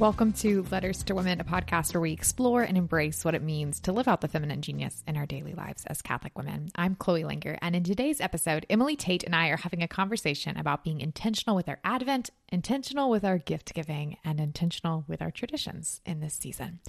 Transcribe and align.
Welcome 0.00 0.32
to 0.32 0.64
Letters 0.70 1.02
to 1.02 1.14
Women, 1.14 1.42
a 1.42 1.44
podcast 1.44 1.92
where 1.92 2.00
we 2.00 2.12
explore 2.12 2.62
and 2.62 2.78
embrace 2.78 3.22
what 3.22 3.34
it 3.34 3.42
means 3.42 3.80
to 3.80 3.92
live 3.92 4.08
out 4.08 4.22
the 4.22 4.28
feminine 4.28 4.62
genius 4.62 5.04
in 5.06 5.14
our 5.14 5.26
daily 5.26 5.52
lives 5.52 5.84
as 5.88 6.00
Catholic 6.00 6.38
women. 6.38 6.70
I'm 6.74 6.94
Chloe 6.94 7.22
Langr, 7.22 7.58
and 7.60 7.76
in 7.76 7.84
today's 7.84 8.18
episode, 8.18 8.64
Emily 8.70 8.96
Tate 8.96 9.24
and 9.24 9.36
I 9.36 9.48
are 9.48 9.58
having 9.58 9.82
a 9.82 9.88
conversation 9.88 10.56
about 10.56 10.84
being 10.84 11.02
intentional 11.02 11.54
with 11.54 11.68
our 11.68 11.80
Advent, 11.84 12.30
intentional 12.48 13.10
with 13.10 13.26
our 13.26 13.36
gift 13.36 13.74
giving, 13.74 14.16
and 14.24 14.40
intentional 14.40 15.04
with 15.06 15.20
our 15.20 15.30
traditions 15.30 16.00
in 16.06 16.20
this 16.20 16.38
season. 16.40 16.80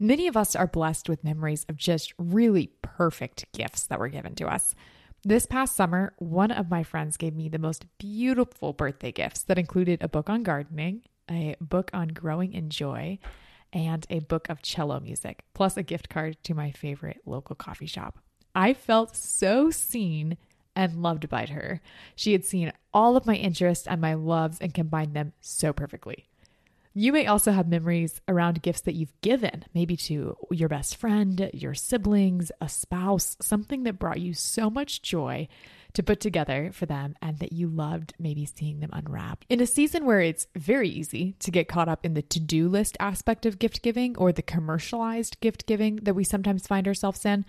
Many 0.00 0.26
of 0.26 0.36
us 0.36 0.56
are 0.56 0.66
blessed 0.66 1.08
with 1.08 1.22
memories 1.22 1.64
of 1.68 1.76
just 1.76 2.12
really 2.18 2.72
perfect 2.82 3.52
gifts 3.52 3.84
that 3.84 4.00
were 4.00 4.08
given 4.08 4.34
to 4.34 4.48
us. 4.48 4.74
This 5.22 5.46
past 5.46 5.76
summer, 5.76 6.12
one 6.18 6.50
of 6.50 6.68
my 6.68 6.82
friends 6.82 7.16
gave 7.16 7.36
me 7.36 7.48
the 7.48 7.60
most 7.60 7.86
beautiful 7.98 8.72
birthday 8.72 9.12
gifts 9.12 9.44
that 9.44 9.60
included 9.60 10.02
a 10.02 10.08
book 10.08 10.28
on 10.28 10.42
gardening, 10.42 11.02
a 11.30 11.56
book 11.60 11.90
on 11.92 12.08
growing 12.08 12.52
in 12.52 12.70
joy, 12.70 13.18
and 13.72 14.06
a 14.10 14.20
book 14.20 14.48
of 14.48 14.62
cello 14.62 15.00
music, 15.00 15.44
plus 15.54 15.76
a 15.76 15.82
gift 15.82 16.08
card 16.08 16.36
to 16.44 16.54
my 16.54 16.70
favorite 16.70 17.20
local 17.24 17.56
coffee 17.56 17.86
shop. 17.86 18.18
I 18.54 18.74
felt 18.74 19.16
so 19.16 19.70
seen 19.70 20.36
and 20.76 21.02
loved 21.02 21.28
by 21.28 21.46
her. 21.46 21.80
She 22.14 22.32
had 22.32 22.44
seen 22.44 22.72
all 22.92 23.16
of 23.16 23.26
my 23.26 23.34
interests 23.34 23.86
and 23.86 24.00
my 24.00 24.14
loves 24.14 24.58
and 24.60 24.74
combined 24.74 25.14
them 25.14 25.32
so 25.40 25.72
perfectly. 25.72 26.26
You 26.94 27.12
may 27.12 27.26
also 27.26 27.52
have 27.52 27.68
memories 27.68 28.20
around 28.28 28.62
gifts 28.62 28.82
that 28.82 28.94
you've 28.94 29.18
given, 29.22 29.64
maybe 29.72 29.96
to 29.96 30.36
your 30.50 30.68
best 30.68 30.96
friend, 30.96 31.50
your 31.54 31.72
siblings, 31.72 32.52
a 32.60 32.68
spouse, 32.68 33.36
something 33.40 33.84
that 33.84 33.98
brought 33.98 34.20
you 34.20 34.34
so 34.34 34.68
much 34.68 35.00
joy 35.00 35.48
to 35.94 36.02
put 36.02 36.20
together 36.20 36.70
for 36.72 36.86
them 36.86 37.14
and 37.20 37.38
that 37.38 37.52
you 37.52 37.68
loved 37.68 38.14
maybe 38.18 38.46
seeing 38.46 38.80
them 38.80 38.90
unwrap. 38.92 39.44
In 39.48 39.60
a 39.60 39.66
season 39.66 40.04
where 40.04 40.20
it's 40.20 40.46
very 40.56 40.88
easy 40.88 41.34
to 41.40 41.50
get 41.50 41.68
caught 41.68 41.88
up 41.88 42.04
in 42.04 42.14
the 42.14 42.22
to 42.22 42.40
do 42.40 42.68
list 42.68 42.96
aspect 43.00 43.46
of 43.46 43.58
gift 43.58 43.82
giving 43.82 44.16
or 44.16 44.32
the 44.32 44.42
commercialized 44.42 45.40
gift 45.40 45.66
giving 45.66 45.96
that 45.96 46.14
we 46.14 46.24
sometimes 46.24 46.66
find 46.66 46.86
ourselves 46.88 47.24
in, 47.24 47.44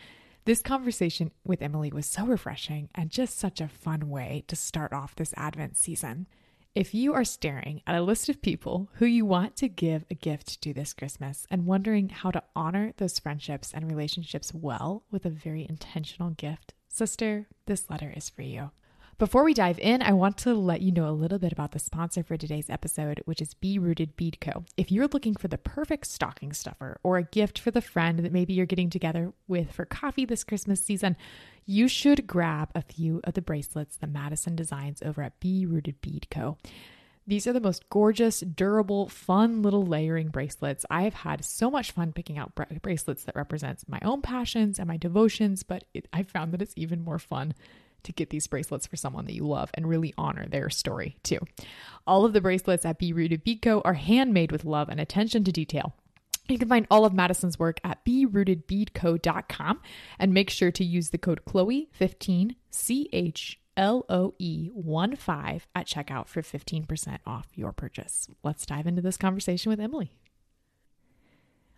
this 0.45 0.61
conversation 0.61 1.31
with 1.45 1.61
Emily 1.61 1.89
was 1.91 2.05
so 2.05 2.25
refreshing 2.25 2.89
and 2.93 3.09
just 3.09 3.39
such 3.39 3.61
a 3.61 3.69
fun 3.69 4.09
way 4.09 4.43
to 4.47 4.57
start 4.57 4.91
off 4.91 5.15
this 5.15 5.33
Advent 5.37 5.77
season. 5.77 6.27
If 6.75 6.93
you 6.93 7.13
are 7.13 7.23
staring 7.23 7.81
at 7.87 7.95
a 7.95 8.01
list 8.01 8.27
of 8.29 8.41
people 8.41 8.89
who 8.95 9.05
you 9.05 9.25
want 9.25 9.55
to 9.57 9.69
give 9.69 10.03
a 10.09 10.15
gift 10.15 10.59
to 10.63 10.73
this 10.73 10.91
Christmas 10.93 11.47
and 11.49 11.65
wondering 11.65 12.09
how 12.09 12.31
to 12.31 12.43
honor 12.55 12.93
those 12.97 13.19
friendships 13.19 13.71
and 13.73 13.89
relationships 13.89 14.53
well 14.53 15.03
with 15.11 15.23
a 15.25 15.29
very 15.29 15.67
intentional 15.69 16.31
gift, 16.31 16.73
sister, 16.93 17.47
this 17.65 17.89
letter 17.89 18.13
is 18.15 18.29
for 18.29 18.43
you. 18.43 18.71
Before 19.19 19.43
we 19.43 19.53
dive 19.53 19.79
in, 19.79 20.01
I 20.01 20.11
want 20.11 20.37
to 20.39 20.53
let 20.53 20.81
you 20.81 20.91
know 20.91 21.07
a 21.07 21.11
little 21.11 21.37
bit 21.39 21.51
about 21.51 21.71
the 21.71 21.79
sponsor 21.79 22.23
for 22.23 22.35
today's 22.35 22.69
episode, 22.69 23.21
which 23.25 23.41
is 23.41 23.53
Be 23.53 23.77
Rooted 23.77 24.15
Bead 24.15 24.39
Co. 24.41 24.65
If 24.75 24.91
you're 24.91 25.07
looking 25.07 25.35
for 25.35 25.47
the 25.47 25.57
perfect 25.57 26.07
stocking 26.07 26.51
stuffer 26.51 26.99
or 27.03 27.17
a 27.17 27.23
gift 27.23 27.59
for 27.59 27.71
the 27.71 27.81
friend 27.81 28.19
that 28.19 28.31
maybe 28.33 28.53
you're 28.53 28.65
getting 28.65 28.89
together 28.89 29.33
with 29.47 29.71
for 29.71 29.85
coffee 29.85 30.25
this 30.25 30.43
Christmas 30.43 30.83
season, 30.83 31.15
you 31.65 31.87
should 31.87 32.27
grab 32.27 32.69
a 32.75 32.81
few 32.81 33.21
of 33.23 33.35
the 33.35 33.41
bracelets 33.41 33.97
that 33.97 34.11
Madison 34.11 34.55
designs 34.55 35.01
over 35.03 35.21
at 35.21 35.39
Be 35.39 35.65
Rooted 35.65 36.01
Bead 36.01 36.27
Co. 36.29 36.57
These 37.25 37.47
are 37.47 37.53
the 37.53 37.61
most 37.61 37.89
gorgeous, 37.89 38.41
durable, 38.41 39.07
fun 39.07 39.61
little 39.61 39.85
layering 39.85 40.27
bracelets. 40.27 40.85
I 40.89 41.03
have 41.03 41.13
had 41.13 41.45
so 41.45 41.71
much 41.71 41.91
fun 41.91 42.11
picking 42.11 42.37
out 42.37 42.53
bra- 42.53 42.65
bracelets 42.81 43.23
that 43.23 43.35
represents 43.35 43.87
my 43.87 43.99
own 44.03 44.21
passions 44.21 44.77
and 44.77 44.87
my 44.87 44.97
devotions, 44.97 45.63
but 45.63 45.85
it, 45.93 46.07
I 46.11 46.23
found 46.23 46.51
that 46.51 46.61
it's 46.61 46.73
even 46.75 47.01
more 47.01 47.19
fun 47.19 47.53
to 48.03 48.11
get 48.11 48.29
these 48.29 48.47
bracelets 48.47 48.85
for 48.85 48.97
someone 48.97 49.25
that 49.25 49.35
you 49.35 49.47
love 49.47 49.71
and 49.73 49.87
really 49.87 50.13
honor 50.17 50.45
their 50.47 50.69
story 50.69 51.15
too. 51.23 51.39
All 52.05 52.25
of 52.25 52.33
the 52.33 52.41
bracelets 52.41 52.85
at 52.85 52.99
Be 52.99 53.13
Rooted 53.13 53.45
Bead 53.45 53.61
Co 53.61 53.81
are 53.85 53.93
handmade 53.93 54.51
with 54.51 54.65
love 54.65 54.89
and 54.89 54.99
attention 54.99 55.45
to 55.45 55.51
detail. 55.53 55.93
You 56.49 56.59
can 56.59 56.67
find 56.67 56.85
all 56.91 57.05
of 57.05 57.13
Madison's 57.13 57.57
work 57.57 57.79
at 57.85 58.03
berootedbeadco.com 58.03 59.81
and 60.19 60.33
make 60.33 60.49
sure 60.49 60.71
to 60.71 60.83
use 60.83 61.11
the 61.11 61.17
code 61.17 61.45
Chloe15 61.45 62.55
C 62.69 63.09
H 63.13 63.61
L 63.75 64.05
O 64.09 64.33
E 64.39 64.69
1 64.73 65.15
5 65.15 65.67
at 65.75 65.87
checkout 65.87 66.27
for 66.27 66.41
15% 66.41 67.19
off 67.25 67.47
your 67.55 67.71
purchase. 67.71 68.27
Let's 68.43 68.65
dive 68.65 68.87
into 68.87 69.01
this 69.01 69.17
conversation 69.17 69.69
with 69.69 69.79
Emily. 69.79 70.11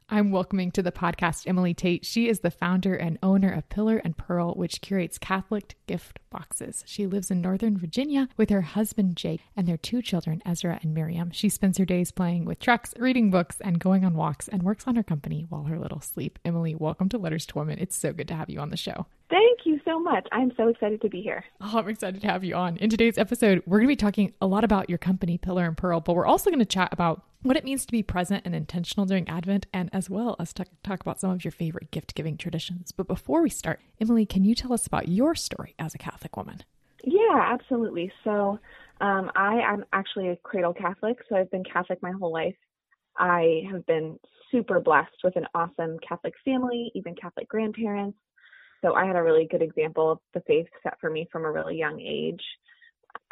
I'm 0.07 0.29
welcoming 0.29 0.69
to 0.73 0.83
the 0.83 0.91
podcast 0.91 1.47
Emily 1.47 1.73
Tate. 1.73 2.05
She 2.05 2.29
is 2.29 2.41
the 2.41 2.51
founder 2.51 2.93
and 2.95 3.17
owner 3.23 3.51
of 3.51 3.69
Pillar 3.69 3.97
and 3.97 4.15
Pearl, 4.15 4.53
which 4.53 4.81
curates 4.81 5.17
Catholic 5.17 5.77
gift 5.87 6.19
boxes. 6.29 6.83
She 6.85 7.07
lives 7.07 7.31
in 7.31 7.41
Northern 7.41 7.75
Virginia 7.75 8.29
with 8.37 8.51
her 8.51 8.61
husband 8.61 9.17
Jake 9.17 9.41
and 9.55 9.67
their 9.67 9.77
two 9.77 10.03
children, 10.03 10.43
Ezra 10.45 10.79
and 10.83 10.93
Miriam. 10.93 11.31
She 11.31 11.49
spends 11.49 11.79
her 11.79 11.85
days 11.85 12.11
playing 12.11 12.45
with 12.45 12.59
trucks, 12.59 12.93
reading 12.99 13.31
books, 13.31 13.57
and 13.61 13.79
going 13.79 14.05
on 14.05 14.13
walks, 14.13 14.47
and 14.47 14.61
works 14.61 14.83
on 14.85 14.95
her 14.95 15.01
company 15.01 15.47
while 15.49 15.63
her 15.63 15.79
little 15.79 16.01
sleep. 16.01 16.37
Emily, 16.45 16.75
welcome 16.75 17.09
to 17.09 17.17
Letters 17.17 17.47
to 17.47 17.57
Women. 17.57 17.79
It's 17.79 17.95
so 17.95 18.13
good 18.13 18.27
to 18.27 18.35
have 18.35 18.51
you 18.51 18.59
on 18.59 18.69
the 18.69 18.77
show. 18.77 19.07
Thank 19.29 19.59
you 19.65 19.79
so 19.83 19.99
much. 19.99 20.27
I'm 20.31 20.51
so 20.55 20.67
excited 20.67 21.01
to 21.01 21.09
be 21.09 21.21
here. 21.21 21.43
Oh, 21.59 21.79
I'm 21.79 21.89
excited 21.89 22.21
to 22.21 22.27
have 22.27 22.43
you 22.43 22.53
on. 22.55 22.77
In 22.77 22.89
today's 22.89 23.17
episode, 23.17 23.63
we're 23.65 23.79
going 23.79 23.87
to 23.87 23.91
be 23.91 23.95
talking 23.95 24.33
a 24.39 24.45
lot 24.45 24.63
about 24.63 24.87
your 24.87 24.99
company, 24.99 25.37
Pillar 25.37 25.65
and 25.65 25.75
Pearl, 25.75 25.99
but 25.99 26.15
we're 26.15 26.27
also 26.27 26.51
going 26.51 26.59
to 26.59 26.65
chat 26.65 26.89
about 26.91 27.23
what 27.41 27.57
it 27.57 27.63
means 27.63 27.85
to 27.85 27.91
be 27.91 28.03
present 28.03 28.43
and 28.45 28.55
intentional 28.55 29.05
during 29.05 29.27
Advent, 29.27 29.65
and 29.73 29.89
as 29.93 30.09
well 30.09 30.35
as 30.39 30.53
talk, 30.53 30.67
talk 30.83 31.01
about 31.01 31.19
some 31.19 31.31
of 31.31 31.43
your 31.43 31.51
favorite 31.51 31.89
gift 31.91 32.13
giving 32.13 32.37
traditions. 32.37 32.91
But 32.91 33.07
before 33.07 33.41
we 33.41 33.49
start, 33.49 33.79
Emily, 33.99 34.25
can 34.25 34.43
you 34.43 34.53
tell 34.53 34.73
us 34.73 34.85
about 34.85 35.07
your 35.07 35.33
story 35.33 35.73
as 35.79 35.95
a 35.95 35.99
Catholic 35.99 36.37
woman? 36.37 36.63
Yeah, 37.03 37.39
absolutely. 37.51 38.11
So, 38.23 38.59
um, 39.01 39.31
I 39.35 39.59
am 39.59 39.85
actually 39.91 40.29
a 40.29 40.35
cradle 40.37 40.73
Catholic, 40.73 41.17
so 41.27 41.35
I've 41.35 41.51
been 41.51 41.63
Catholic 41.63 42.01
my 42.01 42.11
whole 42.11 42.31
life. 42.31 42.55
I 43.17 43.63
have 43.71 43.85
been 43.85 44.19
super 44.51 44.79
blessed 44.79 45.17
with 45.23 45.35
an 45.35 45.47
awesome 45.53 45.97
Catholic 46.07 46.33
family, 46.43 46.91
even 46.95 47.15
Catholic 47.15 47.47
grandparents. 47.49 48.17
So 48.85 48.93
I 48.93 49.05
had 49.05 49.15
a 49.15 49.23
really 49.23 49.47
good 49.49 49.63
example 49.63 50.11
of 50.11 50.19
the 50.35 50.41
faith 50.41 50.67
set 50.83 50.99
for 51.01 51.09
me 51.09 51.27
from 51.31 51.43
a 51.43 51.51
really 51.51 51.75
young 51.75 51.99
age. 51.99 52.41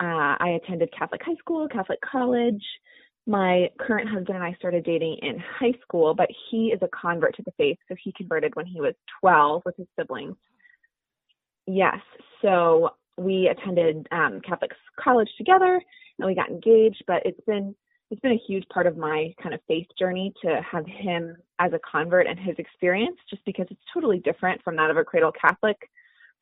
Uh, 0.01 0.35
I 0.39 0.59
attended 0.63 0.89
Catholic 0.97 1.21
high 1.23 1.35
school, 1.35 1.67
Catholic 1.67 1.99
college. 2.01 2.63
My 3.27 3.69
current 3.79 4.09
husband 4.09 4.35
and 4.35 4.43
I 4.43 4.55
started 4.55 4.83
dating 4.83 5.17
in 5.21 5.37
high 5.37 5.73
school, 5.83 6.15
but 6.15 6.27
he 6.49 6.67
is 6.67 6.79
a 6.81 6.87
convert 6.87 7.35
to 7.35 7.43
the 7.43 7.51
faith. 7.51 7.77
So 7.87 7.95
he 8.03 8.11
converted 8.17 8.55
when 8.55 8.65
he 8.65 8.81
was 8.81 8.95
12 9.21 9.61
with 9.63 9.77
his 9.77 9.85
siblings. 9.97 10.35
Yes. 11.67 11.99
So 12.41 12.89
we 13.17 13.47
attended 13.47 14.07
um, 14.11 14.41
Catholic 14.41 14.71
college 14.99 15.29
together 15.37 15.79
and 16.17 16.27
we 16.27 16.33
got 16.33 16.49
engaged, 16.49 17.03
but 17.05 17.21
it's 17.25 17.39
been 17.45 17.75
it's 18.13 18.21
been 18.21 18.31
a 18.31 18.43
huge 18.47 18.63
part 18.69 18.85
of 18.85 18.95
my 18.95 19.33
kind 19.41 19.55
of 19.55 19.61
faith 19.67 19.87
journey 19.97 20.31
to 20.43 20.61
have 20.61 20.85
him 20.85 21.35
as 21.57 21.73
a 21.73 21.79
convert 21.79 22.27
and 22.27 22.37
his 22.37 22.53
experience, 22.59 23.17
just 23.27 23.43
because 23.43 23.65
it's 23.71 23.81
totally 23.91 24.19
different 24.19 24.61
from 24.61 24.75
that 24.75 24.91
of 24.91 24.97
a 24.97 25.03
cradle 25.03 25.31
Catholic. 25.31 25.77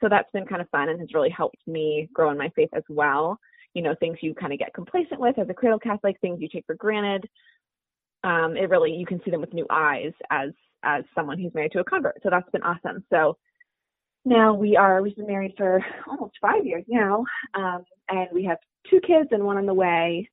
So 0.02 0.10
that's 0.10 0.30
been 0.34 0.46
kind 0.46 0.62
of 0.62 0.70
fun 0.70 0.90
and 0.90 1.00
has 1.00 1.14
really 1.14 1.30
helped 1.30 1.66
me 1.66 2.10
grow 2.12 2.30
in 2.30 2.38
my 2.38 2.52
faith 2.58 2.72
as 2.74 2.84
well. 2.90 3.40
You 3.74 3.84
know, 3.84 3.96
things 4.02 4.18
you 4.20 4.34
kind 4.34 4.52
of 4.52 4.60
get 4.60 4.74
complacent 4.74 5.22
with 5.22 5.40
as 5.40 5.48
a 5.48 5.54
cradle 5.54 5.80
Catholic, 5.80 6.18
things 6.20 6.42
you 6.42 6.50
take 6.50 6.66
for 6.66 6.76
granted. 6.76 7.30
Um, 8.26 8.58
it 8.58 8.70
really 8.70 8.92
you 8.92 9.06
can 9.06 9.22
see 9.24 9.32
them 9.32 9.40
with 9.40 9.54
new 9.54 9.66
eyes 9.70 10.12
as 10.30 10.50
as 10.84 11.06
someone 11.16 11.40
who's 11.40 11.54
married 11.54 11.72
to 11.72 11.80
a 11.80 11.86
convert. 11.86 12.22
So 12.22 12.30
that's 12.30 12.50
been 12.52 12.64
awesome. 12.64 13.06
So 13.10 13.38
now 14.26 14.54
we 14.54 14.76
are 14.76 15.02
we've 15.02 15.16
been 15.16 15.26
married 15.26 15.54
for 15.56 15.86
almost 16.06 16.34
five 16.42 16.66
years 16.66 16.84
now, 16.90 17.24
um, 17.54 17.86
and 18.10 18.28
we 18.34 18.44
have 18.44 18.58
two 18.90 19.00
kids 19.00 19.30
and 19.32 19.46
one 19.46 19.56
on 19.56 19.66
the 19.66 19.74
way. 19.74 20.28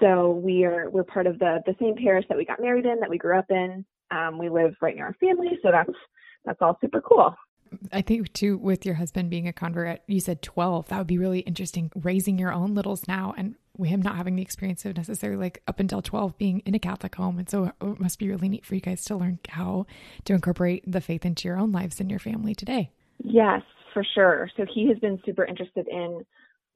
So 0.00 0.32
we 0.32 0.64
are 0.64 0.90
we're 0.90 1.04
part 1.04 1.26
of 1.26 1.38
the 1.38 1.62
the 1.66 1.74
same 1.80 1.96
parish 1.96 2.24
that 2.28 2.36
we 2.36 2.44
got 2.44 2.60
married 2.60 2.86
in, 2.86 3.00
that 3.00 3.10
we 3.10 3.18
grew 3.18 3.38
up 3.38 3.50
in. 3.50 3.84
Um, 4.10 4.38
we 4.38 4.48
live 4.48 4.74
right 4.80 4.94
near 4.94 5.06
our 5.06 5.14
family, 5.14 5.58
so 5.62 5.70
that's 5.70 5.90
that's 6.44 6.58
all 6.60 6.78
super 6.80 7.00
cool. 7.00 7.34
I 7.92 8.00
think 8.00 8.32
too, 8.32 8.58
with 8.58 8.86
your 8.86 8.94
husband 8.94 9.30
being 9.30 9.48
a 9.48 9.52
convert, 9.52 10.00
you 10.06 10.20
said 10.20 10.42
twelve. 10.42 10.88
That 10.88 10.98
would 10.98 11.06
be 11.06 11.18
really 11.18 11.40
interesting. 11.40 11.90
Raising 11.94 12.38
your 12.38 12.52
own 12.52 12.74
littles 12.74 13.08
now, 13.08 13.34
and 13.36 13.56
him 13.82 14.00
not 14.00 14.16
having 14.16 14.36
the 14.36 14.42
experience 14.42 14.84
of 14.84 14.96
necessarily 14.96 15.38
like 15.38 15.62
up 15.66 15.80
until 15.80 16.02
twelve 16.02 16.38
being 16.38 16.60
in 16.60 16.74
a 16.74 16.78
Catholic 16.78 17.14
home, 17.14 17.38
and 17.38 17.48
so 17.48 17.72
it 17.80 18.00
must 18.00 18.18
be 18.18 18.28
really 18.28 18.48
neat 18.48 18.64
for 18.64 18.74
you 18.74 18.80
guys 18.80 19.04
to 19.06 19.16
learn 19.16 19.38
how 19.48 19.86
to 20.24 20.34
incorporate 20.34 20.84
the 20.86 21.00
faith 21.00 21.24
into 21.24 21.48
your 21.48 21.58
own 21.58 21.72
lives 21.72 22.00
and 22.00 22.10
your 22.10 22.20
family 22.20 22.54
today. 22.54 22.90
Yes, 23.18 23.62
for 23.92 24.04
sure. 24.14 24.50
So 24.56 24.66
he 24.72 24.88
has 24.88 24.98
been 24.98 25.20
super 25.24 25.44
interested 25.44 25.88
in 25.88 26.24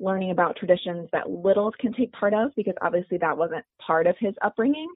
learning 0.00 0.31
about 0.31 0.56
traditions 0.56 1.08
that 1.12 1.31
littles 1.31 1.75
can 1.79 1.93
take 1.93 2.12
part 2.12 2.35
of 2.35 2.50
because 2.56 2.75
obviously 2.82 3.19
that 3.19 3.37
wasn't 3.37 3.64
part 3.85 4.06
of 4.06 4.17
his 4.19 4.35
upbringing. 4.43 4.88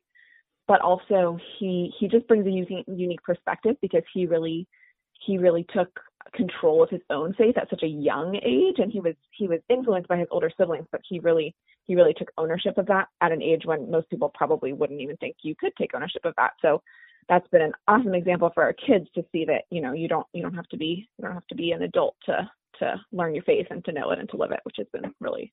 But 0.66 0.80
also 0.80 1.38
he 1.58 1.92
he 1.98 2.08
just 2.08 2.26
brings 2.26 2.46
a 2.46 2.50
unique, 2.50 2.86
unique 2.88 3.22
perspective 3.22 3.76
because 3.82 4.02
he 4.12 4.26
really 4.26 4.66
he 5.26 5.38
really 5.38 5.66
took 5.74 5.88
control 6.34 6.82
of 6.82 6.90
his 6.90 7.02
own 7.10 7.34
faith 7.34 7.56
at 7.58 7.68
such 7.68 7.82
a 7.82 7.86
young 7.86 8.34
age 8.36 8.76
and 8.78 8.90
he 8.90 9.00
was 9.00 9.14
he 9.30 9.46
was 9.46 9.60
influenced 9.68 10.08
by 10.08 10.16
his 10.16 10.26
older 10.30 10.50
siblings 10.56 10.86
but 10.90 11.02
he 11.06 11.20
really 11.20 11.54
he 11.84 11.94
really 11.94 12.14
took 12.14 12.30
ownership 12.38 12.78
of 12.78 12.86
that 12.86 13.08
at 13.20 13.32
an 13.32 13.42
age 13.42 13.62
when 13.64 13.90
most 13.90 14.08
people 14.10 14.30
probably 14.34 14.72
wouldn't 14.72 15.00
even 15.00 15.16
think 15.18 15.36
you 15.42 15.54
could 15.54 15.72
take 15.76 15.94
ownership 15.94 16.24
of 16.24 16.34
that. 16.36 16.52
So 16.62 16.82
that's 17.28 17.46
been 17.48 17.62
an 17.62 17.72
awesome 17.88 18.14
example 18.14 18.50
for 18.54 18.62
our 18.62 18.72
kids 18.72 19.06
to 19.14 19.24
see 19.32 19.44
that 19.46 19.64
you 19.70 19.80
know 19.80 19.92
you 19.92 20.08
don't 20.08 20.26
you 20.32 20.42
don't 20.42 20.54
have 20.54 20.68
to 20.68 20.76
be 20.76 21.08
you 21.16 21.24
don't 21.24 21.34
have 21.34 21.46
to 21.48 21.54
be 21.54 21.72
an 21.72 21.82
adult 21.82 22.16
to 22.26 22.50
to 22.78 23.00
learn 23.12 23.34
your 23.34 23.44
faith 23.44 23.66
and 23.70 23.84
to 23.84 23.92
know 23.92 24.10
it 24.10 24.18
and 24.18 24.28
to 24.30 24.36
live 24.36 24.50
it, 24.52 24.60
which 24.64 24.76
has 24.78 24.86
been 24.92 25.12
really 25.20 25.52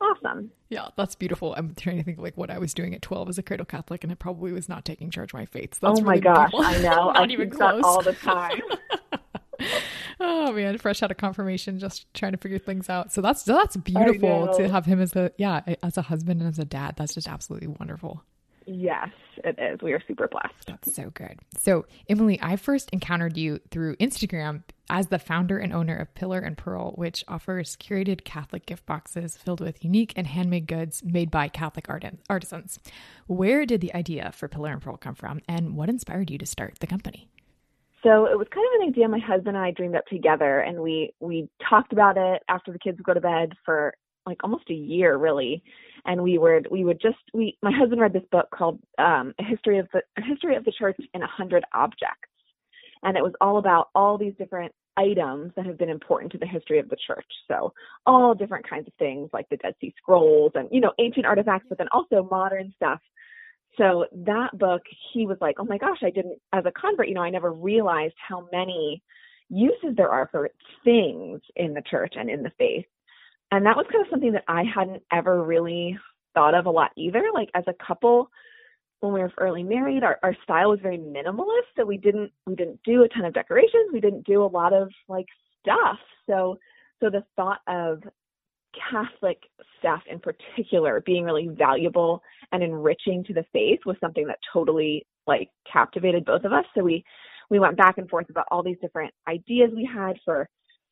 awesome. 0.00 0.50
Yeah, 0.68 0.88
that's 0.96 1.14
beautiful. 1.14 1.54
I'm 1.56 1.74
trying 1.74 1.98
to 1.98 2.04
think 2.04 2.18
like 2.18 2.36
what 2.36 2.50
I 2.50 2.58
was 2.58 2.74
doing 2.74 2.94
at 2.94 3.02
12 3.02 3.30
as 3.30 3.38
a 3.38 3.42
cradle 3.42 3.66
Catholic, 3.66 4.04
and 4.04 4.12
it 4.12 4.18
probably 4.18 4.52
was 4.52 4.68
not 4.68 4.84
taking 4.84 5.10
charge 5.10 5.30
of 5.30 5.38
my 5.38 5.46
faith. 5.46 5.74
So 5.74 5.88
that's 5.88 6.00
oh 6.00 6.04
my 6.04 6.12
really 6.12 6.22
gosh, 6.22 6.50
beautiful. 6.50 6.74
I 6.74 6.82
know. 6.82 7.12
not 7.12 7.30
I 7.30 7.32
even 7.32 7.50
close. 7.50 7.82
all 7.84 8.02
the 8.02 8.12
time. 8.14 8.60
oh 10.20 10.52
man, 10.52 10.78
fresh 10.78 11.02
out 11.02 11.10
of 11.10 11.16
confirmation, 11.16 11.78
just 11.78 12.12
trying 12.14 12.32
to 12.32 12.38
figure 12.38 12.58
things 12.58 12.88
out. 12.88 13.12
So 13.12 13.20
that's 13.20 13.42
that's 13.42 13.76
beautiful 13.76 14.54
to 14.56 14.68
have 14.68 14.86
him 14.86 15.00
as 15.00 15.14
a 15.16 15.32
yeah 15.36 15.62
as 15.82 15.96
a 15.96 16.02
husband 16.02 16.40
and 16.40 16.48
as 16.48 16.58
a 16.58 16.64
dad. 16.64 16.94
That's 16.96 17.14
just 17.14 17.28
absolutely 17.28 17.68
wonderful. 17.68 18.24
Yes, 18.68 19.08
it 19.44 19.58
is. 19.58 19.80
We 19.82 19.92
are 19.92 20.02
super 20.06 20.28
blessed. 20.28 20.66
That's 20.66 20.94
so 20.94 21.10
good. 21.10 21.38
So, 21.56 21.86
Emily, 22.08 22.38
I 22.42 22.56
first 22.56 22.90
encountered 22.92 23.36
you 23.36 23.60
through 23.70 23.96
Instagram 23.96 24.62
as 24.90 25.08
the 25.08 25.18
founder 25.18 25.58
and 25.58 25.72
owner 25.72 25.96
of 25.96 26.14
Pillar 26.14 26.38
and 26.40 26.56
Pearl, 26.56 26.92
which 26.92 27.24
offers 27.28 27.76
curated 27.76 28.24
Catholic 28.24 28.66
gift 28.66 28.86
boxes 28.86 29.36
filled 29.36 29.60
with 29.60 29.84
unique 29.84 30.12
and 30.16 30.26
handmade 30.26 30.66
goods 30.66 31.02
made 31.04 31.30
by 31.30 31.48
Catholic 31.48 31.86
artisans. 32.28 32.78
Where 33.26 33.66
did 33.66 33.80
the 33.80 33.94
idea 33.94 34.32
for 34.32 34.48
Pillar 34.48 34.72
and 34.72 34.82
Pearl 34.82 34.96
come 34.96 35.14
from, 35.14 35.40
and 35.48 35.76
what 35.76 35.88
inspired 35.88 36.30
you 36.30 36.38
to 36.38 36.46
start 36.46 36.78
the 36.80 36.86
company? 36.86 37.28
So 38.02 38.26
it 38.26 38.38
was 38.38 38.46
kind 38.54 38.66
of 38.66 38.82
an 38.82 38.88
idea 38.88 39.08
my 39.08 39.18
husband 39.18 39.56
and 39.56 39.64
I 39.64 39.72
dreamed 39.72 39.96
up 39.96 40.06
together, 40.06 40.60
and 40.60 40.80
we 40.80 41.12
we 41.20 41.48
talked 41.68 41.92
about 41.92 42.16
it 42.16 42.42
after 42.48 42.72
the 42.72 42.78
kids 42.78 42.98
would 42.98 43.06
go 43.06 43.14
to 43.14 43.20
bed 43.20 43.52
for 43.64 43.94
like 44.26 44.38
almost 44.44 44.70
a 44.70 44.74
year, 44.74 45.16
really. 45.16 45.62
And 46.08 46.22
we 46.22 46.38
would 46.38 46.66
we 46.70 46.84
would 46.84 47.00
just 47.00 47.18
we 47.34 47.58
my 47.62 47.70
husband 47.70 48.00
read 48.00 48.14
this 48.14 48.24
book 48.32 48.48
called 48.52 48.80
um, 48.98 49.34
a 49.38 49.44
history 49.44 49.78
of 49.78 49.88
the 49.92 50.02
a 50.16 50.22
history 50.22 50.56
of 50.56 50.64
the 50.64 50.72
church 50.72 50.96
in 51.12 51.22
a 51.22 51.26
hundred 51.26 51.64
objects, 51.74 52.30
and 53.02 53.16
it 53.16 53.22
was 53.22 53.34
all 53.42 53.58
about 53.58 53.90
all 53.94 54.16
these 54.16 54.32
different 54.38 54.72
items 54.96 55.52
that 55.54 55.66
have 55.66 55.78
been 55.78 55.90
important 55.90 56.32
to 56.32 56.38
the 56.38 56.46
history 56.46 56.78
of 56.78 56.88
the 56.88 56.96
church. 57.06 57.30
So 57.46 57.74
all 58.06 58.34
different 58.34 58.68
kinds 58.68 58.88
of 58.88 58.94
things 58.94 59.28
like 59.34 59.48
the 59.50 59.58
Dead 59.58 59.74
Sea 59.82 59.94
Scrolls 59.98 60.52
and 60.54 60.66
you 60.72 60.80
know 60.80 60.92
ancient 60.98 61.26
artifacts, 61.26 61.66
but 61.68 61.76
then 61.76 61.88
also 61.92 62.26
modern 62.30 62.72
stuff. 62.74 63.00
So 63.76 64.06
that 64.24 64.58
book 64.58 64.82
he 65.12 65.26
was 65.26 65.36
like 65.42 65.56
oh 65.58 65.64
my 65.64 65.78
gosh 65.78 65.98
i 66.02 66.10
didn't 66.10 66.38
as 66.52 66.64
a 66.66 66.72
convert 66.72 67.08
you 67.08 67.14
know 67.14 67.22
i 67.22 67.30
never 67.30 67.52
realized 67.52 68.14
how 68.16 68.48
many 68.50 69.02
uses 69.50 69.94
there 69.96 70.10
are 70.10 70.28
for 70.32 70.50
things 70.84 71.40
in 71.54 71.74
the 71.74 71.82
church 71.82 72.14
and 72.16 72.28
in 72.28 72.42
the 72.42 72.50
faith 72.58 72.86
and 73.50 73.64
that 73.66 73.76
was 73.76 73.86
kind 73.90 74.04
of 74.04 74.10
something 74.10 74.32
that 74.32 74.44
i 74.48 74.62
hadn't 74.62 75.02
ever 75.12 75.42
really 75.42 75.98
thought 76.38 76.54
of 76.54 76.66
a 76.66 76.70
lot 76.70 76.92
either. 76.96 77.24
Like 77.34 77.50
as 77.54 77.64
a 77.66 77.74
couple 77.84 78.30
when 79.00 79.12
we 79.12 79.20
were 79.20 79.32
early 79.38 79.62
married 79.62 80.02
our, 80.02 80.18
our 80.22 80.36
style 80.42 80.70
was 80.70 80.80
very 80.80 80.98
minimalist 80.98 81.70
so 81.76 81.84
we 81.84 81.96
didn't 81.98 82.32
we 82.46 82.56
didn't 82.56 82.80
do 82.84 83.02
a 83.02 83.08
ton 83.08 83.24
of 83.24 83.34
decorations. 83.34 83.90
We 83.92 84.00
didn't 84.00 84.26
do 84.26 84.42
a 84.42 84.46
lot 84.46 84.72
of 84.72 84.90
like 85.08 85.26
stuff. 85.60 85.98
So 86.28 86.58
so 87.00 87.10
the 87.10 87.24
thought 87.36 87.60
of 87.68 88.02
Catholic 88.90 89.38
stuff 89.78 90.02
in 90.10 90.20
particular 90.20 91.02
being 91.04 91.24
really 91.24 91.48
valuable 91.48 92.22
and 92.52 92.62
enriching 92.62 93.24
to 93.24 93.34
the 93.34 93.44
faith 93.52 93.80
was 93.86 93.96
something 94.00 94.26
that 94.26 94.38
totally 94.52 95.06
like 95.26 95.48
captivated 95.70 96.24
both 96.24 96.44
of 96.44 96.52
us. 96.52 96.64
So 96.76 96.82
we 96.82 97.04
we 97.50 97.58
went 97.58 97.76
back 97.76 97.98
and 97.98 98.08
forth 98.08 98.28
about 98.30 98.46
all 98.50 98.62
these 98.62 98.76
different 98.80 99.12
ideas 99.26 99.70
we 99.74 99.88
had 99.92 100.16
for 100.24 100.48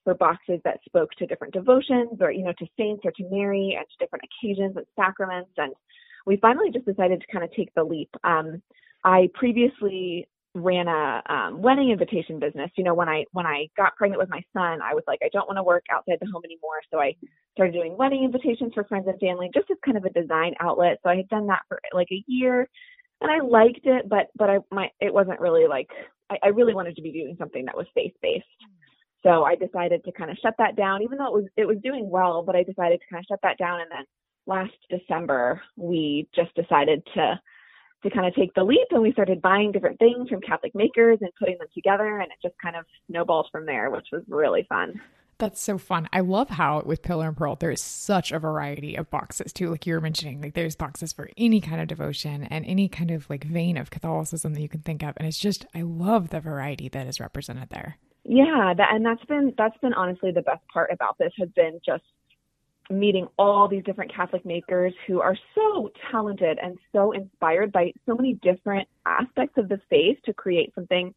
for 0.06 0.14
boxes 0.14 0.60
that 0.62 0.78
spoke 0.86 1.10
to 1.18 1.26
different 1.26 1.52
devotions 1.52 2.18
or 2.20 2.30
you 2.30 2.44
know 2.44 2.52
to 2.58 2.66
saints 2.78 3.02
or 3.04 3.10
to 3.10 3.24
Mary 3.28 3.76
and 3.76 3.84
to 3.90 4.04
different 4.04 4.24
occasions 4.24 4.76
and 4.76 4.86
sacraments 4.94 5.50
and 5.56 5.74
we 6.26 6.36
finally 6.36 6.70
just 6.72 6.84
decided 6.84 7.20
to 7.20 7.26
kind 7.32 7.44
of 7.44 7.52
take 7.52 7.72
the 7.74 7.84
leap. 7.84 8.10
Um, 8.24 8.60
I 9.04 9.30
previously 9.34 10.28
ran 10.54 10.88
a 10.88 11.22
um, 11.28 11.62
wedding 11.62 11.90
invitation 11.90 12.38
business. 12.40 12.70
You 12.76 12.84
know, 12.84 12.94
when 12.94 13.08
I 13.08 13.24
when 13.32 13.46
I 13.46 13.68
got 13.76 13.96
pregnant 13.96 14.20
with 14.20 14.30
my 14.30 14.42
son, 14.52 14.80
I 14.82 14.94
was 14.94 15.04
like, 15.06 15.20
I 15.22 15.28
don't 15.32 15.46
want 15.46 15.58
to 15.58 15.62
work 15.62 15.84
outside 15.90 16.18
the 16.20 16.30
home 16.32 16.42
anymore. 16.44 16.80
So 16.90 16.98
I 16.98 17.14
started 17.54 17.72
doing 17.72 17.96
wedding 17.96 18.24
invitations 18.24 18.72
for 18.74 18.84
friends 18.84 19.06
and 19.06 19.18
family, 19.20 19.50
just 19.54 19.70
as 19.70 19.76
kind 19.84 19.96
of 19.96 20.04
a 20.04 20.10
design 20.10 20.54
outlet. 20.60 20.98
So 21.02 21.10
I 21.10 21.16
had 21.16 21.28
done 21.28 21.46
that 21.46 21.62
for 21.68 21.80
like 21.92 22.08
a 22.10 22.24
year, 22.26 22.68
and 23.20 23.30
I 23.30 23.38
liked 23.46 23.84
it, 23.84 24.08
but 24.08 24.28
but 24.36 24.50
I 24.50 24.58
my 24.72 24.90
it 25.00 25.14
wasn't 25.14 25.40
really 25.40 25.68
like 25.68 25.88
I, 26.30 26.38
I 26.42 26.48
really 26.48 26.74
wanted 26.74 26.96
to 26.96 27.02
be 27.02 27.12
doing 27.12 27.36
something 27.38 27.64
that 27.66 27.76
was 27.76 27.86
faith 27.94 28.14
based. 28.20 28.44
So 29.26 29.42
I 29.42 29.56
decided 29.56 30.04
to 30.04 30.12
kind 30.12 30.30
of 30.30 30.36
shut 30.40 30.54
that 30.58 30.76
down, 30.76 31.02
even 31.02 31.18
though 31.18 31.26
it 31.26 31.32
was 31.32 31.44
it 31.56 31.66
was 31.66 31.78
doing 31.82 32.08
well. 32.08 32.44
But 32.44 32.54
I 32.54 32.62
decided 32.62 33.00
to 33.00 33.06
kind 33.10 33.20
of 33.20 33.26
shut 33.28 33.40
that 33.42 33.58
down, 33.58 33.80
and 33.80 33.90
then 33.90 34.04
last 34.46 34.74
December 34.88 35.60
we 35.76 36.28
just 36.34 36.54
decided 36.54 37.02
to 37.14 37.40
to 38.02 38.10
kind 38.10 38.26
of 38.26 38.34
take 38.34 38.54
the 38.54 38.62
leap 38.62 38.86
and 38.90 39.02
we 39.02 39.10
started 39.12 39.42
buying 39.42 39.72
different 39.72 39.98
things 39.98 40.28
from 40.28 40.40
Catholic 40.40 40.74
makers 40.74 41.18
and 41.22 41.30
putting 41.38 41.58
them 41.58 41.66
together 41.74 42.18
and 42.18 42.30
it 42.30 42.38
just 42.42 42.54
kind 42.62 42.76
of 42.76 42.84
snowballed 43.10 43.48
from 43.50 43.66
there, 43.66 43.90
which 43.90 44.06
was 44.12 44.22
really 44.28 44.64
fun. 44.68 45.00
That's 45.38 45.60
so 45.60 45.76
fun. 45.76 46.08
I 46.12 46.20
love 46.20 46.50
how 46.50 46.82
with 46.84 47.02
Pillar 47.02 47.28
and 47.28 47.36
Pearl, 47.36 47.56
there 47.56 47.70
is 47.70 47.80
such 47.80 48.32
a 48.32 48.38
variety 48.38 48.96
of 48.96 49.10
boxes 49.10 49.52
too. 49.52 49.70
Like 49.70 49.86
you 49.86 49.94
were 49.94 50.00
mentioning, 50.00 50.40
like 50.40 50.54
there's 50.54 50.76
boxes 50.76 51.12
for 51.12 51.30
any 51.36 51.60
kind 51.60 51.80
of 51.80 51.88
devotion 51.88 52.44
and 52.44 52.64
any 52.64 52.88
kind 52.88 53.10
of 53.10 53.28
like 53.28 53.44
vein 53.44 53.76
of 53.76 53.90
Catholicism 53.90 54.54
that 54.54 54.62
you 54.62 54.68
can 54.68 54.82
think 54.82 55.02
of. 55.02 55.14
And 55.16 55.26
it's 55.26 55.38
just, 55.38 55.66
I 55.74 55.82
love 55.82 56.28
the 56.28 56.40
variety 56.40 56.88
that 56.90 57.06
is 57.06 57.18
represented 57.18 57.70
there. 57.70 57.96
Yeah, 58.28 58.74
that, 58.76 58.88
and 58.92 59.06
that's 59.06 59.24
been 59.26 59.54
that's 59.56 59.76
been 59.78 59.94
honestly 59.94 60.32
the 60.32 60.42
best 60.42 60.66
part 60.72 60.90
about 60.92 61.16
this 61.18 61.32
has 61.38 61.48
been 61.50 61.80
just 61.84 62.02
meeting 62.90 63.28
all 63.38 63.68
these 63.68 63.84
different 63.84 64.12
Catholic 64.14 64.44
makers 64.44 64.92
who 65.06 65.20
are 65.20 65.36
so 65.54 65.90
talented 66.10 66.58
and 66.60 66.76
so 66.92 67.12
inspired 67.12 67.70
by 67.72 67.92
so 68.04 68.16
many 68.16 68.34
different 68.34 68.88
aspects 69.04 69.58
of 69.58 69.68
the 69.68 69.80
faith 69.90 70.18
to 70.24 70.32
create 70.32 70.72
something 70.74 71.14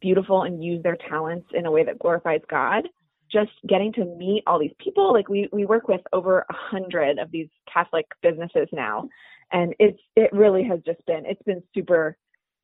beautiful 0.00 0.42
and 0.42 0.62
use 0.62 0.82
their 0.82 0.96
talents 1.08 1.48
in 1.52 1.66
a 1.66 1.70
way 1.70 1.84
that 1.84 1.98
glorifies 1.98 2.40
God. 2.48 2.88
Just 3.30 3.52
getting 3.68 3.92
to 3.94 4.04
meet 4.04 4.44
all 4.46 4.58
these 4.60 4.74
people, 4.78 5.12
like 5.12 5.28
we 5.28 5.48
we 5.52 5.64
work 5.64 5.88
with 5.88 6.02
over 6.12 6.40
a 6.48 6.54
hundred 6.54 7.18
of 7.18 7.32
these 7.32 7.48
Catholic 7.72 8.06
businesses 8.22 8.68
now, 8.72 9.08
and 9.50 9.74
it's 9.80 9.98
it 10.14 10.32
really 10.32 10.62
has 10.62 10.78
just 10.86 11.04
been 11.06 11.24
it's 11.26 11.42
been 11.42 11.62
super 11.74 12.16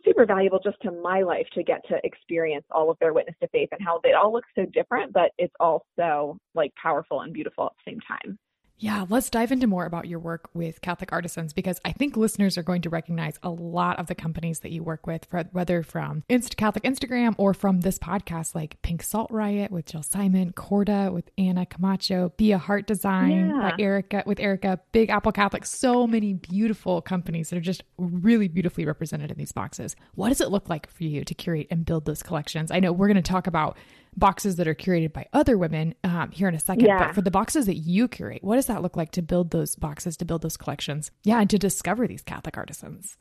super 0.05 0.27
valuable 0.27 0.61
just 0.63 0.81
to 0.83 0.91
my 0.91 1.23
life 1.23 1.47
to 1.55 1.63
get 1.63 1.83
to 1.89 1.99
experience 2.05 2.65
all 2.71 2.91
of 2.91 2.99
their 3.01 3.13
witness 3.13 3.37
to 3.41 3.49
faith 3.49 3.69
and 3.73 3.81
how 3.85 4.01
they 4.03 4.13
all 4.13 4.33
look 4.33 4.45
so 4.55 4.65
different, 4.67 5.13
but 5.13 5.33
it's 5.39 5.55
all 5.61 5.85
so 5.97 6.39
like 6.55 6.73
powerful 6.81 7.23
and 7.23 7.33
beautiful 7.33 7.67
at 7.67 7.73
the 7.85 7.91
same 7.91 8.01
time. 8.01 8.39
Yeah, 8.81 9.07
let's 9.09 9.29
dive 9.29 9.51
into 9.51 9.67
more 9.67 9.87
about 9.87 10.07
your 10.07 10.21
work 10.21 10.49
with 10.55 10.81
Catholic 10.83 11.13
artisans 11.13 11.53
because 11.53 11.81
I 11.85 11.91
think 11.91 12.17
listeners 12.17 12.57
are 12.57 12.63
going 12.63 12.81
to 12.83 12.89
recognize 12.91 13.37
a 13.43 13.51
lot 13.51 13.99
of 13.99 14.07
the 14.07 14.15
companies 14.15 14.61
that 14.61 14.71
you 14.71 14.85
work 14.85 15.05
with, 15.05 15.27
whether 15.51 15.83
from 15.83 16.23
Inst 16.29 16.57
Catholic 16.57 16.85
Instagram 16.85 17.35
or 17.39 17.55
from 17.55 17.81
this 17.81 17.99
podcast, 17.99 18.55
like 18.55 18.81
Pink 18.83 19.03
Salt 19.03 19.33
Riot 19.33 19.73
with 19.73 19.87
Jill 19.87 20.05
Simon, 20.05 20.53
Corda 20.53 21.11
with 21.13 21.29
Anna 21.37 21.67
Camacho, 21.67 22.33
Be 22.37 22.53
a 22.53 22.59
Heart 22.59 22.87
Design 22.87 23.51
Yeah. 23.51 23.71
by 23.71 23.75
Erica 23.83 24.23
with 24.27 24.39
Erica, 24.39 24.79
Big 24.93 25.11
Apple 25.11 25.33
Catholic. 25.33 25.67
So 25.67 26.07
many 26.07 26.35
beautiful 26.35 27.03
companies 27.03 27.51
that 27.51 27.57
are 27.57 27.61
just 27.61 27.83
really 27.97 28.47
beautifully 28.47 28.87
represented 28.87 29.33
in 29.33 29.39
these 29.39 29.51
boxes. 29.51 29.97
What 30.15 30.29
does 30.29 30.41
it 30.41 30.53
look 30.53 30.69
like 30.69 30.89
for 30.89 31.03
you 31.03 31.25
to 31.25 31.35
curate 31.35 31.67
and 31.73 31.85
build 31.85 32.05
those 32.05 32.23
collections? 32.23 32.71
I 32.71 32.79
know 32.79 32.93
we're 32.93 33.09
going 33.09 33.17
to 33.17 33.23
talk 33.23 33.49
about 33.49 33.77
boxes 34.17 34.57
that 34.57 34.69
are 34.69 34.75
curated 34.75 35.13
by 35.13 35.27
other 35.33 35.57
women 35.57 35.95
um, 36.05 36.31
here 36.31 36.49
in 36.49 36.55
a 36.55 36.61
second. 36.61 36.87
Yeah. 36.87 37.07
But 37.07 37.15
for 37.15 37.23
the 37.23 37.31
boxes 37.31 37.67
that 37.67 37.77
you 37.77 38.09
curate, 38.09 38.43
what 38.43 38.57
does 38.57 38.67
that 38.67 38.83
look 38.83 38.97
like 38.97 39.11
to 39.13 39.23
build 39.23 39.51
those 39.51 39.77
boxes, 39.77 40.17
to 40.19 40.25
build 40.25 40.43
those 40.43 40.57
collections? 40.57 41.11
Yeah, 41.25 41.41
and 41.41 41.51
to 41.51 41.59
discover 41.59 42.07
these 42.07 42.23
Catholic 42.23 42.57
artisans. 42.57 43.17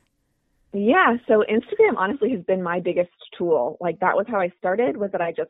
Yeah, 0.73 1.15
so 1.27 1.43
Instagram 1.49 1.95
honestly 1.97 2.31
has 2.31 2.41
been 2.41 2.61
my 2.61 2.79
biggest 2.79 3.11
tool. 3.37 3.77
Like 3.79 3.99
that 4.01 4.15
was 4.15 4.25
how 4.27 4.39
I 4.39 4.51
started 4.57 4.97
was 4.97 5.11
that 5.11 5.21
I 5.21 5.31
just 5.31 5.49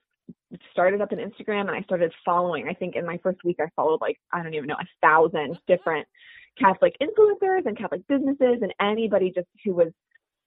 started 0.72 1.02
up 1.02 1.12
an 1.12 1.20
Instagram 1.20 1.62
and 1.62 1.72
I 1.72 1.82
started 1.82 2.14
following. 2.24 2.68
I 2.70 2.74
think 2.74 2.96
in 2.96 3.06
my 3.06 3.18
first 3.24 3.44
week 3.44 3.58
I 3.60 3.68
followed 3.76 4.00
like 4.02 4.18
I 4.32 4.44
don't 4.44 4.54
even 4.54 4.68
know 4.68 4.76
a 4.76 4.88
thousand 5.02 5.60
different 5.68 6.08
Catholic 6.60 6.96
influencers 7.02 7.66
and 7.66 7.78
Catholic 7.78 8.08
businesses 8.08 8.60
and 8.62 8.74
anybody 8.82 9.32
just 9.34 9.48
who 9.66 9.74
was 9.74 9.92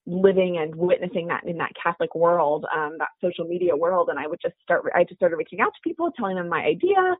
living 0.06 0.58
and 0.58 0.74
witnessing 0.74 1.26
that 1.28 1.44
in 1.44 1.58
that 1.58 1.72
Catholic 1.80 2.14
world, 2.14 2.64
um, 2.74 2.96
that 2.98 3.08
social 3.22 3.44
media 3.44 3.76
world. 3.76 4.08
And 4.08 4.18
I 4.18 4.26
would 4.26 4.40
just 4.40 4.54
start, 4.62 4.84
I 4.94 5.04
just 5.04 5.16
started 5.16 5.36
reaching 5.36 5.60
out 5.60 5.72
to 5.74 5.88
people, 5.88 6.10
telling 6.16 6.36
them 6.36 6.48
my 6.48 6.64
idea 6.64 7.16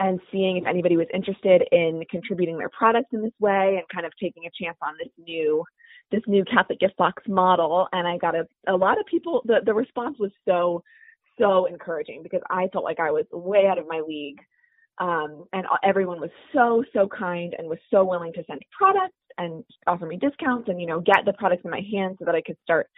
and 0.00 0.20
seeing 0.30 0.58
if 0.58 0.66
anybody 0.66 0.96
was 0.96 1.06
interested 1.12 1.62
in 1.72 2.02
contributing 2.10 2.58
their 2.58 2.68
products 2.68 3.08
in 3.12 3.22
this 3.22 3.32
way 3.40 3.76
and 3.76 3.84
kind 3.92 4.06
of 4.06 4.12
taking 4.20 4.44
a 4.46 4.64
chance 4.64 4.76
on 4.82 4.94
this 4.98 5.12
new, 5.18 5.64
this 6.12 6.22
new 6.26 6.44
Catholic 6.44 6.78
gift 6.80 6.96
box 6.96 7.22
model. 7.26 7.88
And 7.92 8.06
I 8.06 8.16
got 8.18 8.34
a, 8.34 8.46
a 8.68 8.76
lot 8.76 8.98
of 9.00 9.06
people, 9.06 9.42
the, 9.44 9.60
the 9.64 9.74
response 9.74 10.16
was 10.18 10.30
so, 10.46 10.82
so 11.38 11.66
encouraging 11.66 12.22
because 12.22 12.42
I 12.50 12.68
felt 12.72 12.84
like 12.84 13.00
I 13.00 13.10
was 13.10 13.24
way 13.32 13.66
out 13.66 13.78
of 13.78 13.86
my 13.88 14.00
league. 14.06 14.38
Um, 15.00 15.44
and 15.52 15.64
everyone 15.84 16.20
was 16.20 16.30
so, 16.52 16.82
so 16.92 17.08
kind 17.08 17.54
and 17.58 17.68
was 17.68 17.78
so 17.90 18.04
willing 18.04 18.32
to 18.34 18.44
send 18.46 18.60
products 18.76 19.14
and 19.38 19.64
offer 19.86 20.06
me 20.06 20.16
discounts 20.16 20.68
and, 20.68 20.80
you 20.80 20.86
know, 20.86 21.00
get 21.00 21.24
the 21.24 21.32
products 21.34 21.62
in 21.64 21.70
my 21.70 21.82
hands 21.92 22.16
so 22.18 22.24
that 22.24 22.34
I 22.34 22.42
could 22.42 22.56
start 22.64 22.88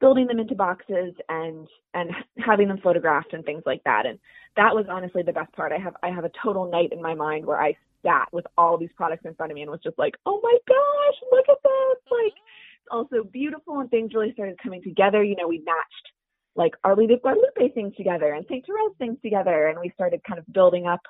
building 0.00 0.26
them 0.26 0.40
into 0.40 0.54
boxes 0.54 1.14
and 1.28 1.68
and 1.94 2.10
having 2.38 2.68
them 2.68 2.78
photographed 2.82 3.34
and 3.34 3.44
things 3.44 3.62
like 3.66 3.82
that. 3.84 4.06
And 4.06 4.18
that 4.56 4.74
was 4.74 4.86
honestly 4.88 5.22
the 5.22 5.32
best 5.32 5.52
part. 5.52 5.72
I 5.72 5.78
have 5.78 5.94
I 6.02 6.10
have 6.10 6.24
a 6.24 6.30
total 6.42 6.70
night 6.70 6.92
in 6.92 7.02
my 7.02 7.14
mind 7.14 7.44
where 7.44 7.60
I 7.60 7.76
sat 8.02 8.28
with 8.32 8.46
all 8.56 8.78
these 8.78 8.90
products 8.96 9.24
in 9.26 9.34
front 9.34 9.52
of 9.52 9.56
me 9.56 9.62
and 9.62 9.70
was 9.70 9.80
just 9.84 9.98
like, 9.98 10.14
oh 10.26 10.40
my 10.42 10.56
gosh, 10.66 11.18
look 11.30 11.44
at 11.48 11.62
this! 11.62 11.98
Like, 12.10 12.32
it's 12.32 12.88
also 12.90 13.22
beautiful 13.24 13.80
and 13.80 13.90
things 13.90 14.14
really 14.14 14.32
started 14.32 14.58
coming 14.62 14.82
together. 14.82 15.22
You 15.22 15.36
know, 15.36 15.48
we 15.48 15.58
matched 15.58 16.12
like 16.56 16.72
Our 16.82 16.96
Lady 16.96 17.14
of 17.14 17.22
Guadalupe 17.22 17.74
things 17.74 17.94
together 17.96 18.32
and 18.32 18.44
St. 18.48 18.64
Therese 18.66 18.96
things 18.98 19.18
together. 19.22 19.68
And 19.68 19.78
we 19.78 19.90
started 19.94 20.22
kind 20.24 20.38
of 20.38 20.52
building 20.52 20.86
up. 20.86 21.00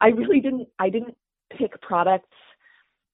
I 0.00 0.08
really 0.08 0.40
didn't, 0.40 0.68
I 0.78 0.90
didn't 0.90 1.16
pick 1.56 1.80
products 1.80 2.28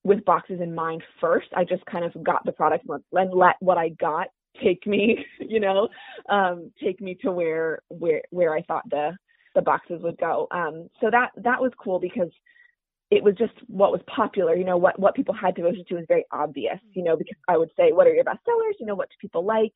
with 0.02 0.24
boxes 0.24 0.60
in 0.60 0.74
mind 0.74 1.02
first. 1.20 1.48
I 1.54 1.64
just 1.64 1.84
kind 1.86 2.04
of 2.04 2.24
got 2.24 2.44
the 2.44 2.52
product 2.52 2.86
and 3.12 3.34
let 3.34 3.56
what 3.60 3.78
I 3.78 3.90
got 3.90 4.28
take 4.62 4.86
me, 4.86 5.24
you 5.40 5.60
know, 5.60 5.88
um, 6.28 6.72
take 6.82 7.00
me 7.00 7.16
to 7.22 7.30
where 7.30 7.80
where 7.88 8.22
where 8.30 8.54
I 8.54 8.62
thought 8.62 8.88
the 8.90 9.16
the 9.54 9.62
boxes 9.62 10.00
would 10.02 10.18
go. 10.18 10.46
Um, 10.50 10.88
so 11.00 11.10
that 11.10 11.30
that 11.36 11.60
was 11.60 11.72
cool 11.82 11.98
because 11.98 12.30
it 13.10 13.22
was 13.22 13.34
just 13.36 13.52
what 13.66 13.92
was 13.92 14.00
popular. 14.06 14.54
You 14.54 14.64
know, 14.64 14.76
what 14.76 14.98
what 14.98 15.14
people 15.14 15.34
had 15.34 15.54
devotion 15.54 15.84
to 15.88 15.94
was 15.96 16.04
very 16.08 16.24
obvious. 16.32 16.78
You 16.92 17.04
know, 17.04 17.16
because 17.16 17.36
I 17.48 17.56
would 17.56 17.70
say, 17.76 17.92
what 17.92 18.06
are 18.06 18.14
your 18.14 18.24
best 18.24 18.44
sellers? 18.44 18.76
You 18.78 18.86
know, 18.86 18.94
what 18.94 19.08
do 19.10 19.16
people 19.20 19.44
like? 19.44 19.74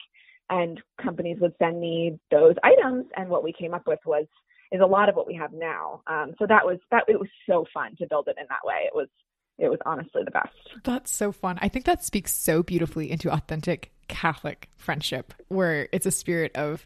And 0.51 0.81
companies 1.03 1.39
would 1.41 1.55
send 1.59 1.81
me 1.81 2.19
those 2.31 2.55
items, 2.63 3.07
and 3.17 3.29
what 3.29 3.43
we 3.43 3.53
came 3.53 3.75
up 3.75 3.87
with 3.87 4.01
was 4.05 4.27
is 4.75 4.81
a 4.81 4.87
lot 4.87 5.09
of 5.09 5.15
what 5.15 5.29
we 5.29 5.35
have 5.35 5.53
now. 5.53 6.03
Um, 6.09 6.35
so 6.37 6.47
that 6.49 6.67
was 6.67 6.79
that 6.91 7.05
it 7.07 7.19
was 7.19 7.29
so 7.49 7.65
fun 7.73 7.95
to 7.99 8.07
build 8.07 8.27
it 8.27 8.37
in 8.39 8.47
that 8.49 8.65
way. 8.65 8.83
It 8.87 8.95
was 8.95 9.09
it 9.57 9.69
was 9.69 9.79
honestly 9.87 10.23
the 10.25 10.33
best. 10.33 10.83
That's 10.83 11.13
so 11.13 11.31
fun. 11.31 11.59
I 11.63 11.69
think 11.69 11.85
that 11.85 12.05
speaks 12.05 12.35
so 12.35 12.65
beautifully 12.65 13.11
into 13.11 13.33
authentic 13.33 13.93
Catholic 14.09 14.69
friendship, 14.77 15.33
where 15.47 15.89
it's 15.93 16.07
a 16.07 16.11
spirit 16.11 16.57
of 16.57 16.85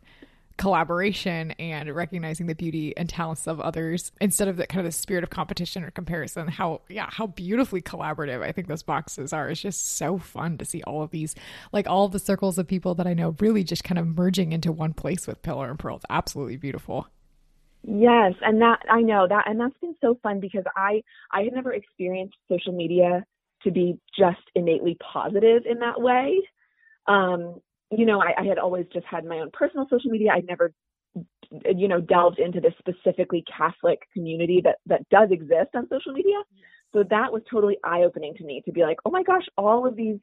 collaboration 0.58 1.52
and 1.52 1.88
recognizing 1.94 2.46
the 2.46 2.54
beauty 2.54 2.94
and 2.96 3.08
talents 3.08 3.46
of 3.46 3.60
others 3.60 4.12
instead 4.20 4.48
of 4.48 4.56
that 4.56 4.68
kind 4.68 4.80
of 4.80 4.92
the 4.92 4.96
spirit 4.96 5.24
of 5.24 5.30
competition 5.30 5.82
or 5.82 5.90
comparison. 5.90 6.46
How 6.46 6.82
yeah, 6.90 7.06
how 7.08 7.28
beautifully 7.28 7.80
collaborative 7.80 8.42
I 8.42 8.52
think 8.52 8.66
those 8.66 8.82
boxes 8.82 9.32
are. 9.32 9.48
It's 9.48 9.62
just 9.62 9.96
so 9.96 10.18
fun 10.18 10.58
to 10.58 10.66
see 10.66 10.82
all 10.82 11.02
of 11.02 11.10
these, 11.10 11.34
like 11.72 11.88
all 11.88 12.04
of 12.04 12.12
the 12.12 12.18
circles 12.18 12.58
of 12.58 12.66
people 12.66 12.96
that 12.96 13.06
I 13.06 13.14
know 13.14 13.34
really 13.40 13.64
just 13.64 13.84
kind 13.84 13.98
of 13.98 14.06
merging 14.06 14.52
into 14.52 14.72
one 14.72 14.92
place 14.92 15.26
with 15.26 15.40
Pillar 15.40 15.70
and 15.70 15.78
Pearl. 15.78 15.96
It's 15.96 16.04
absolutely 16.10 16.58
beautiful. 16.58 17.06
Yes, 17.84 18.34
and 18.42 18.60
that 18.60 18.80
I 18.90 19.00
know 19.02 19.26
that 19.28 19.48
and 19.48 19.58
that's 19.60 19.78
been 19.80 19.94
so 20.00 20.18
fun 20.22 20.40
because 20.40 20.64
I 20.76 21.02
I 21.32 21.42
had 21.42 21.52
never 21.52 21.72
experienced 21.72 22.36
social 22.50 22.72
media 22.72 23.24
to 23.62 23.70
be 23.70 23.98
just 24.18 24.42
innately 24.54 24.96
positive 25.00 25.62
in 25.68 25.78
that 25.80 26.00
way. 26.00 26.38
Um, 27.06 27.60
you 27.90 28.06
know, 28.06 28.20
I, 28.22 28.34
I 28.42 28.44
had 28.44 28.58
always 28.58 28.86
just 28.92 29.06
had 29.06 29.24
my 29.24 29.38
own 29.38 29.50
personal 29.52 29.86
social 29.90 30.10
media. 30.10 30.32
I'd 30.34 30.46
never 30.46 30.72
you 31.76 31.88
know 31.88 32.00
delved 32.00 32.38
into 32.38 32.60
this 32.60 32.74
specifically 32.78 33.44
Catholic 33.56 34.00
community 34.12 34.60
that 34.64 34.78
that 34.86 35.08
does 35.10 35.30
exist 35.30 35.70
on 35.74 35.88
social 35.88 36.12
media. 36.12 36.36
So 36.92 37.04
that 37.10 37.32
was 37.32 37.42
totally 37.50 37.78
eye 37.84 38.02
opening 38.02 38.34
to 38.36 38.44
me 38.44 38.62
to 38.64 38.72
be 38.72 38.82
like, 38.82 38.98
oh 39.06 39.10
my 39.10 39.22
gosh, 39.22 39.44
all 39.56 39.86
of 39.86 39.96
these 39.96 40.18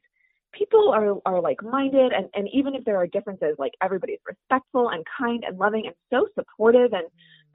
people 0.52 0.90
are 0.94 1.16
are 1.26 1.40
like 1.40 1.62
minded 1.62 2.12
and 2.12 2.28
and 2.34 2.48
even 2.52 2.74
if 2.74 2.84
there 2.84 2.96
are 2.96 3.06
differences 3.06 3.54
like 3.58 3.72
everybody's 3.82 4.20
respectful 4.26 4.88
and 4.90 5.04
kind 5.18 5.44
and 5.46 5.58
loving 5.58 5.84
and 5.86 5.94
so 6.10 6.26
supportive 6.38 6.92
and 6.92 7.04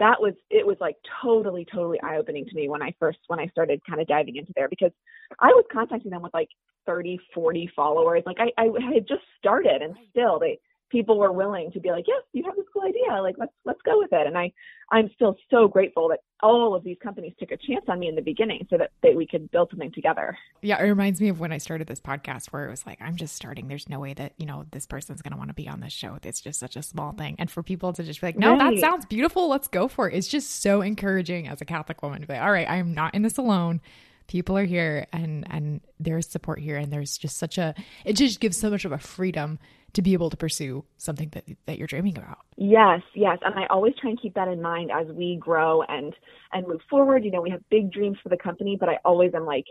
that 0.02 0.20
was 0.20 0.34
it 0.50 0.66
was 0.66 0.78
like 0.82 0.98
totally 1.24 1.66
totally 1.72 2.00
eye 2.02 2.18
opening 2.18 2.44
to 2.46 2.56
me 2.56 2.68
when 2.68 2.82
i 2.82 2.94
first 3.00 3.20
when 3.28 3.40
i 3.40 3.46
started 3.48 3.80
kind 3.88 4.02
of 4.02 4.08
diving 4.08 4.36
into 4.36 4.52
there 4.56 4.68
because 4.68 4.92
i 5.40 5.48
was 5.48 5.64
contacting 5.72 6.10
them 6.10 6.24
with 6.24 6.34
like 6.34 6.50
30 6.88 7.20
40 7.34 7.72
followers. 7.76 8.24
Like 8.26 8.38
i 8.40 8.52
i 8.58 8.94
had 8.94 9.08
just 9.08 9.22
started 9.38 9.82
and 9.84 9.96
still 10.10 10.40
they 10.40 10.60
people 10.92 11.18
were 11.18 11.32
willing 11.32 11.72
to 11.72 11.80
be 11.80 11.90
like, 11.90 12.06
yes, 12.08 12.22
you 12.34 12.44
have 12.44 12.56
this 12.56 12.66
cool 12.74 12.84
idea. 12.84 13.22
Like, 13.22 13.36
let's 13.38 13.54
let's 13.66 13.82
go 13.84 13.98
with 14.00 14.12
it. 14.12 14.28
And 14.28 14.38
I 14.38 14.52
I'm 14.92 15.10
still 15.16 15.38
so 15.50 15.68
grateful 15.68 16.10
that 16.10 16.20
all 16.44 16.76
of 16.76 16.84
these 16.84 16.98
companies 17.02 17.34
took 17.40 17.52
a 17.52 17.58
chance 17.58 17.86
on 17.88 18.00
me 18.00 18.10
in 18.10 18.16
the 18.16 18.22
beginning 18.22 18.68
so 18.70 18.78
that, 18.78 18.92
that 19.04 19.16
we 19.16 19.26
could 19.26 19.50
build 19.50 19.70
something 19.70 19.92
together. 19.94 20.38
Yeah, 20.62 20.84
it 20.84 20.88
reminds 20.88 21.22
me 21.22 21.30
of 21.30 21.40
when 21.40 21.54
I 21.54 21.60
started 21.60 21.88
this 21.88 22.02
podcast 22.02 22.48
where 22.48 22.68
it 22.68 22.70
was 22.70 22.86
like, 22.86 23.02
I'm 23.02 23.16
just 23.16 23.34
starting. 23.34 23.70
There's 23.70 23.88
no 23.88 24.00
way 24.00 24.14
that, 24.16 24.34
you 24.38 24.46
know, 24.46 24.66
this 24.72 24.86
person's 24.86 25.22
going 25.22 25.32
to 25.32 25.38
want 25.38 25.50
to 25.50 25.54
be 25.54 25.70
on 25.70 25.80
this 25.80 25.94
show. 25.94 26.18
It's 26.22 26.42
just 26.42 26.60
such 26.60 26.76
a 26.76 26.84
small 26.84 27.14
thing. 27.14 27.36
And 27.40 27.50
for 27.50 27.64
people 27.64 27.94
to 27.94 28.04
just 28.04 28.20
be 28.20 28.28
like, 28.28 28.38
no, 28.38 28.58
right. 28.58 28.76
that 28.76 28.82
sounds 28.82 29.06
beautiful. 29.06 29.48
Let's 29.48 29.70
go 29.70 29.88
for 29.88 30.10
it. 30.10 30.16
It's 30.16 30.28
just 30.28 30.62
so 30.62 30.82
encouraging 30.82 31.48
as 31.48 31.62
a 31.62 31.66
Catholic 31.66 32.04
woman 32.04 32.22
to 32.22 32.28
be 32.28 32.34
like, 32.34 32.42
all 32.42 32.52
right, 32.52 32.70
I 32.70 32.76
am 32.76 32.94
not 32.94 33.16
in 33.16 33.22
this 33.22 33.38
alone 33.38 33.80
people 34.28 34.58
are 34.58 34.64
here 34.64 35.06
and 35.12 35.46
and 35.50 35.82
there's 36.00 36.26
support 36.26 36.58
here 36.58 36.78
and 36.78 36.94
there's 36.94 37.18
just 37.18 37.38
such 37.38 37.58
a 37.58 37.76
it 38.06 38.14
just 38.14 38.40
gives 38.40 38.56
so 38.56 38.70
much 38.70 38.86
of 38.86 38.94
a 38.94 38.98
freedom 38.98 39.60
to 39.94 40.02
be 40.02 40.14
able 40.14 40.30
to 40.30 40.38
pursue 40.38 40.86
something 40.98 41.30
that 41.30 41.46
that 41.66 41.78
you're 41.78 41.88
dreaming 41.88 42.18
about. 42.18 42.40
Yes, 42.58 43.02
yes, 43.14 43.38
and 43.44 43.56
I 43.56 43.66
always 43.68 43.94
try 44.00 44.12
and 44.12 44.22
keep 44.22 44.34
that 44.36 44.48
in 44.48 44.62
mind 44.62 44.92
as 44.92 45.08
we 45.08 45.38
grow 45.40 45.82
and 45.84 46.14
and 46.54 46.68
move 46.68 46.82
forward. 46.90 47.24
You 47.24 47.32
know, 47.32 47.42
we 47.42 47.50
have 47.50 47.62
big 47.70 47.92
dreams 47.92 48.18
for 48.24 48.30
the 48.30 48.38
company, 48.38 48.78
but 48.80 48.90
I 48.90 48.98
always 49.04 49.34
am 49.34 49.46
like 49.46 49.66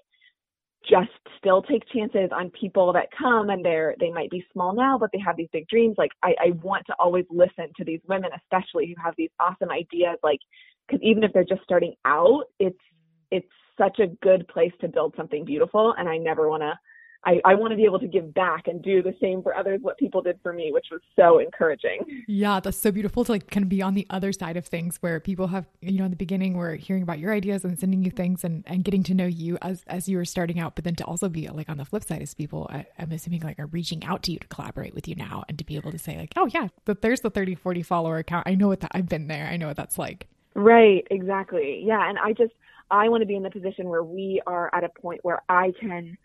just 0.89 1.11
still 1.39 1.63
take 1.63 1.83
chances 1.93 2.31
on 2.33 2.51
people 2.51 2.93
that 2.93 3.09
come 3.17 3.51
and 3.51 3.65
they're 3.65 3.95
they 4.01 4.11
might 4.11 4.31
be 4.31 4.45
small 4.53 4.75
now 4.75 4.97
but 4.97 5.11
they 5.13 5.19
have 5.19 5.37
these 5.37 5.49
big 5.53 5.69
dreams 5.69 5.95
like 5.99 6.11
i 6.23 6.35
i 6.41 6.51
want 6.63 6.87
to 6.87 6.95
always 6.99 7.25
listen 7.29 7.67
to 7.77 7.85
these 7.85 8.01
women 8.09 8.31
especially 8.35 8.87
who 8.87 8.95
have 9.03 9.15
these 9.19 9.29
awesome 9.39 9.71
ideas 9.71 10.17
like 10.23 10.41
because 10.87 11.01
even 11.03 11.23
if 11.23 11.33
they're 11.35 11.45
just 11.45 11.63
starting 11.63 11.95
out 12.07 12.45
it's 12.59 12.79
it's 13.31 13.47
such 13.79 13.99
a 13.99 14.07
good 14.23 14.49
place 14.49 14.73
to 14.81 14.89
build 14.89 15.13
something 15.17 15.45
beautiful 15.45 15.95
and 15.99 16.09
i 16.09 16.17
never 16.17 16.49
want 16.49 16.63
to 16.63 16.73
I, 17.25 17.41
I 17.45 17.55
want 17.55 17.73
to 17.73 17.77
be 17.77 17.85
able 17.85 18.01
to 18.01 18.07
give 18.07 18.33
back 18.33 18.67
and 18.67 18.81
do 18.81 19.03
the 19.03 19.15
same 19.21 19.43
for 19.43 19.55
others 19.55 19.81
what 19.83 19.99
people 19.99 20.23
did 20.23 20.39
for 20.43 20.55
me, 20.55 20.71
which 20.73 20.87
was 20.91 21.01
so 21.17 21.39
encouraging. 21.39 22.25
Yeah, 22.27 22.61
that's 22.61 22.79
so 22.79 22.91
beautiful 22.91 23.25
to 23.25 23.33
like 23.33 23.51
kind 23.51 23.65
of 23.65 23.69
be 23.69 23.83
on 23.83 23.95
the 23.95 24.07
other 24.09 24.33
side 24.33 24.57
of 24.57 24.67
things 24.67 24.97
where 25.01 25.21
people 25.21 25.49
have, 25.49 25.67
you 25.83 25.99
know, 25.99 26.05
in 26.05 26.11
the 26.11 26.17
beginning 26.17 26.57
we're 26.57 26.77
hearing 26.77 27.03
about 27.03 27.19
your 27.19 27.33
ideas 27.33 27.65
and 27.65 27.79
sending 27.79 28.03
you 28.03 28.11
things 28.11 28.43
and, 28.43 28.65
and 28.67 28.85
getting 28.85 29.03
to 29.03 29.15
know 29.15 29.27
you 29.27 29.59
as 29.61 29.85
as 29.87 30.09
you 30.09 30.17
were 30.17 30.25
starting 30.25 30.59
out, 30.59 30.75
but 30.75 30.85
then 30.85 30.95
to 30.97 31.05
also 31.05 31.29
be 31.29 31.49
like 31.49 31.69
on 31.69 31.77
the 31.77 31.85
flip 31.85 32.05
side 32.05 32.23
as 32.23 32.33
people 32.33 32.67
I, 32.71 32.87
am 32.99 33.13
assuming 33.13 33.43
like 33.43 33.59
are 33.59 33.67
reaching 33.67 34.03
out 34.05 34.23
to 34.25 34.33
you 34.33 34.39
to 34.39 34.47
collaborate 34.47 34.95
with 34.95 35.07
you 35.07 35.15
now 35.15 35.45
and 35.49 35.59
to 35.59 35.65
be 35.65 35.77
able 35.77 35.93
to 35.93 35.99
say 35.99 36.17
like, 36.17 36.33
oh 36.37 36.47
yeah, 36.47 36.69
but 36.87 37.03
there's 37.03 37.21
the 37.21 37.31
30, 37.31 37.55
40 37.55 37.83
follower 37.83 38.19
account. 38.19 38.47
I 38.47 38.55
know 38.55 38.69
what 38.69 38.81
that 38.81 38.93
I've 38.95 39.09
been 39.09 39.29
there. 39.29 39.47
I 39.47 39.57
know 39.57 39.69
what 39.69 39.77
that's 39.77 39.99
like. 39.99 40.27
Right, 40.55 41.07
exactly. 41.11 41.83
Yeah. 41.85 42.09
And 42.09 42.19
I 42.19 42.33
just 42.33 42.53
I 42.91 43.09
want 43.09 43.21
to 43.23 43.27
be 43.27 43.37
in 43.37 43.43
the 43.43 43.51
position 43.51 43.89
where 43.89 44.03
we 44.03 44.41
are 44.47 44.75
at 44.75 44.85
a 44.85 44.89
point 44.89 45.21
where 45.23 45.43
I 45.49 45.73
can 45.79 46.17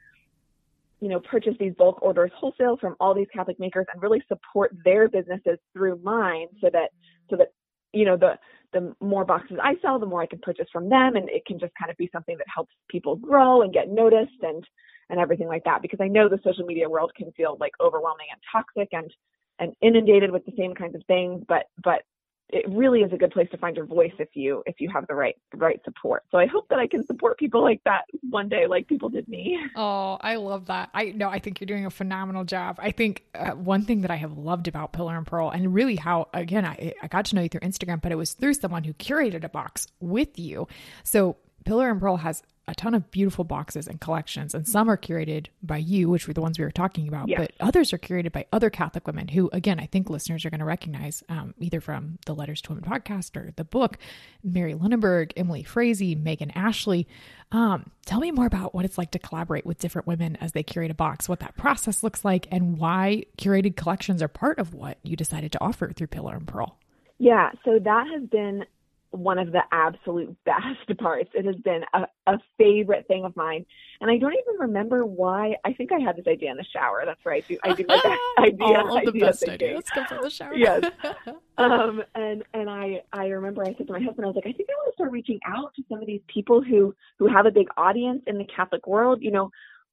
you 0.99 1.09
know, 1.09 1.19
purchase 1.19 1.55
these 1.59 1.73
bulk 1.77 2.01
orders 2.01 2.31
wholesale 2.35 2.77
from 2.77 2.95
all 2.99 3.13
these 3.13 3.27
Catholic 3.33 3.59
makers 3.59 3.85
and 3.93 4.01
really 4.01 4.23
support 4.27 4.75
their 4.83 5.09
businesses 5.09 5.57
through 5.73 5.99
mine 6.03 6.47
so 6.61 6.69
that 6.71 6.91
so 7.29 7.35
that 7.35 7.49
you 7.93 8.05
know 8.05 8.17
the 8.17 8.37
the 8.73 8.93
more 8.99 9.23
boxes 9.23 9.57
I 9.61 9.75
sell, 9.81 9.99
the 9.99 10.05
more 10.05 10.21
I 10.21 10.25
can 10.25 10.39
purchase 10.39 10.67
from 10.71 10.89
them 10.89 11.15
and 11.15 11.29
it 11.29 11.45
can 11.45 11.57
just 11.57 11.71
kind 11.79 11.89
of 11.89 11.97
be 11.97 12.09
something 12.11 12.37
that 12.37 12.47
helps 12.53 12.73
people 12.89 13.15
grow 13.15 13.61
and 13.61 13.73
get 13.73 13.89
noticed 13.89 14.41
and 14.41 14.65
and 15.09 15.19
everything 15.19 15.47
like 15.47 15.63
that 15.65 15.81
because 15.81 15.99
I 16.01 16.07
know 16.07 16.27
the 16.27 16.39
social 16.43 16.65
media 16.65 16.89
world 16.89 17.11
can 17.15 17.31
feel 17.33 17.57
like 17.59 17.71
overwhelming 17.79 18.27
and 18.31 18.41
toxic 18.51 18.89
and 18.91 19.11
and 19.59 19.73
inundated 19.81 20.31
with 20.31 20.45
the 20.45 20.53
same 20.57 20.73
kinds 20.73 20.95
of 20.95 21.03
things 21.07 21.43
but 21.47 21.65
but 21.83 22.01
it 22.49 22.65
really 22.69 22.99
is 22.99 23.11
a 23.11 23.17
good 23.17 23.31
place 23.31 23.49
to 23.51 23.57
find 23.57 23.75
your 23.75 23.85
voice 23.85 24.13
if 24.19 24.29
you 24.33 24.61
if 24.65 24.79
you 24.79 24.89
have 24.89 25.07
the 25.07 25.15
right 25.15 25.35
right 25.55 25.81
support. 25.83 26.23
So 26.29 26.37
I 26.37 26.45
hope 26.45 26.67
that 26.69 26.77
I 26.79 26.87
can 26.87 27.05
support 27.05 27.39
people 27.39 27.63
like 27.63 27.81
that 27.85 28.03
one 28.29 28.49
day, 28.49 28.67
like 28.67 28.87
people 28.87 29.09
did 29.09 29.27
me. 29.27 29.59
Oh, 29.77 30.17
I 30.21 30.35
love 30.35 30.67
that. 30.67 30.89
I 30.93 31.05
know. 31.11 31.27
I 31.27 31.39
think 31.39 31.59
you're 31.59 31.65
doing 31.65 31.85
a 31.85 31.89
phenomenal 31.89 32.43
job. 32.45 32.79
I 32.81 32.91
think 32.91 33.25
uh, 33.35 33.51
one 33.51 33.83
thing 33.83 34.01
that 34.01 34.11
I 34.11 34.15
have 34.15 34.37
loved 34.37 34.67
about 34.67 34.93
Pillar 34.93 35.17
and 35.17 35.27
Pearl, 35.27 35.49
and 35.49 35.73
really 35.73 35.95
how 35.95 36.29
again 36.33 36.65
I 36.65 36.93
I 37.01 37.07
got 37.07 37.25
to 37.25 37.35
know 37.35 37.41
you 37.41 37.49
through 37.49 37.61
Instagram, 37.61 38.01
but 38.01 38.11
it 38.11 38.15
was 38.15 38.33
through 38.33 38.53
someone 38.53 38.83
who 38.83 38.93
curated 38.93 39.43
a 39.43 39.49
box 39.49 39.87
with 39.99 40.39
you. 40.39 40.67
So 41.03 41.37
Pillar 41.65 41.89
and 41.89 41.99
Pearl 41.99 42.17
has 42.17 42.41
a 42.67 42.75
ton 42.75 42.93
of 42.95 43.09
beautiful 43.11 43.43
boxes 43.43 43.87
and 43.87 44.01
collections, 44.01 44.55
and 44.55 44.67
some 44.67 44.89
are 44.89 44.97
curated 44.97 45.47
by 45.61 45.77
you, 45.77 46.09
which 46.09 46.27
were 46.27 46.33
the 46.33 46.41
ones 46.41 46.57
we 46.57 46.65
were 46.65 46.71
talking 46.71 47.07
about, 47.07 47.27
yes. 47.27 47.37
but 47.39 47.51
others 47.59 47.93
are 47.93 47.97
curated 47.97 48.31
by 48.31 48.45
other 48.51 48.69
Catholic 48.69 49.05
women 49.05 49.27
who, 49.27 49.49
again, 49.53 49.79
I 49.79 49.85
think 49.85 50.09
listeners 50.09 50.45
are 50.45 50.49
going 50.49 50.59
to 50.59 50.65
recognize 50.65 51.23
um, 51.29 51.53
either 51.59 51.79
from 51.79 52.17
the 52.25 52.33
Letters 52.33 52.61
to 52.61 52.73
Women 52.73 52.89
podcast 52.89 53.35
or 53.35 53.51
the 53.55 53.63
book 53.63 53.97
Mary 54.43 54.73
Lenaburg, 54.73 55.33
Emily 55.37 55.63
Frazee, 55.63 56.15
Megan 56.15 56.51
Ashley. 56.51 57.07
Um, 57.51 57.91
tell 58.05 58.19
me 58.19 58.31
more 58.31 58.47
about 58.47 58.73
what 58.73 58.85
it's 58.85 58.97
like 58.97 59.11
to 59.11 59.19
collaborate 59.19 59.65
with 59.65 59.77
different 59.77 60.07
women 60.07 60.35
as 60.37 60.53
they 60.53 60.63
curate 60.63 60.91
a 60.91 60.95
box, 60.95 61.29
what 61.29 61.41
that 61.41 61.55
process 61.55 62.03
looks 62.03 62.25
like, 62.25 62.47
and 62.51 62.77
why 62.77 63.25
curated 63.37 63.75
collections 63.75 64.23
are 64.23 64.27
part 64.27 64.57
of 64.59 64.73
what 64.73 64.97
you 65.03 65.15
decided 65.15 65.51
to 65.51 65.63
offer 65.63 65.91
through 65.95 66.07
Pillar 66.07 66.35
and 66.35 66.47
Pearl. 66.47 66.77
Yeah, 67.17 67.51
so 67.63 67.79
that 67.79 68.07
has 68.13 68.23
been 68.29 68.65
one 69.15 69.39
of 69.39 69.51
the 69.51 69.61
absolute 69.71 70.35
best 70.45 70.97
parts. 70.99 71.29
It 71.33 71.45
has 71.45 71.55
been 71.57 71.83
a, 71.93 72.05
a 72.27 72.37
favorite 72.57 73.07
thing 73.07 73.25
of 73.25 73.35
mine. 73.35 73.65
And 74.01 74.09
I 74.11 74.17
don't 74.17 74.33
even 74.33 74.59
remember 74.59 75.05
why. 75.05 75.55
I 75.63 75.73
think 75.73 75.91
I 75.91 75.99
had 75.99 76.17
this 76.17 76.27
idea 76.27 76.51
in 76.51 76.57
the 76.57 76.65
shower. 76.65 77.03
That's 77.05 77.25
right. 77.25 77.43
I 77.43 77.53
do, 77.53 77.57
I 77.63 77.73
do 77.73 77.85
my 77.87 77.95
best 77.95 78.19
idea. 78.39 78.77
All 78.77 78.97
of 78.97 79.03
the 79.03 79.09
idea 79.09 79.25
best 79.25 79.39
thinking. 79.39 79.69
ideas 79.69 79.83
come 79.93 80.05
from 80.07 80.21
the 80.21 80.29
shower. 80.29 80.55
yes. 80.55 80.83
um, 81.57 82.03
and 82.15 82.43
and 82.53 82.69
I 82.69 83.01
I 83.13 83.27
remember 83.27 83.63
I 83.63 83.73
said 83.77 83.87
to 83.87 83.93
my 83.93 84.01
husband, 84.01 84.25
I 84.25 84.27
was 84.27 84.35
like, 84.35 84.47
I 84.47 84.53
think 84.53 84.69
I 84.69 84.73
want 84.77 84.93
to 84.93 84.95
start 84.95 85.11
reaching 85.11 85.39
out 85.45 85.73
to 85.75 85.83
some 85.89 85.99
of 85.99 86.07
these 86.07 86.21
people 86.27 86.61
who 86.61 86.93
who 87.19 87.27
have 87.27 87.45
a 87.45 87.51
big 87.51 87.67
audience 87.77 88.21
in 88.27 88.37
the 88.37 88.45
Catholic 88.45 88.85
world. 88.87 89.19
You 89.21 89.31
know, 89.31 89.51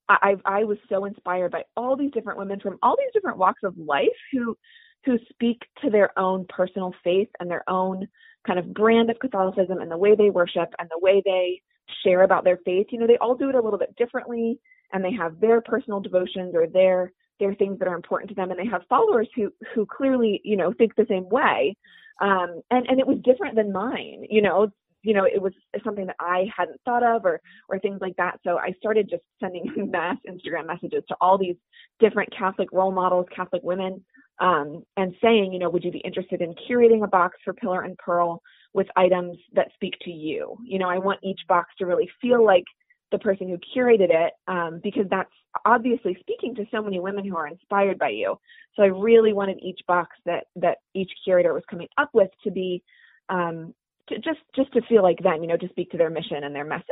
I 0.09 0.37
I 0.45 0.65
was 0.65 0.79
so 0.89 1.05
inspired 1.05 1.53
by 1.53 1.65
all 1.77 1.97
these 1.97 2.11
different 2.13 2.39
women 2.39 2.61
from 2.61 2.79
all 2.83 2.97
these 2.99 3.13
different 3.13 3.39
walks 3.39 3.63
of 3.63 3.77
life 3.79 4.09
who 4.33 4.57
who 5.05 5.19
speak 5.31 5.63
to 5.83 5.91
their 5.91 6.17
own 6.19 6.47
personal 6.49 6.95
faith 7.03 7.29
and 7.41 7.51
their 7.51 7.69
own 7.69 8.07
kind 8.47 8.59
of 8.59 8.75
brand 8.75 9.11
of 9.11 9.19
Catholicism 9.19 9.79
and 9.79 9.91
the 9.91 9.97
way 9.97 10.15
they 10.15 10.31
worship 10.31 10.69
and 10.79 10.89
the 10.91 10.99
way 11.01 11.23
they 11.25 11.61
share 12.05 12.23
about 12.23 12.45
their 12.45 12.59
faith. 12.65 12.89
You 12.91 12.99
know, 12.99 13.07
they 13.07 13.19
all 13.19 13.35
do 13.35 13.49
it 13.49 13.55
a 13.55 13.61
little 13.61 13.79
bit 13.79 13.95
differently 13.97 14.59
and 14.93 15.05
they 15.05 15.13
have 15.13 15.41
their 15.41 15.61
personal 15.61 16.01
devotions 16.01 16.55
or 16.55 16.67
their 16.67 17.13
they're 17.41 17.55
things 17.55 17.79
that 17.79 17.89
are 17.89 17.97
important 17.97 18.29
to 18.29 18.35
them 18.35 18.51
and 18.51 18.61
they 18.61 18.67
have 18.67 18.83
followers 18.89 19.29
who 19.35 19.53
who 19.75 19.87
clearly 19.87 20.41
you 20.45 20.57
know 20.57 20.73
think 20.73 20.95
the 20.95 21.07
same 21.09 21.29
way 21.29 21.77
um 22.21 22.61
and 22.71 22.87
and 22.89 23.01
it 23.01 23.07
was 23.07 23.19
different 23.25 23.57
than 23.57 23.73
mine 23.73 24.25
you 24.29 24.41
know 24.41 24.69
you 25.03 25.13
know 25.13 25.25
it 25.25 25.41
was 25.41 25.53
something 25.83 26.07
that 26.07 26.17
i 26.21 26.45
hadn't 26.57 26.81
thought 26.85 27.03
of 27.03 27.25
or 27.25 27.41
or 27.69 27.79
things 27.81 27.99
like 28.01 28.15
that 28.17 28.39
so 28.45 28.59
i 28.59 28.73
started 28.79 29.09
just 29.11 29.23
sending 29.41 29.65
mass 29.91 30.17
instagram 30.29 30.67
messages 30.67 31.03
to 31.09 31.17
all 31.21 31.37
these 31.37 31.57
different 31.99 32.33
catholic 32.37 32.69
role 32.73 32.93
models 32.93 33.27
catholic 33.35 33.63
women 33.63 34.05
um 34.41 34.85
and 34.97 35.15
saying 35.23 35.53
you 35.53 35.59
know 35.59 35.69
would 35.71 35.85
you 35.85 35.93
be 35.93 35.99
interested 35.99 36.41
in 36.41 36.55
curating 36.69 37.05
a 37.05 37.09
box 37.09 37.37
for 37.45 37.53
pillar 37.53 37.83
and 37.83 37.97
pearl 37.99 38.43
with 38.75 38.87
items 38.97 39.37
that 39.53 39.69
speak 39.75 39.95
to 40.01 40.11
you 40.11 40.57
you 40.65 40.79
know 40.79 40.89
i 40.89 40.99
want 40.99 41.21
each 41.23 41.41
box 41.49 41.71
to 41.79 41.87
really 41.87 42.11
feel 42.21 42.45
like 42.45 42.65
the 43.13 43.19
person 43.19 43.49
who 43.49 43.59
curated 43.79 44.11
it 44.11 44.33
um, 44.49 44.81
because 44.83 45.07
that's 45.09 45.31
obviously 45.65 46.17
speaking 46.19 46.55
to 46.57 46.65
so 46.73 46.83
many 46.83 46.99
women 46.99 47.25
who 47.25 47.37
are 47.37 47.47
inspired 47.47 47.99
by 47.99 48.09
you. 48.09 48.37
So 48.75 48.83
I 48.83 48.87
really 48.87 49.33
wanted 49.33 49.59
each 49.63 49.81
box 49.87 50.17
that 50.25 50.47
that 50.57 50.79
each 50.95 51.11
curator 51.25 51.53
was 51.53 51.63
coming 51.71 51.89
up 51.99 52.09
with 52.13 52.31
to 52.43 52.51
be 52.51 52.83
um, 53.29 53.75
to 54.09 54.17
just 54.17 54.41
just 54.57 54.73
to 54.73 54.81
feel 54.89 55.03
like 55.03 55.23
them, 55.23 55.43
you 55.43 55.47
know, 55.47 55.59
to 55.59 55.69
speak 55.69 55.91
to 55.93 55.99
their 55.99 56.11
mission 56.11 56.43
and 56.43 56.55
their 56.55 56.65
message. 56.65 56.87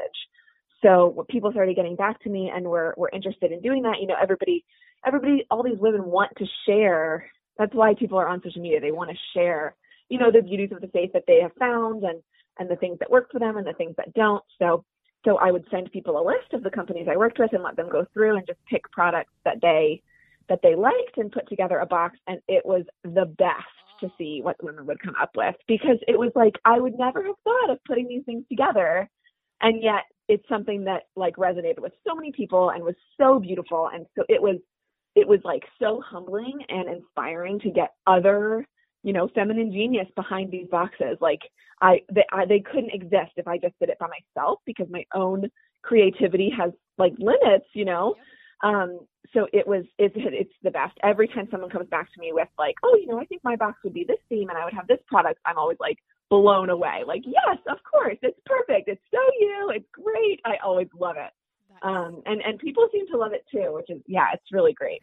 So 0.83 1.27
people 1.29 1.53
started 1.53 1.77
getting 1.77 1.97
back 1.97 2.21
to 2.23 2.31
me 2.31 2.51
and 2.55 2.67
were 2.67 2.95
were 2.97 3.11
interested 3.13 3.53
in 3.53 3.61
doing 3.61 3.83
that. 3.83 4.01
You 4.01 4.07
know, 4.07 4.17
everybody 4.21 4.65
everybody 5.07 5.45
all 5.51 5.63
these 5.63 5.79
women 5.79 6.05
want 6.05 6.33
to 6.39 6.47
share. 6.67 7.31
That's 7.59 7.75
why 7.75 7.95
people 7.95 8.19
are 8.19 8.29
on 8.29 8.43
social 8.43 8.63
media. 8.63 8.81
They 8.81 8.93
want 8.93 9.11
to 9.11 9.17
share, 9.35 9.75
you 10.09 10.19
know, 10.19 10.31
the 10.31 10.43
beauties 10.43 10.73
of 10.73 10.81
the 10.81 10.89
faith 10.89 11.13
that 11.13 11.25
they 11.27 11.41
have 11.43 11.53
found 11.59 12.05
and 12.05 12.23
and 12.59 12.71
the 12.71 12.77
things 12.77 12.99
that 12.99 13.11
work 13.11 13.31
for 13.31 13.39
them 13.39 13.57
and 13.57 13.67
the 13.67 13.75
things 13.75 13.95
that 13.97 14.13
don't. 14.15 14.43
So 14.59 14.85
so 15.25 15.37
I 15.37 15.51
would 15.51 15.67
send 15.71 15.93
people 15.93 16.19
a 16.19 16.25
list 16.27 16.53
of 16.53 16.63
the 16.63 16.71
companies 16.71 17.09
I 17.11 17.17
worked 17.17 17.39
with 17.39 17.53
and 17.53 17.63
let 17.63 17.77
them 17.77 17.91
go 17.91 18.07
through 18.13 18.37
and 18.37 18.47
just 18.47 18.59
pick 18.69 18.91
products 18.91 19.33
that 19.45 19.61
they 19.61 20.03
that 20.49 20.61
they 20.63 20.75
liked 20.75 21.17
and 21.17 21.31
put 21.31 21.49
together 21.49 21.79
a 21.79 21.87
box 21.87 22.19
and 22.27 22.41
it 22.49 22.65
was 22.65 22.85
the 23.05 23.27
best 23.39 23.65
to 24.01 24.11
see 24.19 24.41
what 24.43 24.63
women 24.63 24.87
would 24.87 25.01
come 25.01 25.15
up 25.21 25.31
with 25.37 25.55
because 25.69 25.99
it 26.09 26.19
was 26.19 26.33
like 26.35 26.55
I 26.65 26.81
would 26.81 26.99
never 26.99 27.23
have 27.23 27.37
thought 27.45 27.71
of 27.71 27.79
putting 27.87 28.09
these 28.09 28.25
things 28.25 28.45
together 28.49 29.09
and 29.61 29.83
yet 29.83 30.05
it's 30.31 30.49
something 30.49 30.85
that 30.85 31.03
like 31.17 31.37
resonated 31.37 31.81
with 31.81 31.93
so 32.07 32.15
many 32.15 32.33
people 32.33 32.71
and 32.71 32.83
was 32.83 32.95
so 33.21 33.39
beautiful 33.39 33.91
and 33.93 34.07
so 34.17 34.25
it 34.29 34.41
was 34.41 34.57
it 35.17 35.27
was 35.27 35.41
like 35.45 35.65
so 35.81 36.01
humbling 36.07 36.61
and 36.69 36.89
inspiring 36.89 37.59
to 37.61 37.71
get 37.71 37.91
other 38.07 38.67
you 39.03 39.13
know 39.13 39.29
feminine 39.35 39.73
genius 39.73 40.07
behind 40.15 40.51
these 40.51 40.69
boxes 40.71 41.17
like 41.21 41.41
I 41.81 42.01
they, 42.13 42.25
I 42.33 42.45
they 42.47 42.61
couldn't 42.61 42.95
exist 42.95 43.33
if 43.37 43.49
I 43.49 43.59
just 43.59 43.75
did 43.81 43.89
it 43.89 43.99
by 43.99 44.07
myself 44.07 44.61
because 44.67 44.87
my 44.91 45.05
own 45.15 45.51
creativity 45.83 46.51
has 46.57 46.73
like 46.99 47.15
limits, 47.19 47.67
you 47.73 47.85
know. 47.85 48.15
Um, 48.63 49.01
so 49.33 49.47
it 49.53 49.67
was 49.67 49.85
it's 49.99 50.15
it's 50.17 50.53
the 50.63 50.71
best. 50.71 50.97
Every 51.03 51.29
time 51.29 51.49
someone 51.51 51.71
comes 51.71 51.89
back 51.89 52.13
to 52.13 52.21
me 52.21 52.33
with 52.33 52.49
like, 52.59 52.75
oh, 52.83 52.97
you 53.01 53.07
know, 53.07 53.19
I 53.19 53.25
think 53.25 53.43
my 53.45 53.57
box 53.57 53.79
would 53.85 53.95
be 53.95 54.05
this 54.07 54.19
theme 54.29 54.49
and 54.51 54.59
I 54.59 54.65
would 54.65 54.75
have 54.75 54.87
this 54.87 55.01
product, 55.07 55.41
I'm 55.47 55.59
always 55.59 55.79
like 55.81 55.99
blown 56.31 56.71
away. 56.71 57.03
Like, 57.07 57.23
yes, 57.27 57.59
of 57.69 57.79
course, 57.91 58.17
it's 58.23 58.39
perfect. 58.47 58.89
It's 58.89 59.03
so 59.11 59.21
you. 59.41 59.73
It's 59.75 59.89
great. 59.93 60.41
I 60.47 60.57
always 60.65 60.89
love 60.99 61.17
it. 61.19 61.33
Um, 61.83 62.23
and 62.27 62.41
and 62.43 62.59
people 62.59 62.87
seem 62.93 63.07
to 63.09 63.17
love 63.17 63.33
it 63.33 63.45
too, 63.51 63.73
which 63.75 63.91
is 63.91 64.03
yeah, 64.07 64.29
it's 64.33 64.53
really 64.53 64.73
great. 64.73 65.03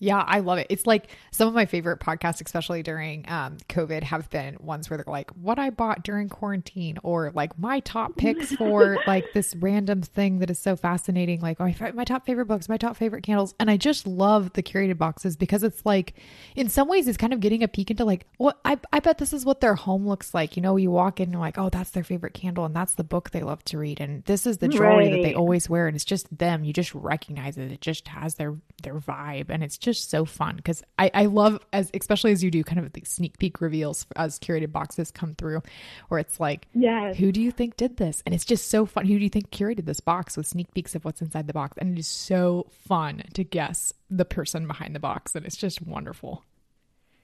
Yeah, 0.00 0.18
I 0.18 0.40
love 0.40 0.58
it. 0.58 0.68
It's 0.70 0.86
like 0.86 1.08
some 1.32 1.48
of 1.48 1.54
my 1.54 1.66
favorite 1.66 1.98
podcasts, 1.98 2.40
especially 2.44 2.82
during 2.82 3.28
um, 3.28 3.56
COVID, 3.68 4.04
have 4.04 4.30
been 4.30 4.56
ones 4.60 4.88
where 4.88 4.96
they're 4.96 5.12
like, 5.12 5.30
what 5.30 5.58
I 5.58 5.70
bought 5.70 6.04
during 6.04 6.28
quarantine, 6.28 6.98
or 7.02 7.32
like 7.34 7.58
my 7.58 7.80
top 7.80 8.16
picks 8.16 8.54
for 8.54 8.98
like 9.06 9.24
this 9.34 9.56
random 9.56 10.02
thing 10.02 10.38
that 10.38 10.50
is 10.50 10.58
so 10.58 10.76
fascinating. 10.76 11.40
Like, 11.40 11.60
oh, 11.60 11.72
my 11.94 12.04
top 12.04 12.26
favorite 12.26 12.46
books, 12.46 12.68
my 12.68 12.76
top 12.76 12.96
favorite 12.96 13.22
candles. 13.22 13.54
And 13.58 13.70
I 13.70 13.76
just 13.76 14.06
love 14.06 14.52
the 14.52 14.62
curated 14.62 14.98
boxes 14.98 15.36
because 15.36 15.64
it's 15.64 15.84
like, 15.84 16.14
in 16.54 16.68
some 16.68 16.88
ways, 16.88 17.08
it's 17.08 17.18
kind 17.18 17.32
of 17.32 17.40
getting 17.40 17.62
a 17.64 17.68
peek 17.68 17.90
into 17.90 18.04
like, 18.04 18.26
what 18.36 18.58
I, 18.64 18.78
I 18.92 19.00
bet 19.00 19.18
this 19.18 19.32
is 19.32 19.44
what 19.44 19.60
their 19.60 19.74
home 19.74 20.06
looks 20.06 20.32
like. 20.32 20.56
You 20.56 20.62
know, 20.62 20.76
you 20.76 20.92
walk 20.92 21.18
in 21.18 21.24
and 21.24 21.32
you're 21.32 21.40
like, 21.40 21.58
oh, 21.58 21.70
that's 21.70 21.90
their 21.90 22.04
favorite 22.04 22.34
candle, 22.34 22.64
and 22.64 22.74
that's 22.74 22.94
the 22.94 23.04
book 23.04 23.30
they 23.30 23.42
love 23.42 23.64
to 23.64 23.78
read. 23.78 24.00
And 24.00 24.22
this 24.24 24.46
is 24.46 24.58
the 24.58 24.68
jewelry 24.68 25.08
right. 25.08 25.10
that 25.10 25.22
they 25.22 25.34
always 25.34 25.68
wear. 25.68 25.88
And 25.88 25.96
it's 25.96 26.04
just 26.04 26.17
them. 26.32 26.64
You 26.64 26.72
just 26.72 26.94
recognize 26.94 27.58
it. 27.58 27.72
It 27.72 27.80
just 27.80 28.08
has 28.08 28.36
their, 28.36 28.54
their 28.82 28.94
vibe. 28.94 29.46
And 29.50 29.62
it's 29.62 29.76
just 29.76 29.98
just 29.98 30.10
so 30.10 30.24
fun 30.24 30.56
because 30.56 30.82
I, 30.98 31.10
I 31.14 31.26
love 31.26 31.58
as 31.72 31.90
especially 31.94 32.32
as 32.32 32.44
you 32.44 32.50
do 32.50 32.62
kind 32.62 32.78
of 32.78 32.92
the 32.92 33.02
sneak 33.04 33.38
peek 33.38 33.60
reveals 33.60 34.06
as 34.16 34.38
curated 34.38 34.70
boxes 34.70 35.10
come 35.10 35.34
through 35.34 35.62
where 36.08 36.20
it's 36.20 36.38
like 36.38 36.66
yes. 36.74 37.16
who 37.16 37.32
do 37.32 37.40
you 37.40 37.50
think 37.50 37.76
did 37.76 37.96
this 37.96 38.22
and 38.24 38.34
it's 38.34 38.44
just 38.44 38.70
so 38.70 38.86
fun 38.86 39.06
who 39.06 39.18
do 39.18 39.24
you 39.24 39.30
think 39.30 39.50
curated 39.50 39.86
this 39.86 40.00
box 40.00 40.36
with 40.36 40.46
sneak 40.46 40.72
peeks 40.74 40.94
of 40.94 41.04
what's 41.04 41.22
inside 41.22 41.46
the 41.46 41.52
box 41.52 41.76
and 41.78 41.96
it 41.96 42.00
is 42.00 42.06
so 42.06 42.66
fun 42.70 43.22
to 43.32 43.42
guess 43.44 43.92
the 44.10 44.24
person 44.24 44.66
behind 44.66 44.94
the 44.94 45.00
box 45.00 45.34
and 45.34 45.44
it's 45.44 45.56
just 45.56 45.82
wonderful 45.82 46.44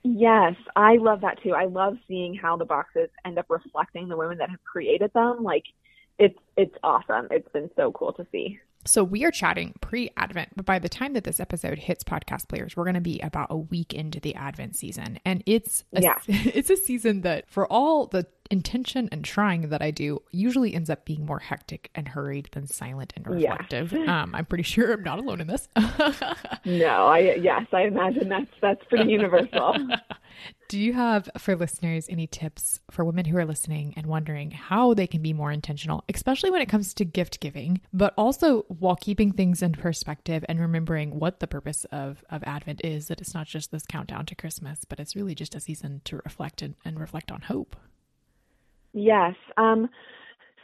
Yes, 0.06 0.54
I 0.76 0.96
love 0.96 1.22
that 1.22 1.42
too. 1.42 1.52
I 1.52 1.64
love 1.64 1.96
seeing 2.06 2.34
how 2.34 2.58
the 2.58 2.66
boxes 2.66 3.08
end 3.24 3.38
up 3.38 3.46
reflecting 3.48 4.06
the 4.06 4.18
women 4.18 4.36
that 4.36 4.50
have 4.50 4.62
created 4.62 5.10
them. 5.14 5.42
Like 5.42 5.64
it's 6.18 6.38
it's 6.58 6.74
awesome. 6.82 7.28
It's 7.30 7.48
been 7.52 7.70
so 7.74 7.90
cool 7.90 8.12
to 8.12 8.26
see. 8.30 8.58
So 8.86 9.02
we 9.02 9.24
are 9.24 9.30
chatting 9.30 9.74
pre-Advent, 9.80 10.50
but 10.56 10.66
by 10.66 10.78
the 10.78 10.88
time 10.88 11.14
that 11.14 11.24
this 11.24 11.40
episode 11.40 11.78
hits 11.78 12.04
podcast 12.04 12.48
players, 12.48 12.76
we're 12.76 12.84
going 12.84 12.94
to 12.94 13.00
be 13.00 13.20
about 13.20 13.48
a 13.50 13.56
week 13.56 13.94
into 13.94 14.20
the 14.20 14.34
Advent 14.34 14.76
season, 14.76 15.18
and 15.24 15.42
it's 15.46 15.84
a, 15.94 16.02
yeah. 16.02 16.18
it's 16.28 16.70
a 16.70 16.76
season 16.76 17.22
that, 17.22 17.48
for 17.48 17.70
all 17.72 18.06
the 18.06 18.26
intention 18.50 19.08
and 19.12 19.24
trying 19.24 19.68
that 19.70 19.82
I 19.82 19.90
do, 19.90 20.22
usually 20.30 20.74
ends 20.74 20.90
up 20.90 21.04
being 21.04 21.26
more 21.26 21.38
hectic 21.38 21.90
and 21.94 22.08
hurried 22.08 22.48
than 22.52 22.66
silent 22.66 23.12
and 23.16 23.26
reflective. 23.26 23.92
Yeah. 23.92 24.04
Um, 24.14 24.34
I'm 24.34 24.44
pretty 24.44 24.62
sure 24.62 24.92
I'm 24.92 25.02
not 25.02 25.18
alone 25.18 25.40
in 25.40 25.48
this. 25.48 25.68
no, 26.64 27.06
I 27.06 27.36
yes, 27.40 27.66
I 27.72 27.82
imagine 27.82 28.28
that's 28.28 28.50
that's 28.60 28.84
pretty 28.84 29.10
universal. 29.10 29.76
Do 30.68 30.78
you 30.78 30.92
have 30.92 31.28
for 31.38 31.56
listeners 31.56 32.06
any 32.08 32.26
tips 32.26 32.80
for 32.90 33.04
women 33.04 33.24
who 33.26 33.36
are 33.36 33.44
listening 33.44 33.94
and 33.96 34.06
wondering 34.06 34.50
how 34.50 34.94
they 34.94 35.06
can 35.06 35.22
be 35.22 35.32
more 35.32 35.52
intentional, 35.52 36.04
especially 36.12 36.50
when 36.50 36.62
it 36.62 36.68
comes 36.68 36.94
to 36.94 37.04
gift 37.04 37.40
giving, 37.40 37.80
but 37.92 38.14
also 38.16 38.62
while 38.68 38.96
keeping 38.96 39.32
things 39.32 39.62
in 39.62 39.72
perspective 39.72 40.44
and 40.48 40.60
remembering 40.60 41.18
what 41.18 41.40
the 41.40 41.46
purpose 41.46 41.84
of, 41.92 42.24
of 42.30 42.42
Advent 42.44 42.80
is, 42.84 43.08
that 43.08 43.20
it's 43.20 43.34
not 43.34 43.46
just 43.46 43.70
this 43.70 43.86
countdown 43.86 44.26
to 44.26 44.34
Christmas, 44.34 44.84
but 44.84 44.98
it's 44.98 45.14
really 45.14 45.34
just 45.34 45.54
a 45.54 45.60
season 45.60 46.00
to 46.04 46.20
reflect 46.24 46.62
and, 46.62 46.74
and 46.84 46.98
reflect 46.98 47.30
on 47.30 47.42
hope? 47.42 47.76
Yes. 48.94 49.34
Um, 49.56 49.88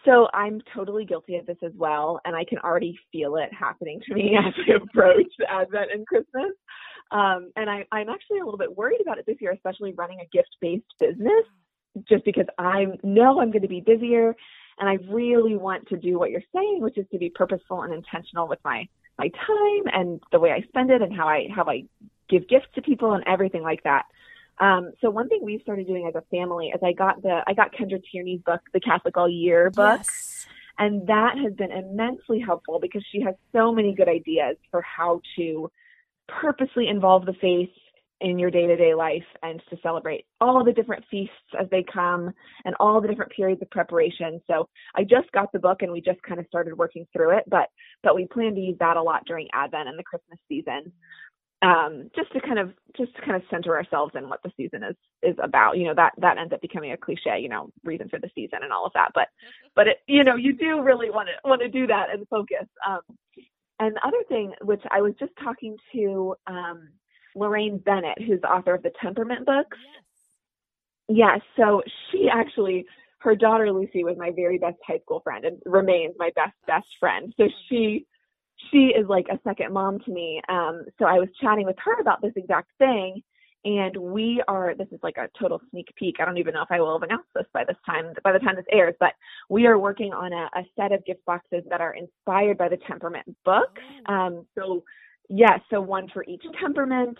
so 0.05 0.29
I'm 0.33 0.63
totally 0.75 1.05
guilty 1.05 1.37
of 1.37 1.45
this 1.45 1.59
as 1.63 1.73
well, 1.77 2.21
and 2.25 2.35
I 2.35 2.45
can 2.45 2.59
already 2.59 2.99
feel 3.13 3.37
it 3.37 3.51
happening 3.53 4.01
to 4.09 4.15
me 4.15 4.35
as 4.47 4.55
I 4.67 4.83
approach 4.83 5.33
Advent 5.47 5.91
and 5.93 6.07
Christmas. 6.07 6.53
Um, 7.11 7.51
and 7.57 7.69
I, 7.69 7.85
I'm 7.93 8.09
actually 8.09 8.39
a 8.39 8.45
little 8.45 8.59
bit 8.59 8.75
worried 8.75 9.01
about 9.03 9.19
it 9.19 9.27
this 9.27 9.37
year, 9.41 9.53
especially 9.53 9.93
running 9.93 10.21
a 10.21 10.29
gift 10.33 10.57
based 10.61 10.87
business, 10.99 11.45
just 12.09 12.25
because 12.25 12.47
I 12.57 12.87
know 13.03 13.41
I'm 13.41 13.51
going 13.51 13.63
to 13.63 13.69
be 13.69 13.83
busier 13.85 14.35
and 14.79 14.89
I 14.89 14.97
really 15.13 15.57
want 15.57 15.87
to 15.89 15.97
do 15.97 16.19
what 16.19 16.31
you're 16.31 16.43
saying, 16.55 16.79
which 16.81 16.97
is 16.97 17.07
to 17.13 17.19
be 17.19 17.31
purposeful 17.31 17.83
and 17.83 17.93
intentional 17.93 18.49
with 18.49 18.61
my 18.65 18.89
my 19.19 19.29
time 19.29 19.93
and 19.93 20.21
the 20.33 20.41
way 20.41 20.51
I 20.51 20.63
spend 20.69 20.91
it 20.91 21.03
and 21.03 21.15
how 21.15 21.29
I 21.29 21.49
how 21.55 21.65
I 21.65 21.85
give 22.31 22.49
gifts 22.49 22.69
to 22.77 22.83
people 22.83 23.13
and 23.13 23.23
everything 23.27 23.63
like 23.63 23.83
that. 23.83 24.05
Um, 24.61 24.93
so 25.01 25.11
one 25.11 25.29
thing 25.29 25.41
we've 25.43 25.63
started 25.63 25.87
doing 25.87 26.07
as 26.07 26.15
a 26.15 26.23
family 26.31 26.69
is 26.69 26.81
I 26.83 26.93
got 26.93 27.23
the 27.23 27.43
I 27.47 27.55
got 27.55 27.73
Kendra 27.75 28.01
Tierney's 28.11 28.43
book, 28.43 28.61
The 28.73 28.81
Catholic 28.81 29.17
All 29.17 29.29
Year 29.29 29.71
book. 29.71 30.01
Yes. 30.01 30.47
And 30.79 31.07
that 31.09 31.37
has 31.37 31.53
been 31.55 31.73
immensely 31.73 32.41
helpful 32.41 32.79
because 32.81 33.05
she 33.11 33.21
has 33.23 33.35
so 33.53 33.73
many 33.73 33.95
good 33.95 34.09
ideas 34.09 34.57
for 34.71 34.83
how 34.83 35.21
to 35.37 35.71
purposely 36.29 36.89
involve 36.89 37.27
the 37.27 37.35
faith 37.35 37.71
in 38.21 38.39
your 38.39 38.51
day-to-day 38.51 38.95
life 38.95 39.25
and 39.43 39.63
to 39.71 39.79
celebrate 39.83 40.27
all 40.41 40.63
the 40.63 40.73
different 40.73 41.05
feasts 41.11 41.35
as 41.59 41.67
they 41.71 41.83
come 41.83 42.31
and 42.65 42.75
all 42.79 43.01
the 43.01 43.09
different 43.09 43.33
periods 43.33 43.63
of 43.63 43.71
preparation. 43.71 44.41
So 44.47 44.69
I 44.95 45.05
just 45.05 45.33
got 45.33 45.51
the 45.53 45.59
book 45.59 45.83
and 45.83 45.91
we 45.91 46.01
just 46.03 46.23
kind 46.23 46.39
of 46.39 46.47
started 46.47 46.77
working 46.77 47.07
through 47.13 47.39
it, 47.39 47.45
but 47.49 47.69
but 48.03 48.15
we 48.15 48.27
plan 48.27 48.55
to 48.55 48.61
use 48.61 48.77
that 48.81 48.99
a 48.99 49.03
lot 49.03 49.25
during 49.27 49.49
Advent 49.55 49.89
and 49.89 49.99
the 49.99 50.03
Christmas 50.03 50.39
season. 50.49 50.93
Um, 51.63 52.11
just 52.17 52.33
to 52.35 52.41
kind 52.41 52.59
of 52.59 52.73
just 52.97 53.15
to 53.17 53.23
kind 53.23 53.37
of 53.37 53.43
center 53.51 53.77
ourselves 53.77 54.15
in 54.17 54.29
what 54.29 54.43
the 54.45 54.53
season 54.57 54.83
is 54.85 54.97
is 55.23 55.37
about. 55.43 55.79
You 55.79 55.87
know, 55.89 55.95
that 55.95 56.13
that 56.19 56.39
ends 56.39 56.53
up 56.53 56.61
becoming 56.63 56.93
a 56.93 56.97
cliche, 56.97 57.41
you 57.41 57.49
know, 57.51 57.71
reason 57.85 58.09
for 58.09 58.19
the 58.19 58.31
season 58.35 58.61
and 58.63 58.73
all 58.73 58.87
of 58.87 58.93
that. 58.95 59.11
But 59.15 59.29
but 59.77 59.89
it 59.89 59.99
you 60.09 60.25
know, 60.25 60.37
you 60.37 60.55
do 60.55 60.83
really 60.83 61.11
want 61.11 61.29
to 61.29 61.49
want 61.49 61.63
to 61.63 61.69
do 61.69 61.87
that 61.89 62.09
and 62.13 62.27
focus. 62.29 62.67
Um 62.89 63.01
and 63.81 63.97
the 63.97 64.07
other 64.07 64.23
thing, 64.29 64.53
which 64.63 64.83
I 64.91 65.03
was 65.03 65.15
just 65.19 65.33
talking 65.43 65.77
to 65.95 66.35
um, 66.47 66.91
Laraine 67.37 67.83
Bennett, 67.85 68.19
who's 68.27 68.41
the 68.41 68.49
author 68.51 68.75
of 68.75 68.83
the 68.83 68.93
Temperament 69.03 69.47
books. 69.47 69.77
Yes. 71.09 71.41
Yeah, 71.57 71.65
so 71.65 71.83
she 72.11 72.29
actually, 72.33 72.87
her 73.21 73.37
daughter 73.37 73.73
Lucy 73.73 74.05
was 74.05 74.17
my 74.19 74.31
very 74.35 74.59
best 74.59 74.79
high 74.87 75.01
school 75.01 75.21
friend 75.21 75.45
and 75.45 75.59
remains 75.67 76.15
my 76.19 76.31
best 76.37 76.55
best 76.67 76.87
friend. 77.01 77.35
So 77.37 77.49
she 77.69 78.07
she 78.71 78.93
is 78.97 79.07
like 79.09 79.27
a 79.31 79.39
second 79.45 79.73
mom 79.73 80.01
to 80.01 80.11
me. 80.11 80.41
Um, 80.49 80.85
so 80.99 81.07
I 81.07 81.19
was 81.19 81.29
chatting 81.41 81.67
with 81.67 81.77
her 81.85 82.01
about 82.01 82.23
this 82.23 82.33
exact 82.37 82.71
thing, 82.79 83.23
and 83.65 83.97
we 83.97 84.43
are 84.49 84.75
this 84.75 84.89
is 84.91 85.01
like 85.03 85.17
a 85.19 85.29
total 85.39 85.61
sneak 85.71 85.87
peek 85.95 86.17
i 86.19 86.25
don't 86.25 86.39
even 86.39 86.55
know 86.55 86.63
if 86.63 86.71
i 86.71 86.81
will 86.81 86.99
have 86.99 87.03
announced 87.03 87.29
this 87.35 87.45
by 87.53 87.63
this 87.63 87.77
time 87.85 88.15
by 88.25 88.33
the 88.33 88.39
time 88.39 88.57
this 88.57 88.65
airs 88.73 88.95
but 88.99 89.13
we 89.51 89.67
are 89.67 89.79
working 89.79 90.15
on 90.15 90.33
a, 90.33 90.49
a 90.59 90.63
set 90.79 90.93
of 90.93 91.05
gift 91.05 91.23
boxes 91.27 91.63
that 91.69 91.79
are 91.79 91.95
inspired 91.95 92.57
by 92.57 92.71
the 92.71 92.79
temperament 92.89 93.27
book 93.45 93.79
oh. 94.09 94.15
um, 94.15 94.47
so 94.59 94.83
yes, 95.31 95.61
so 95.71 95.81
one 95.81 96.09
for 96.13 96.25
each 96.25 96.45
temperament. 96.61 97.17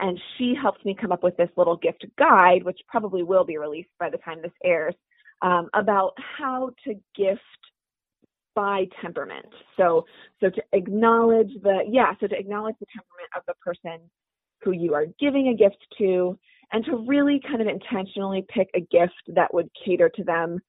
And 0.00 0.20
she 0.36 0.54
helped 0.60 0.84
me 0.84 0.96
come 1.00 1.12
up 1.12 1.22
with 1.22 1.36
this 1.36 1.48
little 1.56 1.76
gift 1.76 2.04
guide, 2.18 2.62
which 2.62 2.80
probably 2.88 3.22
will 3.22 3.44
be 3.44 3.58
released 3.58 3.90
by 3.98 4.10
the 4.10 4.18
time 4.18 4.42
this 4.42 4.52
airs, 4.62 4.94
um, 5.40 5.68
about 5.72 6.12
how 6.38 6.70
to 6.84 6.94
gift 7.16 7.40
by 8.54 8.86
temperament. 9.00 9.46
So, 9.76 10.04
so 10.40 10.50
to 10.50 10.62
acknowledge 10.72 11.50
the, 11.62 11.80
yeah, 11.88 12.12
so 12.20 12.26
to 12.26 12.38
acknowledge 12.38 12.76
the 12.80 12.86
temperament 12.86 13.30
of 13.36 13.42
the 13.46 13.54
person 13.54 14.00
who 14.62 14.72
you 14.72 14.94
are 14.94 15.06
giving 15.20 15.48
a 15.48 15.54
gift 15.54 15.84
to, 15.98 16.38
and 16.72 16.84
to 16.86 16.96
really 17.06 17.40
kind 17.46 17.60
of 17.60 17.68
intentionally 17.68 18.44
pick 18.48 18.68
a 18.74 18.80
gift 18.80 19.22
that 19.28 19.52
would 19.52 19.68
cater 19.84 20.08
to 20.08 20.24
them 20.24 20.60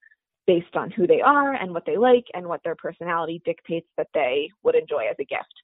based 0.46 0.76
on 0.76 0.90
who 0.90 1.06
they 1.06 1.20
are 1.20 1.54
and 1.54 1.72
what 1.72 1.84
they 1.86 1.96
like 1.96 2.24
and 2.34 2.46
what 2.46 2.60
their 2.62 2.76
personality 2.76 3.42
dictates 3.44 3.88
that 3.96 4.08
they 4.14 4.48
would 4.62 4.76
enjoy 4.76 5.04
as 5.10 5.16
a 5.18 5.24
gift. 5.24 5.54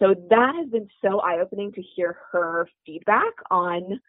So 0.00 0.14
that 0.30 0.54
has 0.56 0.68
been 0.70 0.88
so 1.04 1.20
eye-opening 1.20 1.72
to 1.72 1.82
hear 1.94 2.16
her 2.32 2.68
feedback 2.84 3.32
on 3.50 4.00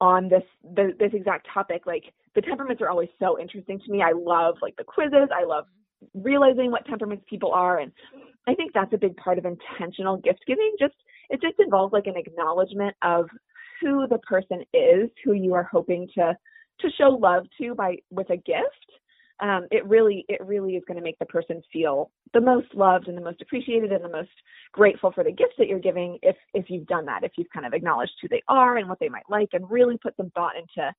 on 0.00 0.28
this 0.28 0.42
the, 0.62 0.92
this 0.98 1.10
exact 1.14 1.48
topic. 1.52 1.86
Like 1.86 2.04
the 2.34 2.42
temperaments 2.42 2.82
are 2.82 2.90
always 2.90 3.08
so 3.18 3.40
interesting 3.40 3.80
to 3.80 3.90
me. 3.90 4.02
I 4.02 4.12
love 4.12 4.56
like 4.62 4.76
the 4.76 4.84
quizzes. 4.84 5.30
I 5.34 5.44
love 5.44 5.64
realizing 6.14 6.70
what 6.70 6.86
temperaments 6.86 7.24
people 7.28 7.52
are, 7.52 7.78
and 7.78 7.92
I 8.46 8.54
think 8.54 8.72
that's 8.72 8.92
a 8.92 8.98
big 8.98 9.16
part 9.16 9.38
of 9.38 9.44
intentional 9.44 10.16
gift 10.18 10.40
giving. 10.46 10.72
Just 10.78 10.94
it 11.30 11.40
just 11.40 11.58
involves 11.58 11.92
like 11.92 12.06
an 12.06 12.16
acknowledgement 12.16 12.96
of 13.02 13.26
who 13.80 14.06
the 14.08 14.18
person 14.18 14.62
is, 14.72 15.10
who 15.24 15.32
you 15.32 15.54
are 15.54 15.68
hoping 15.70 16.08
to 16.14 16.36
to 16.80 16.88
show 16.98 17.08
love 17.08 17.44
to 17.58 17.74
by 17.74 17.96
with 18.10 18.30
a 18.30 18.36
gift 18.36 18.86
um, 19.40 19.66
it 19.70 19.86
really 19.86 20.24
it 20.28 20.40
really 20.44 20.76
is 20.76 20.84
going 20.86 20.96
to 20.96 21.02
make 21.02 21.18
the 21.18 21.26
person 21.26 21.62
feel 21.72 22.10
the 22.32 22.40
most 22.40 22.74
loved 22.74 23.08
and 23.08 23.16
the 23.16 23.22
most 23.22 23.42
appreciated 23.42 23.92
and 23.92 24.02
the 24.02 24.08
most 24.08 24.30
grateful 24.72 25.12
for 25.12 25.24
the 25.24 25.32
gifts 25.32 25.54
that 25.58 25.68
you're 25.68 25.78
giving 25.78 26.18
if 26.22 26.36
if 26.54 26.66
you've 26.68 26.86
done 26.86 27.04
that 27.06 27.22
if 27.22 27.32
you've 27.36 27.50
kind 27.52 27.66
of 27.66 27.74
acknowledged 27.74 28.12
who 28.22 28.28
they 28.28 28.42
are 28.48 28.78
and 28.78 28.88
what 28.88 28.98
they 28.98 29.08
might 29.08 29.28
like 29.28 29.48
and 29.52 29.70
really 29.70 29.98
put 29.98 30.16
some 30.16 30.30
thought 30.30 30.54
into 30.56 30.92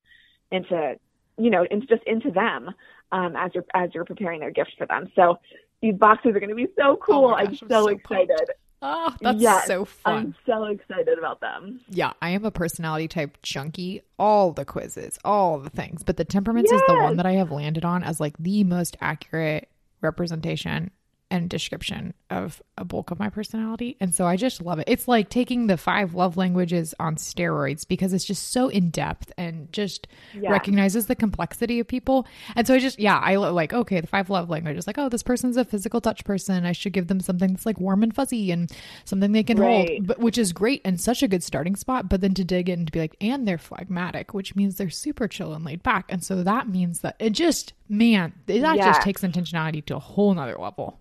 into 0.51 0.95
you 1.38 1.50
know 1.50 1.65
into 1.69 1.88
just 1.88 2.04
into 2.04 2.32
them 2.32 2.73
um, 3.12 3.36
as 3.36 3.52
you're 3.54 3.65
as 3.73 3.89
you're 3.93 4.06
preparing 4.06 4.39
their 4.39 4.52
gift 4.52 4.73
for 4.78 4.88
them 4.88 5.12
so 5.15 5.38
these 5.82 5.95
boxes 5.95 6.36
are 6.36 6.39
going 6.39 6.50
to 6.50 6.56
be 6.56 6.67
so 6.78 6.91
oh 6.91 6.97
cool 6.97 7.26
oh 7.26 7.30
gosh, 7.32 7.47
I'm, 7.47 7.56
so, 7.56 7.65
I'm 7.65 7.69
so 7.69 7.88
excited 7.88 8.30
pumped. 8.30 8.52
Oh, 8.82 9.15
that's 9.21 9.39
yes, 9.39 9.65
so 9.65 9.86
fun. 9.86 10.13
I'm 10.13 10.36
so 10.45 10.65
excited 10.65 11.17
about 11.17 11.41
them. 11.41 11.82
Yeah, 11.89 12.13
I 12.21 12.30
am 12.30 12.45
a 12.45 12.52
personality 12.52 13.08
type 13.08 13.41
junkie. 13.41 14.04
All 14.19 14.52
the 14.52 14.65
quizzes, 14.65 15.17
all 15.26 15.58
the 15.60 15.69
things. 15.69 16.04
But 16.04 16.17
the 16.17 16.26
temperaments 16.26 16.71
yes. 16.71 16.82
is 16.82 16.88
the 16.88 16.95
one 16.95 17.17
that 17.17 17.26
I 17.26 17.34
have 17.34 17.52
landed 17.52 17.84
on 17.84 18.04
as 18.04 18.19
like 18.19 18.38
the 18.38 18.63
most 18.63 18.95
accurate 19.02 19.69
representation 20.02 20.91
and 21.30 21.50
description 21.50 22.13
of 22.30 22.62
a 22.78 22.86
bulk 22.86 23.12
of 23.12 23.20
my 23.20 23.30
personality. 23.30 23.98
And 24.00 24.13
so 24.13 24.26
I 24.26 24.36
just 24.38 24.62
love 24.62 24.80
it. 24.80 24.86
It's 24.88 25.08
like 25.08 25.30
taking 25.30 25.68
the 25.68 25.78
five 25.78 26.13
love 26.13 26.38
languages 26.38 26.94
on 27.00 27.16
steroids 27.16 27.88
because 27.88 28.13
it's 28.13 28.24
just 28.24 28.52
so 28.52 28.70
in 28.70 28.90
depth 28.90 29.32
and 29.38 29.72
just 29.72 30.08
yeah. 30.34 30.52
recognizes 30.52 31.08
the 31.08 31.16
complexity 31.16 31.80
of 31.80 31.88
people. 31.88 32.28
And 32.56 32.66
so 32.66 32.76
I 32.76 32.80
just, 32.80 33.00
yeah, 33.00 33.18
I 33.18 33.36
like, 33.36 33.74
okay, 33.74 34.00
the 34.00 34.08
five 34.08 34.30
love 34.30 34.50
languages, 34.50 34.88
like, 34.88 34.98
oh, 34.98 35.10
this 35.10 35.24
person's 35.24 35.58
a 35.58 35.66
physical 35.66 36.00
touch 36.00 36.24
person. 36.24 36.66
I 36.66 36.72
should 36.72 36.94
give 36.94 37.08
them 37.08 37.20
something 37.20 37.52
that's 37.52 37.66
like 37.66 37.80
warm 37.80 38.04
and 38.04 38.16
fuzzy 38.16 38.52
and 38.52 38.72
something 39.06 39.32
they 39.32 39.44
can 39.44 39.60
right. 39.60 39.90
hold, 39.90 40.08
but 40.08 40.20
which 40.20 40.38
is 40.38 40.54
great 40.54 40.82
and 40.86 41.00
such 41.00 41.24
a 41.24 41.28
good 41.28 41.44
starting 41.44 41.76
spot. 41.76 42.08
But 42.10 42.22
then 42.22 42.34
to 42.36 42.44
dig 42.44 42.70
in 42.70 42.86
to 42.86 42.92
be 42.92 43.00
like, 43.00 43.18
and 43.20 43.48
they're 43.48 43.58
phlegmatic, 43.58 44.34
which 44.34 44.56
means 44.56 44.78
they're 44.78 44.90
super 44.90 45.28
chill 45.28 45.54
and 45.54 45.66
laid 45.66 45.84
back. 45.84 46.06
And 46.10 46.24
so 46.24 46.44
that 46.44 46.70
means 46.70 47.00
that 47.02 47.16
it 47.20 47.32
just, 47.32 47.74
man, 47.90 48.34
that 48.46 48.58
yeah. 48.58 48.76
just 48.76 49.02
takes 49.02 49.24
intentionality 49.24 49.86
to 49.86 49.96
a 49.96 50.00
whole 50.00 50.34
nother 50.34 50.56
level. 50.58 51.00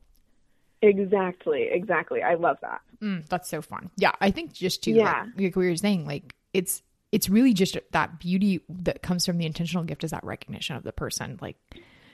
Exactly, 0.82 1.68
exactly. 1.70 2.22
I 2.22 2.34
love 2.34 2.58
that. 2.62 2.80
Mm, 3.02 3.26
that's 3.28 3.48
so 3.48 3.62
fun. 3.62 3.90
Yeah, 3.96 4.12
I 4.20 4.30
think 4.30 4.52
just 4.52 4.82
to 4.84 4.92
yeah. 4.92 5.24
like, 5.24 5.40
like 5.40 5.56
we 5.56 5.68
were 5.68 5.76
saying, 5.76 6.06
like 6.06 6.34
it's 6.52 6.82
it's 7.12 7.28
really 7.28 7.54
just 7.54 7.78
that 7.92 8.18
beauty 8.18 8.60
that 8.68 9.02
comes 9.02 9.24
from 9.24 9.38
the 9.38 9.46
intentional 9.46 9.84
gift 9.84 10.04
is 10.04 10.10
that 10.10 10.24
recognition 10.24 10.76
of 10.76 10.82
the 10.82 10.92
person. 10.92 11.38
Like 11.40 11.56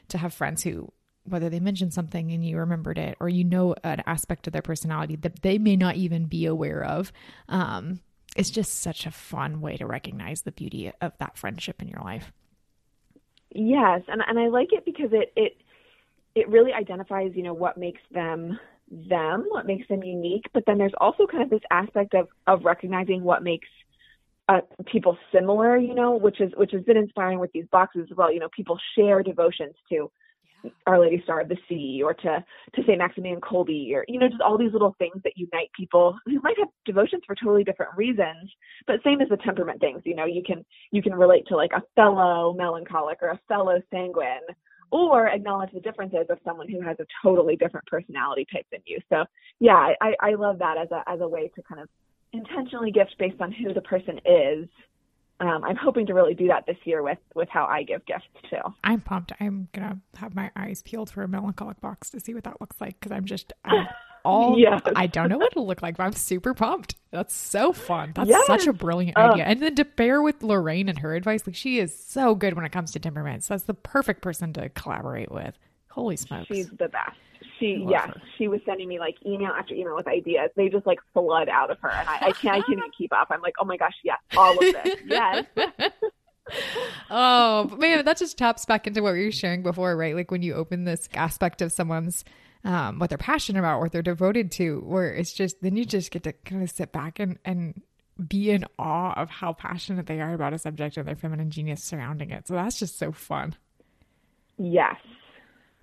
to 0.09 0.19
have 0.19 0.33
friends 0.33 0.63
who 0.63 0.93
whether 1.25 1.49
they 1.49 1.61
mentioned 1.61 1.95
something 1.95 2.33
and 2.33 2.45
you 2.45 2.59
remembered 2.59 2.99
it 2.99 3.17
or 3.21 3.29
you 3.29 3.45
know 3.45 3.75
an 3.85 4.03
aspect 4.07 4.47
of 4.47 4.53
their 4.53 4.63
personality 4.63 5.17
that 5.17 5.43
they 5.43 5.59
may 5.59 5.77
not 5.77 5.97
even 5.97 6.25
be 6.27 6.47
aware 6.47 6.83
of. 6.85 7.13
Um, 7.49 8.01
it's 8.35 8.51
just 8.51 8.81
such 8.81 9.07
a 9.07 9.11
fun 9.11 9.61
way 9.61 9.77
to 9.77 9.87
recognize 9.87 10.43
the 10.43 10.53
beauty 10.53 10.91
of 11.01 11.13
that 11.19 11.37
friendship 11.37 11.83
in 11.83 11.89
your 11.89 12.01
life. 12.01 12.33
Yes, 13.55 14.03
and 14.09 14.23
and 14.27 14.39
I 14.39 14.49
like 14.49 14.73
it 14.73 14.85
because 14.85 15.13
it 15.13 15.33
it 15.37 15.57
it 16.35 16.49
really 16.49 16.73
identifies, 16.73 17.33
you 17.35 17.43
know, 17.43 17.55
what 17.55 17.77
makes 17.77 18.01
them 18.11 18.59
them, 18.91 19.47
what 19.49 19.67
makes 19.67 19.89
them 19.89 20.03
unique. 20.03 20.45
But 20.53 20.65
then 20.67 20.79
there's 20.79 20.95
also 21.01 21.27
kind 21.27 21.43
of 21.43 21.51
this 21.51 21.63
aspect 21.71 22.15
of 22.15 22.29
of 22.47 22.65
recognizing 22.65 23.23
what 23.23 23.43
makes 23.43 23.69
uh, 24.49 24.61
people 24.87 25.17
similar, 25.33 25.77
you 25.77 25.95
know, 25.95 26.17
which 26.17 26.41
is 26.41 26.53
which 26.57 26.73
has 26.73 26.83
been 26.83 26.97
inspiring 26.97 27.39
with 27.39 27.53
these 27.53 27.67
boxes 27.71 28.09
as 28.11 28.17
well. 28.17 28.33
You 28.33 28.41
know, 28.41 28.49
people 28.55 28.79
share 28.97 29.23
devotions 29.23 29.75
to 29.91 30.11
yeah. 30.65 30.71
Our 30.87 31.01
Lady 31.01 31.21
Star 31.25 31.41
of 31.41 31.49
the 31.49 31.57
Sea 31.69 32.03
or 32.05 32.15
to 32.15 32.45
to 32.75 32.83
Saint 32.87 32.99
Maximilian 32.99 33.41
Kolbe 33.41 33.93
or 33.95 34.05
you 34.09 34.19
know 34.19 34.29
just 34.29 34.41
all 34.41 34.59
these 34.59 34.73
little 34.73 34.95
things 34.99 35.17
that 35.25 35.33
unite 35.37 35.71
people 35.77 36.17
who 36.27 36.41
might 36.41 36.59
have 36.59 36.69
devotions 36.85 37.23
for 37.27 37.35
totally 37.35 37.65
different 37.65 37.97
reasons. 37.97 38.51
But 38.87 39.03
same 39.05 39.21
as 39.21 39.29
the 39.29 39.39
temperament 39.39 39.81
things, 39.81 40.03
you 40.05 40.15
know, 40.15 40.27
you 40.27 40.43
can 40.45 40.65
you 40.91 41.03
can 41.03 41.15
relate 41.15 41.47
to 41.49 41.57
like 41.57 41.73
a 41.73 41.83
fellow 41.97 42.53
melancholic 42.53 43.19
or 43.23 43.31
a 43.31 43.41
fellow 43.49 43.81
sanguine 43.91 44.41
or 44.93 45.27
acknowledge 45.27 45.73
the 45.73 45.81
differences 45.81 46.27
of 46.29 46.39
someone 46.45 46.69
who 46.69 46.81
has 46.83 46.97
a 47.01 47.07
totally 47.23 47.57
different 47.57 47.87
personality 47.87 48.47
type 48.53 48.67
than 48.71 48.81
you. 48.85 48.99
So 49.09 49.25
yeah, 49.59 49.95
I, 50.01 50.15
I 50.21 50.35
love 50.35 50.59
that 50.59 50.77
as 50.77 50.91
a 50.93 51.03
as 51.11 51.21
a 51.21 51.27
way 51.27 51.51
to 51.57 51.63
kind 51.63 51.81
of 51.81 51.89
intentionally 52.33 52.93
gift 52.93 53.17
based 53.19 53.41
on 53.41 53.51
who 53.51 53.73
the 53.73 53.81
person 53.81 54.21
is. 54.25 54.69
Um, 55.41 55.65
I'm 55.65 55.77
hoping 55.77 56.07
to 56.07 56.15
really 56.15 56.35
do 56.35 56.47
that 56.49 56.67
this 56.67 56.77
year 56.85 57.03
with 57.03 57.19
with 57.35 57.49
how 57.49 57.65
I 57.65 57.83
give 57.83 58.05
gifts 58.05 58.27
too. 58.51 58.59
I'm 58.85 59.01
pumped. 59.01 59.33
I'm 59.41 59.69
gonna 59.73 59.99
have 60.17 60.35
my 60.35 60.51
eyes 60.55 60.83
peeled 60.83 61.11
for 61.11 61.23
a 61.23 61.29
melancholic 61.29 61.81
box 61.81 62.11
to 62.11 62.21
see 62.21 62.35
what 62.35 62.45
that 62.45 62.61
looks 62.61 62.81
like 62.81 63.01
because 63.01 63.13
I'm 63.13 63.25
just 63.25 63.53
all 64.25 64.59
yes. 64.59 64.81
I 64.97 65.07
don't 65.07 65.29
know 65.29 65.39
what 65.39 65.53
it'll 65.53 65.67
look 65.67 65.83
like, 65.83 65.97
but 65.97 66.05
I'm 66.05 66.13
super 66.13 66.55
pumped. 66.55 66.95
That's 67.11 67.35
so 67.35 67.73
fun. 67.73 68.13
That's 68.15 68.29
yes. 68.29 68.47
such 68.47 68.67
a 68.67 68.73
brilliant 68.73 69.17
uh, 69.17 69.33
idea. 69.33 69.45
And 69.45 69.61
then 69.61 69.75
to 69.77 69.85
pair 69.85 70.23
with 70.23 70.41
Laraine 70.41 70.89
and 70.89 70.99
her 71.01 71.15
advice, 71.15 71.47
like 71.47 71.57
she 71.57 71.79
is 71.79 71.97
so 71.97 72.35
good 72.35 72.55
when 72.55 72.65
it 72.65 72.73
comes 72.73 72.93
to 72.93 72.99
temperaments. 72.99 73.49
That's 73.49 73.65
the 73.65 73.75
perfect 73.75 74.23
person 74.23 74.53
to 74.55 74.69
collaborate 74.71 75.31
with. 75.31 75.59
Holy 75.91 76.17
smokes. 76.17 76.47
She's 76.47 76.71
the 76.71 76.89
best. 76.89 77.17
She 77.59 77.85
yes, 77.89 78.09
her. 78.09 78.23
she 78.39 78.49
was 78.49 78.61
sending 78.65 78.89
me 78.89 78.99
like 78.99 79.17
email 79.27 79.51
after 79.51 79.75
email 79.75 79.95
with 79.95 80.07
ideas. 80.07 80.51
They 80.57 80.69
just 80.69 80.87
like 80.87 80.99
flood 81.13 81.49
out 81.49 81.71
of 81.71 81.79
her 81.81 81.91
and 81.91 82.09
I, 82.09 82.15
I 82.15 82.33
can't 82.33 82.57
I 82.57 82.61
can't 82.61 82.79
even 82.79 82.91
keep 82.97 83.13
up. 83.13 83.29
I'm 83.31 83.43
like, 83.43 83.55
oh 83.61 83.65
my 83.65 83.77
gosh, 83.77 83.95
yes, 84.03 84.19
all 84.37 84.53
of 84.53 84.61
this. 84.61 84.97
Yes. 85.07 85.45
oh 87.11 87.69
man, 87.79 88.05
that 88.05 88.17
just 88.17 88.39
taps 88.39 88.65
back 88.65 88.87
into 88.87 89.03
what 89.03 89.13
we 89.13 89.25
were 89.25 89.33
sharing 89.33 89.63
before, 89.63 89.97
right? 89.97 90.15
Like 90.15 90.31
when 90.31 90.43
you 90.43 90.55
open 90.55 90.85
this 90.85 91.09
aspect 91.15 91.63
of 91.63 91.73
someone's 91.73 92.25
um, 92.65 92.99
what 92.99 93.11
they're 93.11 93.19
passionate 93.19 93.59
about, 93.59 93.81
what 93.81 93.93
they're 93.93 94.03
devoted 94.03 94.53
to, 94.53 94.81
where 94.81 95.13
it's 95.13 95.33
just 95.33 95.61
then 95.63 95.77
you 95.77 95.85
just 95.85 96.11
get 96.11 96.23
to 96.25 96.33
kind 96.33 96.63
of 96.63 96.71
sit 96.71 96.93
back 96.93 97.19
and 97.19 97.39
and 97.45 97.83
be 98.29 98.51
in 98.51 98.65
awe 98.79 99.15
of 99.15 99.31
how 99.31 99.53
passionate 99.53 100.07
they 100.07 100.21
are 100.21 100.35
about 100.35 100.53
a 100.53 100.59
subject 100.59 100.97
and 100.97 101.09
their 101.09 101.17
feminine 101.17 101.51
genius 101.51 101.83
surrounding 101.83 102.31
it. 102.31 102.47
So 102.47 102.55
that's 102.55 102.79
just 102.79 102.99
so 102.99 103.11
fun. 103.11 103.57
Yes. 104.59 104.97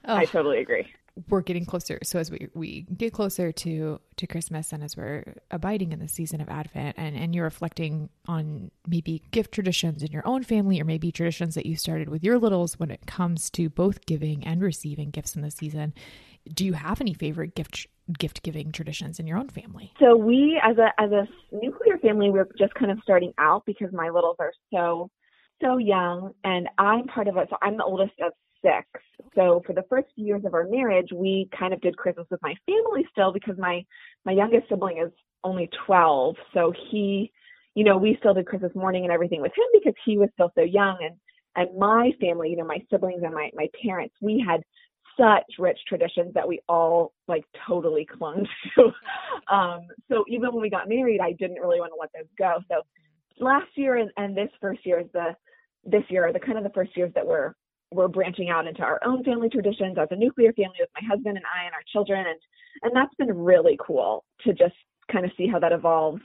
Oh. 0.06 0.16
I 0.16 0.26
totally 0.26 0.60
agree 0.60 0.88
we're 1.28 1.42
getting 1.42 1.66
closer. 1.66 2.00
So 2.04 2.20
as 2.20 2.32
we, 2.32 2.48
we 2.54 2.82
get 2.96 3.14
closer 3.14 3.52
to 3.52 4.00
to 4.16 4.28
Christmas 4.28 4.72
and 4.72 4.84
as 4.84 4.96
we're 4.96 5.36
abiding 5.52 5.92
in 5.92 6.00
the 6.00 6.08
season 6.08 6.42
of 6.42 6.50
Advent 6.50 6.96
and, 6.98 7.16
and 7.16 7.34
you're 7.34 7.46
reflecting 7.46 8.10
on 8.28 8.72
maybe 8.88 9.24
gift 9.32 9.54
traditions 9.54 10.04
in 10.04 10.12
your 10.12 10.28
own 10.28 10.44
family 10.44 10.80
or 10.80 10.86
maybe 10.86 11.12
traditions 11.12 11.56
that 11.56 11.66
you 11.66 11.76
started 11.76 12.10
with 12.10 12.24
your 12.24 12.38
littles 12.38 12.80
when 12.80 12.92
it 12.92 13.06
comes 13.06 13.50
to 13.52 13.70
both 13.70 14.06
giving 14.06 14.46
and 14.46 14.62
receiving 14.62 15.10
gifts 15.10 15.36
in 15.36 15.42
the 15.42 15.52
season, 15.52 15.94
do 16.54 16.66
you 16.66 16.74
have 16.74 17.02
any 17.02 17.14
favorite 17.14 17.56
gift 17.56 17.88
gift 18.18 18.42
giving 18.42 18.72
traditions 18.72 19.20
in 19.20 19.28
your 19.28 19.38
own 19.38 19.50
family? 19.50 19.94
So 20.00 20.16
we 20.16 20.60
as 20.64 20.78
a 20.78 20.90
as 21.02 21.12
a 21.12 21.28
nuclear 21.52 21.98
family 22.00 22.30
we're 22.30 22.48
just 22.58 22.74
kind 22.74 22.92
of 22.92 23.00
starting 23.04 23.34
out 23.38 23.64
because 23.66 23.90
my 23.94 24.10
littles 24.10 24.38
are 24.40 24.52
so 24.74 25.10
so 25.62 25.78
young 25.78 26.32
and 26.44 26.68
I'm 26.78 27.06
part 27.06 27.28
of 27.28 27.38
it. 27.38 27.48
So 27.50 27.58
I'm 27.62 27.78
the 27.78 27.84
oldest 27.84 28.14
of 28.22 28.32
six. 28.62 28.88
So 29.36 29.62
for 29.66 29.74
the 29.74 29.84
first 29.90 30.08
few 30.16 30.26
years 30.26 30.44
of 30.46 30.54
our 30.54 30.68
marriage, 30.68 31.10
we 31.14 31.50
kind 31.58 31.74
of 31.74 31.82
did 31.82 31.98
Christmas 31.98 32.28
with 32.30 32.42
my 32.42 32.56
family 32.66 33.06
still 33.12 33.32
because 33.32 33.58
my 33.58 33.86
my 34.26 34.32
youngest 34.32 34.70
sibling 34.70 35.02
is 35.06 35.12
only 35.44 35.70
12. 35.86 36.36
So 36.54 36.74
he, 36.92 37.32
you 37.76 37.84
know, 37.84 37.98
we 37.98 38.18
still 38.20 38.34
did 38.34 38.46
Christmas 38.46 38.76
morning 38.76 39.04
and 39.04 39.14
everything 39.14 39.42
with 39.42 39.52
him 39.52 39.66
because 39.74 39.94
he 40.06 40.18
was 40.18 40.30
still 40.34 40.52
so 40.56 40.62
young 40.62 40.98
and 41.02 41.16
and 41.56 41.78
my 41.78 42.12
family, 42.22 42.50
you 42.52 42.58
know, 42.58 42.66
my 42.66 42.80
siblings 42.90 43.24
and 43.24 43.34
my 43.34 43.50
my 43.54 43.68
parents, 43.84 44.16
we 44.22 44.44
had 44.46 44.62
such 45.20 45.46
rich 45.60 45.80
traditions 45.88 46.34
that 46.34 46.48
we 46.48 46.62
all 46.70 47.14
like 47.28 47.44
totally 47.68 48.06
clung 48.06 48.48
to. 48.76 49.54
um, 49.54 49.82
so 50.10 50.24
even 50.28 50.52
when 50.54 50.62
we 50.62 50.70
got 50.70 50.90
married, 50.90 51.20
I 51.22 51.34
didn't 51.34 51.60
really 51.60 51.80
want 51.80 51.92
to 51.92 52.00
let 52.00 52.12
those 52.14 52.30
go. 52.38 52.60
So 52.70 52.82
last 53.44 53.68
year 53.76 53.98
and, 53.98 54.12
and 54.18 54.36
this 54.36 54.50
first 54.62 54.86
year 54.86 55.00
is 55.00 55.08
the 55.14 55.36
this 55.86 56.04
year 56.10 56.28
are 56.28 56.34
the 56.34 56.40
kind 56.40 56.58
of 56.58 56.64
the 56.64 56.72
first 56.72 56.96
years 56.98 57.12
that 57.16 57.26
we're 57.26 57.54
we're 57.92 58.08
branching 58.08 58.50
out 58.50 58.68
into 58.68 58.82
our 58.82 59.00
own 59.06 59.24
family 59.24 59.50
traditions 59.50 59.98
as 60.00 60.08
a 60.12 60.16
nuclear 60.16 60.54
family 60.54 60.78
with 60.80 60.90
my 61.02 61.08
husband 61.08 61.38
and 61.38 61.46
I 61.46 61.66
and 61.66 61.74
our 61.74 61.84
children 61.92 62.26
and 62.28 62.40
and 62.84 62.96
that's 62.96 63.14
been 63.16 63.36
really 63.36 63.78
cool 63.86 64.26
to 64.46 64.54
just 64.54 64.76
kind 65.12 65.26
of 65.26 65.32
see 65.38 65.48
how 65.48 65.60
that 65.60 65.72
evolves. 65.72 66.22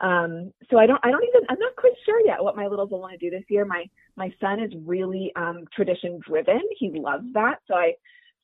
Um, 0.00 0.52
so 0.68 0.78
I 0.78 0.86
don't, 0.86 1.00
I 1.04 1.10
don't 1.10 1.22
even, 1.22 1.42
I'm 1.48 1.58
not 1.60 1.76
quite 1.76 1.92
sure 2.04 2.20
yet 2.26 2.42
what 2.42 2.56
my 2.56 2.66
littles 2.66 2.90
will 2.90 3.00
want 3.00 3.12
to 3.12 3.18
do 3.18 3.30
this 3.30 3.44
year. 3.48 3.64
My, 3.64 3.84
my 4.16 4.32
son 4.40 4.60
is 4.60 4.72
really, 4.84 5.32
um, 5.36 5.64
tradition 5.74 6.18
driven. 6.26 6.60
He 6.76 6.90
loves 6.90 7.24
that. 7.34 7.58
So 7.68 7.74
I, 7.74 7.92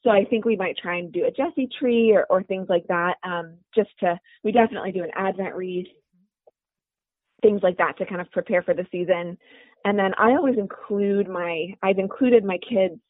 so 0.05 0.11
I 0.11 0.25
think 0.25 0.45
we 0.45 0.57
might 0.57 0.77
try 0.77 0.99
and 0.99 1.13
do 1.13 1.27
a 1.27 1.31
Jesse 1.31 1.69
tree 1.79 2.13
or, 2.13 2.27
or 2.31 2.43
things 2.43 2.67
like 2.69 2.87
that. 2.89 3.17
Um, 3.25 3.55
just 3.75 3.91
to, 4.01 4.19
we 4.45 4.53
definitely 4.53 4.93
do 4.93 5.03
an 5.03 5.11
Advent 5.17 5.55
wreath, 5.55 5.89
things 7.43 7.61
like 7.63 7.77
that 7.79 7.99
to 7.99 8.07
kind 8.07 8.21
of 8.21 8.31
prepare 8.31 8.63
for 8.63 8.75
the 8.75 8.87
season. 8.93 9.37
And 9.85 9.99
then 9.99 10.13
I 10.19 10.31
always 10.31 10.57
include 10.57 11.29
my, 11.29 11.67
I've 11.83 11.99
included 11.99 12.45
my 12.45 12.59
kids 12.59 13.01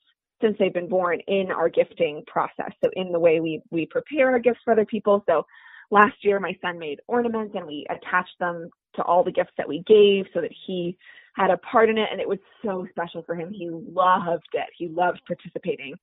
since 0.40 0.56
they've 0.58 0.72
been 0.72 0.88
born 0.88 1.20
in 1.26 1.50
our 1.50 1.68
gifting 1.68 2.22
process. 2.26 2.72
So 2.82 2.90
in 2.94 3.12
the 3.12 3.18
way 3.18 3.40
we, 3.40 3.62
we 3.70 3.86
prepare 3.86 4.30
our 4.30 4.38
gifts 4.38 4.60
for 4.64 4.72
other 4.72 4.86
people. 4.86 5.22
So 5.28 5.44
last 5.90 6.16
year 6.22 6.40
my 6.40 6.56
son 6.62 6.78
made 6.78 7.00
ornaments 7.06 7.54
and 7.56 7.66
we 7.66 7.86
attached 7.90 8.38
them 8.38 8.70
to 8.94 9.02
all 9.02 9.24
the 9.24 9.32
gifts 9.32 9.52
that 9.58 9.68
we 9.68 9.82
gave 9.86 10.26
so 10.32 10.40
that 10.40 10.52
he 10.66 10.96
had 11.34 11.50
a 11.50 11.58
part 11.58 11.90
in 11.90 11.98
it 11.98 12.08
and 12.10 12.20
it 12.20 12.28
was 12.28 12.38
so 12.64 12.86
special 12.90 13.22
for 13.22 13.34
him. 13.34 13.52
He 13.52 13.68
loved 13.70 14.48
it. 14.54 14.68
He 14.76 14.88
loved 14.88 15.20
participating. 15.26 15.94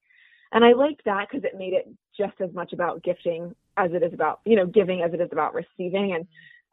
And 0.55 0.63
I 0.63 0.71
liked 0.71 1.03
that 1.03 1.27
because 1.29 1.43
it 1.43 1.57
made 1.57 1.73
it 1.73 1.85
just 2.17 2.39
as 2.39 2.51
much 2.53 2.71
about 2.71 3.03
gifting 3.03 3.53
as 3.75 3.91
it 3.91 4.01
is 4.01 4.13
about, 4.13 4.39
you 4.45 4.55
know, 4.55 4.65
giving 4.65 5.01
as 5.01 5.13
it 5.13 5.19
is 5.19 5.27
about 5.33 5.53
receiving. 5.53 6.13
And 6.13 6.25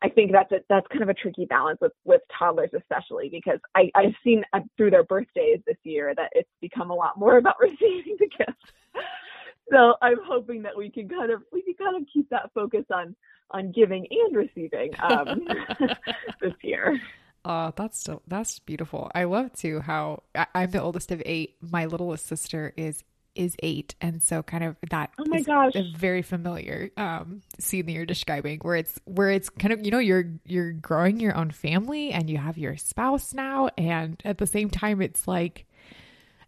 I 0.03 0.09
think 0.09 0.31
that's 0.31 0.53
a, 0.53 0.61
that's 0.69 0.87
kind 0.87 1.03
of 1.03 1.09
a 1.09 1.15
tricky 1.15 1.47
balance 1.47 1.81
with 1.81 1.91
with 2.05 2.23
toddlers, 2.39 2.71
especially 2.77 3.29
because 3.29 3.59
I 3.75 3.91
I've 3.97 4.15
seen 4.23 4.45
uh, 4.53 4.61
through 4.77 4.93
their 4.93 5.03
birthdays 5.03 5.59
this 5.67 5.77
year 5.83 6.15
that 6.15 6.31
it's 6.33 6.49
become 6.61 6.93
a 6.93 6.95
lot 6.95 7.19
more 7.19 7.37
about 7.39 7.57
receiving 7.59 8.17
the 8.21 8.29
gifts. 8.39 8.73
so 9.69 9.95
I'm 10.01 10.19
hoping 10.25 10.63
that 10.63 10.79
we 10.79 10.89
can 10.89 11.09
kind 11.09 11.33
of 11.33 11.43
we 11.53 11.63
can 11.63 11.75
kind 11.75 11.97
of 11.97 12.05
keep 12.13 12.31
that 12.31 12.51
focus 12.55 12.85
on 12.95 13.17
on 13.51 13.73
giving 13.73 14.07
and 14.09 14.37
receiving 14.37 14.93
um, 15.03 15.43
this 16.41 16.55
year. 16.63 17.01
Oh, 17.45 17.73
that's 17.75 18.09
that's 18.29 18.61
beautiful. 18.61 19.11
I 19.13 19.25
love 19.25 19.53
too 19.55 19.81
how 19.81 20.23
I, 20.37 20.47
I'm 20.55 20.71
the 20.71 20.81
oldest 20.81 21.11
of 21.11 21.21
eight. 21.27 21.57
My 21.61 21.87
littlest 21.87 22.27
sister 22.27 22.73
is 22.77 23.03
is 23.35 23.57
eight. 23.63 23.95
And 24.01 24.23
so 24.23 24.43
kind 24.43 24.65
of 24.65 24.77
that 24.91 25.11
oh 25.19 25.25
my 25.27 25.41
gosh. 25.43 25.75
a 25.75 25.93
very 25.97 26.23
familiar 26.23 26.91
um 26.97 27.43
scene 27.59 27.87
that 27.87 27.93
you're 27.93 28.07
describing 28.07 28.59
where 28.61 28.77
it's 28.77 28.99
where 29.05 29.31
it's 29.31 29.51
kind 29.51 29.73
of 29.73 29.85
you 29.85 29.91
know 29.91 29.99
you're 29.99 30.25
you're 30.45 30.73
growing 30.73 31.21
your 31.21 31.37
own 31.37 31.51
family 31.51 32.13
and 32.13 32.29
you 32.29 32.39
have 32.39 32.59
your 32.59 32.77
spouse 32.77 33.35
now. 33.35 33.71
And 33.77 34.21
at 34.25 34.39
the 34.39 34.47
same 34.47 34.71
time 34.71 35.01
it's 35.01 35.27
like 35.27 35.67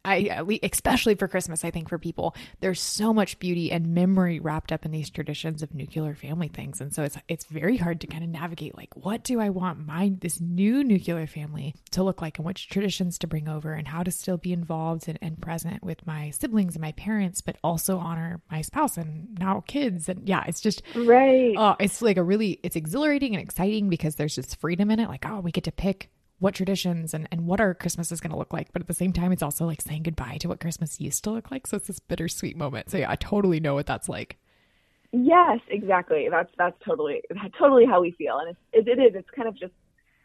I 0.05 0.59
especially 0.62 1.14
for 1.14 1.29
Christmas, 1.29 1.64
I 1.64 1.71
think 1.71 1.88
for 1.88 1.99
people, 1.99 2.35
there's 2.61 2.81
so 2.81 3.14
much 3.14 3.38
beauty 3.38 3.73
and 3.73 3.95
memory 3.95 4.38
wrapped 4.38 4.73
up 4.73 4.85
in 4.85 4.90
these 4.90 5.11
traditions 5.11 5.62
of 5.62 5.75
nuclear 5.75 6.14
family 6.14 6.49
things, 6.49 6.81
and 6.81 6.95
so 6.95 7.03
it's 7.03 7.17
it's 7.29 7.45
very 7.47 7.77
hard 7.77 8.01
to 8.03 8.07
kind 8.07 8.23
of 8.23 8.31
navigate. 8.31 8.77
Like, 8.77 8.95
what 8.95 9.25
do 9.25 9.40
I 9.40 9.51
want 9.51 9.87
my 9.87 10.12
this 10.21 10.40
new 10.40 10.85
nuclear 10.85 11.27
family 11.27 11.75
to 11.93 12.03
look 12.03 12.21
like, 12.21 12.38
and 12.38 12.47
which 12.47 12.69
traditions 12.69 13.19
to 13.19 13.27
bring 13.27 13.49
over, 13.49 13.73
and 13.73 13.88
how 13.88 14.03
to 14.03 14.11
still 14.11 14.37
be 14.37 14.53
involved 14.53 15.09
and, 15.09 15.19
and 15.23 15.40
present 15.40 15.83
with 15.83 16.07
my 16.07 16.31
siblings 16.31 16.75
and 16.75 16.83
my 16.83 16.93
parents, 16.93 17.40
but 17.40 17.57
also 17.64 17.99
honor 17.99 18.43
my 18.51 18.61
spouse 18.61 18.97
and 18.97 19.38
now 19.38 19.64
kids, 19.67 20.09
and 20.09 20.29
yeah, 20.29 20.45
it's 20.47 20.61
just 20.61 20.83
right. 20.95 21.55
Oh, 21.57 21.77
it's 21.81 22.03
like 22.03 22.17
a 22.17 22.23
really 22.23 22.61
it's 22.62 22.77
exhilarating 22.77 23.35
and 23.35 23.43
exciting 23.43 23.88
because 23.88 24.17
there's 24.17 24.35
just 24.35 24.61
freedom 24.61 24.90
in 24.90 25.01
it. 25.01 25.09
Like, 25.09 25.27
oh, 25.27 25.40
we 25.40 25.51
get 25.51 25.64
to 25.64 25.73
pick 25.73 26.11
what 26.38 26.55
traditions 26.55 27.14
and, 27.14 27.29
and 27.31 27.47
what 27.47 27.61
our 27.61 27.75
Christmas 27.75 28.11
is 28.12 28.20
going 28.20 28.31
to 28.31 28.37
look 28.37 28.53
like. 28.53 28.73
But 28.73 28.83
at 28.83 28.88
the 28.88 28.94
same 28.94 29.12
time, 29.12 29.33
it's 29.33 29.42
also 29.42 29.66
like 29.66 29.81
saying 29.81 30.03
goodbye 30.03 30.38
to 30.40 30.49
what 30.49 30.61
Christmas 30.61 31.01
used 31.01 31.25
to 31.25 31.31
look 31.31 31.51
like. 31.51 31.66
So 31.66 31.77
it's 31.77 31.87
this 31.87 32.01
bittersweet 32.01 32.57
moment. 32.57 32.90
So 32.90 32.99
yeah, 32.99 33.11
I 33.11 33.16
totally 33.16 33.61
know 33.61 33.75
what 33.75 33.87
that's 33.87 34.09
like. 34.09 34.38
Yes, 35.12 35.61
exactly. 35.68 36.29
That's 36.29 36.51
that's 36.59 36.77
totally 36.85 37.23
totally 37.59 37.87
how 37.87 38.01
we 38.01 38.11
feel, 38.12 38.38
and 38.38 38.51
it's, 38.51 38.88
it, 38.88 38.99
it 38.99 39.01
is. 39.01 39.14
It's 39.14 39.31
kind 39.31 39.47
of 39.47 39.57
just 39.57 39.73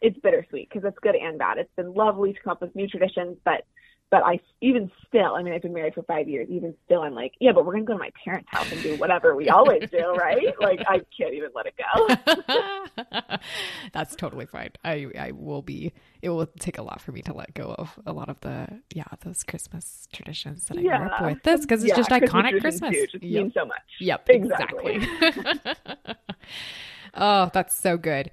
it's 0.00 0.18
bittersweet 0.18 0.68
because 0.68 0.84
it's 0.84 0.98
good 1.00 1.14
and 1.14 1.38
bad. 1.38 1.58
It's 1.58 1.70
been 1.76 1.94
lovely 1.94 2.32
to 2.32 2.40
come 2.40 2.52
up 2.52 2.60
with 2.60 2.74
new 2.74 2.88
traditions, 2.88 3.36
but 3.44 3.64
but 4.10 4.24
I 4.24 4.40
even 4.60 4.90
still, 5.06 5.34
I 5.36 5.42
mean, 5.42 5.54
I've 5.54 5.62
been 5.62 5.72
married 5.72 5.94
for 5.94 6.02
five 6.02 6.28
years. 6.28 6.48
Even 6.50 6.74
still, 6.84 7.02
I'm 7.02 7.14
like, 7.14 7.32
yeah, 7.38 7.52
but 7.52 7.64
we're 7.64 7.72
gonna 7.72 7.84
go 7.84 7.92
to 7.92 7.98
my 7.98 8.10
parents' 8.24 8.48
house 8.50 8.70
and 8.72 8.82
do 8.82 8.96
whatever 8.96 9.36
we 9.36 9.48
always 9.48 9.88
do, 9.90 10.14
right? 10.14 10.38
Like, 10.60 10.80
I 10.86 11.00
can't 11.16 11.32
even 11.32 11.50
let 11.54 11.66
it 11.66 11.74
go. 11.78 13.36
That's 13.92 14.14
totally 14.14 14.46
fine. 14.46 14.70
I 14.84 15.06
I 15.18 15.30
will 15.30 15.62
be. 15.62 15.92
It 16.22 16.28
will 16.28 16.46
take 16.58 16.76
a 16.76 16.82
lot 16.82 17.00
for 17.00 17.12
me 17.12 17.22
to 17.22 17.32
let 17.32 17.54
go 17.54 17.74
of 17.78 17.98
a 18.04 18.12
lot 18.12 18.28
of 18.28 18.40
the 18.40 18.80
yeah 18.94 19.04
those 19.24 19.42
Christmas 19.42 20.06
traditions 20.12 20.66
that 20.66 20.76
I 20.76 20.80
yeah. 20.82 20.98
grew 20.98 21.06
up 21.08 21.22
with. 21.22 21.42
This 21.44 21.60
because 21.62 21.82
it's 21.82 21.90
yeah, 21.90 21.96
just 21.96 22.10
Christmas 22.10 22.30
iconic 22.30 22.60
Christmas. 22.60 22.94
It 22.94 23.10
just 23.12 23.24
yep. 23.24 23.42
means 23.42 23.54
so 23.54 23.64
much. 23.64 23.78
Yep, 24.00 24.28
exactly. 24.28 24.94
exactly. 24.96 26.14
oh, 27.14 27.50
that's 27.54 27.74
so 27.74 27.96
good 27.96 28.30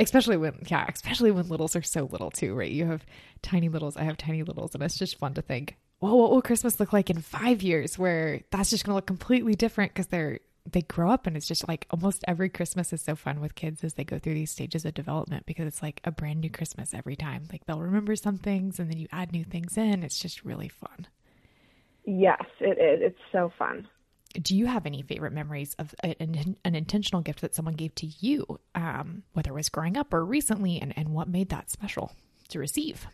especially 0.00 0.36
when 0.36 0.54
yeah 0.68 0.86
especially 0.92 1.30
when 1.30 1.48
littles 1.48 1.76
are 1.76 1.82
so 1.82 2.04
little 2.10 2.30
too 2.30 2.54
right? 2.54 2.70
You 2.70 2.86
have 2.86 3.04
tiny 3.42 3.68
littles 3.68 3.96
i 3.96 4.04
have 4.04 4.16
tiny 4.16 4.42
littles 4.42 4.74
and 4.74 4.82
it's 4.82 4.98
just 4.98 5.18
fun 5.18 5.34
to 5.34 5.42
think 5.42 5.76
well 6.00 6.18
what 6.18 6.30
will 6.30 6.42
christmas 6.42 6.80
look 6.80 6.92
like 6.92 7.10
in 7.10 7.20
five 7.20 7.62
years? 7.62 7.98
Where 7.98 8.40
that's 8.50 8.70
just 8.70 8.84
going 8.84 8.92
to 8.92 8.96
look 8.96 9.06
completely 9.06 9.54
different 9.54 9.92
because 9.92 10.08
they're 10.08 10.40
they 10.70 10.82
grow 10.82 11.10
up 11.10 11.26
and 11.26 11.36
it's 11.36 11.48
just 11.48 11.66
like 11.66 11.86
almost 11.90 12.24
every 12.28 12.48
christmas 12.48 12.92
is 12.92 13.02
so 13.02 13.16
fun 13.16 13.40
with 13.40 13.54
kids 13.54 13.82
as 13.82 13.94
they 13.94 14.04
go 14.04 14.18
through 14.18 14.34
these 14.34 14.50
stages 14.50 14.84
of 14.84 14.94
development 14.94 15.46
because 15.46 15.66
it's 15.66 15.82
like 15.82 16.00
a 16.04 16.10
brand 16.10 16.40
new 16.40 16.50
christmas 16.50 16.92
every 16.94 17.16
time. 17.16 17.44
Like 17.50 17.64
they'll 17.66 17.80
remember 17.80 18.14
some 18.16 18.38
things 18.38 18.78
and 18.78 18.90
then 18.90 18.98
you 18.98 19.08
add 19.12 19.32
new 19.32 19.44
things 19.44 19.76
in. 19.76 20.02
It's 20.02 20.18
just 20.18 20.44
really 20.44 20.68
fun. 20.68 21.06
Yes 22.04 22.44
it 22.60 22.78
is. 22.78 23.00
It's 23.02 23.20
so 23.32 23.52
fun 23.58 23.88
do 24.34 24.56
you 24.56 24.66
have 24.66 24.86
any 24.86 25.02
favorite 25.02 25.32
memories 25.32 25.74
of 25.78 25.94
an, 26.02 26.56
an 26.64 26.74
intentional 26.74 27.22
gift 27.22 27.40
that 27.40 27.54
someone 27.54 27.74
gave 27.74 27.94
to 27.96 28.06
you, 28.06 28.60
um, 28.74 29.22
whether 29.32 29.50
it 29.50 29.54
was 29.54 29.68
growing 29.68 29.96
up 29.96 30.12
or 30.14 30.24
recently, 30.24 30.80
and, 30.80 30.96
and 30.96 31.10
what 31.10 31.28
made 31.28 31.48
that 31.48 31.70
special 31.70 32.12
to 32.48 32.58
receive? 32.58 33.06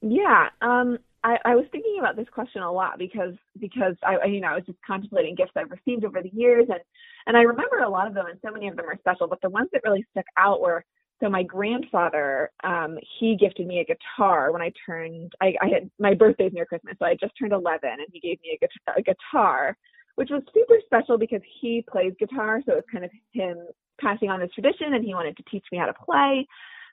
Yeah, 0.00 0.48
um, 0.62 0.98
I, 1.24 1.38
I, 1.44 1.54
was 1.54 1.64
thinking 1.72 1.96
about 1.98 2.16
this 2.16 2.28
question 2.32 2.62
a 2.62 2.70
lot 2.70 2.98
because 2.98 3.34
because 3.58 3.96
I 4.02 4.26
you 4.26 4.40
know 4.40 4.48
I 4.48 4.54
was 4.54 4.64
just 4.66 4.78
contemplating 4.86 5.34
gifts 5.34 5.52
I've 5.56 5.70
received 5.70 6.04
over 6.04 6.22
the 6.22 6.30
years, 6.32 6.66
and 6.68 6.80
and 7.26 7.36
I 7.36 7.40
remember 7.40 7.78
a 7.78 7.88
lot 7.88 8.06
of 8.06 8.14
them, 8.14 8.26
and 8.26 8.38
so 8.44 8.52
many 8.52 8.68
of 8.68 8.76
them 8.76 8.86
are 8.86 8.98
special. 8.98 9.26
But 9.26 9.40
the 9.42 9.50
ones 9.50 9.68
that 9.72 9.82
really 9.84 10.06
stuck 10.12 10.26
out 10.36 10.60
were 10.60 10.84
so 11.20 11.28
my 11.30 11.42
grandfather 11.42 12.50
um, 12.62 12.98
he 13.18 13.36
gifted 13.36 13.66
me 13.66 13.80
a 13.80 13.84
guitar 13.84 14.52
when 14.52 14.62
I 14.62 14.70
turned 14.84 15.32
I, 15.40 15.54
I 15.60 15.68
had 15.68 15.90
my 15.98 16.14
birthday's 16.14 16.52
near 16.52 16.66
Christmas, 16.66 16.94
so 16.98 17.06
I 17.06 17.16
just 17.20 17.32
turned 17.38 17.52
11, 17.52 17.80
and 17.82 18.06
he 18.12 18.20
gave 18.20 18.38
me 18.42 18.58
a, 18.62 18.98
a 18.98 19.02
guitar 19.02 19.76
which 20.16 20.30
was 20.30 20.42
super 20.52 20.74
special 20.84 21.18
because 21.18 21.42
he 21.60 21.84
plays 21.88 22.12
guitar. 22.18 22.60
So 22.66 22.72
it 22.72 22.76
was 22.76 22.84
kind 22.90 23.04
of 23.04 23.10
him 23.32 23.58
passing 24.00 24.28
on 24.28 24.40
his 24.40 24.50
tradition 24.52 24.94
and 24.94 25.04
he 25.04 25.14
wanted 25.14 25.36
to 25.36 25.44
teach 25.50 25.64
me 25.70 25.78
how 25.78 25.86
to 25.86 25.94
play. 25.94 26.46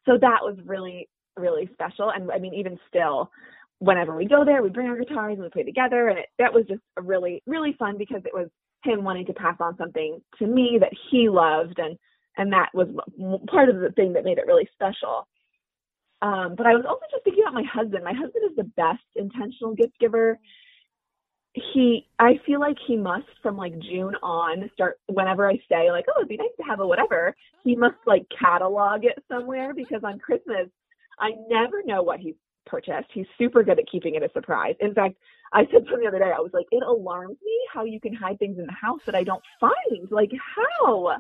So 0.06 0.18
that 0.20 0.40
was 0.42 0.58
really, 0.66 1.10
really 1.38 1.70
special. 1.74 2.12
And 2.12 2.32
I 2.32 2.38
mean, 2.38 2.54
even 2.54 2.78
still, 2.88 3.32
whenever 3.80 4.16
we 4.16 4.26
go 4.28 4.46
there, 4.46 4.62
we 4.62 4.70
bring 4.70 4.88
our 4.88 4.98
guitars 4.98 5.34
and 5.34 5.44
we 5.44 5.50
play 5.50 5.64
together. 5.64 6.10
And 6.10 6.20
it, 6.20 6.26
that 6.40 6.54
was 6.54 6.66
just 6.68 6.82
really, 7.02 7.42
really 7.46 7.76
fun 7.80 7.98
because 7.98 8.22
it 8.26 8.34
was 8.34 8.50
him 8.84 9.04
wanting 9.04 9.26
to 9.28 9.34
pass 9.34 9.56
on 9.60 9.78
something 9.78 10.22
to 10.40 10.46
me 10.46 10.78
that 10.82 10.92
he 11.10 11.30
loved. 11.30 11.80
And, 11.80 11.98
and 12.38 12.52
that 12.52 12.70
was 12.74 12.88
part 13.48 13.70
of 13.70 13.80
the 13.80 13.92
thing 13.92 14.14
that 14.14 14.26
made 14.26 14.38
it 14.38 14.48
really 14.48 14.68
special. 14.74 15.28
Um, 16.22 16.56
but 16.58 16.66
I 16.66 16.74
was 16.74 16.86
also 16.88 17.04
just 17.12 17.24
thinking 17.24 17.44
about 17.44 17.54
my 17.54 17.64
husband. 17.72 18.04
My 18.04 18.14
husband 18.14 18.44
is 18.50 18.56
the 18.56 18.64
best 18.64 19.04
intentional 19.16 19.76
gift 19.76 20.00
giver 20.00 20.40
he 21.54 22.08
I 22.20 22.40
feel 22.46 22.60
like 22.60 22.78
he 22.88 22.98
must 22.98 23.28
from 23.42 23.58
like 23.58 23.78
June 23.80 24.16
on 24.24 24.70
start 24.74 25.00
whenever 25.08 25.50
I 25.50 25.58
say 25.70 25.92
like, 25.92 26.06
Oh, 26.10 26.20
it'd 26.20 26.30
be 26.30 26.38
nice 26.38 26.48
to 26.58 26.64
have 26.64 26.80
a 26.80 26.88
whatever, 26.88 27.36
he 27.64 27.76
must 27.76 27.96
like 28.06 28.26
catalog 28.38 29.06
it 29.06 29.24
somewhere 29.32 29.74
because 29.74 30.04
on 30.04 30.20
Christmas 30.20 30.68
I 31.20 31.32
never 31.48 31.84
know 31.86 32.02
what 32.02 32.20
he's 32.20 32.36
purchased. 32.66 33.10
He's 33.14 33.28
super 33.38 33.62
good 33.62 33.78
at 33.78 33.86
keeping 33.92 34.16
it 34.16 34.24
a 34.24 34.32
surprise. 34.34 34.76
In 34.80 34.94
fact, 34.96 35.16
I 35.52 35.66
said 35.66 35.84
something 35.86 36.02
the 36.02 36.08
other 36.08 36.20
day, 36.20 36.32
I 36.36 36.40
was 36.40 36.52
like, 36.54 36.66
It 36.72 36.84
alarms 36.84 37.38
me 37.44 37.58
how 37.72 37.84
you 37.84 38.00
can 38.00 38.14
hide 38.14 38.40
things 38.40 38.58
in 38.58 38.66
the 38.66 38.74
house 38.74 39.02
that 39.06 39.16
I 39.16 39.24
don't 39.24 39.44
find. 39.60 40.10
Like 40.10 40.32
how? 40.56 41.18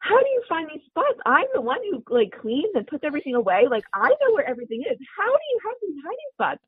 How 0.00 0.20
do 0.20 0.28
you 0.28 0.42
find 0.48 0.68
these 0.72 0.84
spots? 0.86 1.18
I'm 1.26 1.46
the 1.52 1.60
one 1.60 1.78
who 1.90 2.02
like 2.08 2.30
cleans 2.40 2.70
and 2.76 2.86
puts 2.86 3.02
everything 3.02 3.34
away. 3.34 3.66
Like 3.68 3.84
I 3.92 4.08
know 4.08 4.34
where 4.34 4.48
everything 4.48 4.82
is. 4.82 4.98
How 5.16 5.26
do 5.26 5.44
you 5.50 5.60
have 5.66 5.74
these 5.82 5.96
hiding 6.04 6.30
spots? 6.34 6.62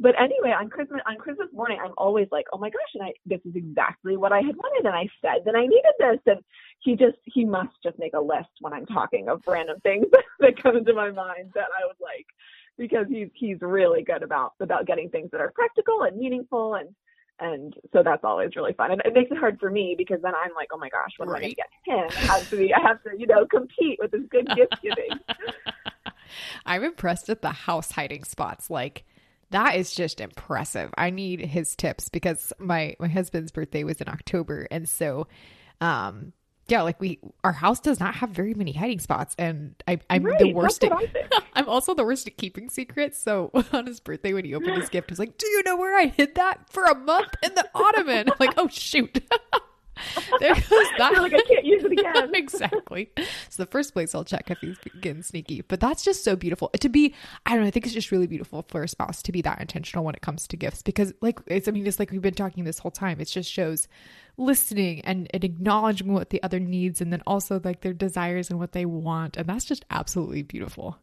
But 0.00 0.14
anyway, 0.20 0.54
on 0.56 0.68
Christmas 0.68 1.00
on 1.06 1.16
Christmas 1.16 1.48
morning, 1.52 1.78
I'm 1.84 1.92
always 1.96 2.28
like, 2.30 2.46
oh 2.52 2.58
my 2.58 2.70
gosh, 2.70 2.94
and 2.94 3.02
I 3.02 3.12
this 3.26 3.40
is 3.44 3.56
exactly 3.56 4.16
what 4.16 4.32
I 4.32 4.38
had 4.38 4.56
wanted, 4.56 4.86
and 4.86 4.94
I 4.94 5.08
said 5.20 5.44
that 5.44 5.56
I 5.56 5.62
needed 5.62 5.92
this, 5.98 6.20
and 6.26 6.40
he 6.80 6.94
just 6.94 7.18
he 7.24 7.44
must 7.44 7.74
just 7.82 7.98
make 7.98 8.14
a 8.14 8.20
list 8.20 8.50
when 8.60 8.72
I'm 8.72 8.86
talking 8.86 9.28
of 9.28 9.42
random 9.46 9.80
things 9.80 10.06
that 10.40 10.62
come 10.62 10.76
into 10.76 10.94
my 10.94 11.10
mind 11.10 11.50
that 11.54 11.68
I 11.76 11.86
would 11.86 11.96
like, 12.00 12.26
because 12.76 13.06
he's 13.08 13.28
he's 13.34 13.58
really 13.60 14.04
good 14.04 14.22
about 14.22 14.52
about 14.60 14.86
getting 14.86 15.10
things 15.10 15.30
that 15.32 15.40
are 15.40 15.50
practical 15.52 16.02
and 16.02 16.16
meaningful, 16.16 16.74
and 16.74 16.90
and 17.40 17.74
so 17.92 18.04
that's 18.04 18.22
always 18.22 18.54
really 18.54 18.74
fun, 18.74 18.92
and 18.92 19.02
it 19.04 19.14
makes 19.14 19.32
it 19.32 19.38
hard 19.38 19.58
for 19.58 19.68
me 19.68 19.96
because 19.98 20.18
then 20.22 20.32
I'm 20.34 20.54
like, 20.54 20.68
oh 20.72 20.78
my 20.78 20.90
gosh, 20.90 21.10
what 21.16 21.28
right. 21.28 21.38
am 21.38 21.38
I 21.38 21.40
going 21.40 21.50
to 21.50 21.56
get 21.56 22.22
him? 22.22 22.30
I 22.30 22.38
have 22.38 22.50
to 22.50 22.56
be, 22.56 22.72
I 22.72 22.80
have 22.82 23.02
to 23.02 23.10
you 23.18 23.26
know 23.26 23.46
compete 23.46 23.98
with 24.00 24.12
this 24.12 24.22
good 24.30 24.46
gift 24.54 24.76
giving. 24.80 25.18
I'm 26.66 26.84
impressed 26.84 27.28
at 27.28 27.42
the 27.42 27.50
house 27.50 27.92
hiding 27.92 28.22
spots, 28.22 28.70
like 28.70 29.04
that 29.50 29.76
is 29.76 29.94
just 29.94 30.20
impressive. 30.20 30.92
I 30.98 31.10
need 31.10 31.40
his 31.40 31.74
tips 31.76 32.08
because 32.08 32.52
my 32.58 32.96
my 32.98 33.08
husband's 33.08 33.52
birthday 33.52 33.84
was 33.84 34.00
in 34.00 34.08
October 34.08 34.66
and 34.70 34.88
so 34.88 35.26
um 35.80 36.32
Yeah, 36.68 36.82
like 36.82 37.00
we, 37.00 37.18
our 37.44 37.52
house 37.52 37.80
does 37.80 37.98
not 37.98 38.16
have 38.16 38.28
very 38.28 38.52
many 38.52 38.72
hiding 38.72 38.98
spots, 38.98 39.34
and 39.38 39.74
I, 39.88 40.00
I'm 40.10 40.22
Right, 40.22 40.38
the 40.38 40.52
worst 40.52 40.84
at. 40.84 40.92
I'm 41.54 41.66
also 41.66 41.94
the 41.94 42.04
worst 42.04 42.26
at 42.28 42.36
keeping 42.36 42.68
secrets. 42.68 43.18
So 43.18 43.50
on 43.72 43.86
his 43.86 44.00
birthday, 44.00 44.34
when 44.34 44.44
he 44.44 44.54
opened 44.54 44.76
his 44.76 44.88
gift, 44.94 45.08
he 45.08 45.12
was 45.12 45.18
like, 45.18 45.38
"Do 45.38 45.46
you 45.46 45.62
know 45.64 45.78
where 45.78 45.96
I 45.98 46.08
hid 46.08 46.34
that 46.34 46.68
for 46.68 46.84
a 46.84 46.94
month 46.94 47.30
in 47.42 47.54
the 47.54 47.66
ottoman?" 47.74 48.28
I'm 48.28 48.36
like, 48.38 48.52
"Oh 48.58 48.68
shoot." 48.68 49.18
there 50.40 50.54
goes 50.54 50.86
that. 50.98 51.12
Like, 51.18 51.34
I 51.34 51.42
can't 51.42 51.64
use 51.64 51.84
it 51.84 51.92
again. 51.92 52.30
exactly. 52.34 53.10
So 53.48 53.62
the 53.62 53.70
first 53.70 53.92
place 53.92 54.14
I'll 54.14 54.24
check 54.24 54.50
if 54.50 54.58
he's 54.58 54.78
getting 55.00 55.22
sneaky. 55.22 55.62
But 55.62 55.80
that's 55.80 56.04
just 56.04 56.24
so 56.24 56.36
beautiful 56.36 56.70
to 56.80 56.88
be. 56.88 57.14
I 57.46 57.52
don't 57.52 57.62
know. 57.62 57.68
I 57.68 57.70
think 57.70 57.86
it's 57.86 57.94
just 57.94 58.10
really 58.10 58.26
beautiful 58.26 58.64
for 58.68 58.82
a 58.82 58.88
spouse 58.88 59.22
to 59.22 59.32
be 59.32 59.42
that 59.42 59.60
intentional 59.60 60.04
when 60.04 60.14
it 60.14 60.22
comes 60.22 60.46
to 60.48 60.56
gifts 60.56 60.82
because, 60.82 61.12
like, 61.20 61.40
it's. 61.46 61.68
I 61.68 61.70
mean, 61.70 61.86
it's 61.86 61.98
like 61.98 62.10
we've 62.10 62.22
been 62.22 62.34
talking 62.34 62.64
this 62.64 62.78
whole 62.78 62.90
time. 62.90 63.20
It 63.20 63.26
just 63.26 63.50
shows 63.50 63.88
listening 64.36 65.00
and, 65.00 65.28
and 65.34 65.44
acknowledging 65.44 66.12
what 66.12 66.30
the 66.30 66.42
other 66.42 66.60
needs, 66.60 67.00
and 67.00 67.12
then 67.12 67.22
also 67.26 67.60
like 67.62 67.80
their 67.80 67.92
desires 67.92 68.50
and 68.50 68.58
what 68.58 68.72
they 68.72 68.86
want, 68.86 69.36
and 69.36 69.46
that's 69.46 69.64
just 69.64 69.84
absolutely 69.90 70.42
beautiful. 70.42 70.98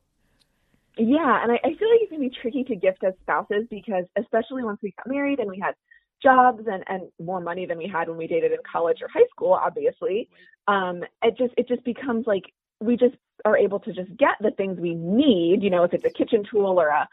Yeah, 0.97 1.43
and 1.43 1.51
I, 1.51 1.55
I 1.55 1.75
feel 1.75 1.89
like 1.91 2.01
it 2.01 2.09
can 2.09 2.21
be 2.21 2.31
tricky 2.41 2.63
to 2.63 2.75
gift 2.75 3.03
as 3.03 3.13
spouses 3.21 3.65
because 3.69 4.05
especially 4.17 4.63
once 4.63 4.79
we 4.81 4.93
got 4.97 5.13
married 5.13 5.39
and 5.39 5.49
we 5.49 5.59
had 5.59 5.75
jobs 6.21 6.63
and, 6.67 6.83
and 6.87 7.03
more 7.19 7.39
money 7.39 7.65
than 7.65 7.77
we 7.77 7.87
had 7.87 8.07
when 8.07 8.17
we 8.17 8.27
dated 8.27 8.51
in 8.51 8.57
college 8.69 8.97
or 9.01 9.07
high 9.07 9.27
school, 9.29 9.53
obviously, 9.53 10.29
um, 10.67 11.03
it 11.21 11.37
just 11.37 11.53
it 11.57 11.67
just 11.67 11.83
becomes 11.83 12.25
like 12.27 12.43
we 12.79 12.97
just 12.97 13.15
are 13.43 13.57
able 13.57 13.79
to 13.79 13.93
just 13.93 14.15
get 14.17 14.35
the 14.41 14.51
things 14.51 14.79
we 14.79 14.95
need, 14.95 15.61
you 15.61 15.69
know, 15.69 15.83
if 15.83 15.93
it's 15.93 16.05
a 16.05 16.17
kitchen 16.17 16.43
tool 16.49 16.79
or 16.79 16.87
a 16.87 17.07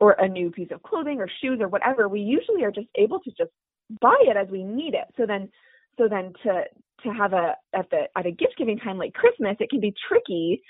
or 0.00 0.12
a 0.18 0.28
new 0.28 0.50
piece 0.50 0.70
of 0.72 0.82
clothing 0.82 1.20
or 1.20 1.28
shoes 1.40 1.58
or 1.60 1.68
whatever, 1.68 2.08
we 2.08 2.20
usually 2.20 2.64
are 2.64 2.72
just 2.72 2.88
able 2.96 3.20
to 3.20 3.30
just 3.30 3.50
buy 4.00 4.16
it 4.22 4.36
as 4.36 4.48
we 4.48 4.64
need 4.64 4.94
it. 4.94 5.06
So 5.16 5.26
then 5.26 5.48
so 5.98 6.08
then 6.08 6.32
to 6.44 6.64
to 7.04 7.08
have 7.10 7.32
a 7.32 7.56
at 7.74 7.90
the 7.90 8.02
at 8.16 8.26
a 8.26 8.30
gift 8.30 8.54
giving 8.58 8.78
time 8.78 8.98
like 8.98 9.14
Christmas, 9.14 9.56
it 9.60 9.70
can 9.70 9.80
be 9.80 9.94
tricky 10.08 10.62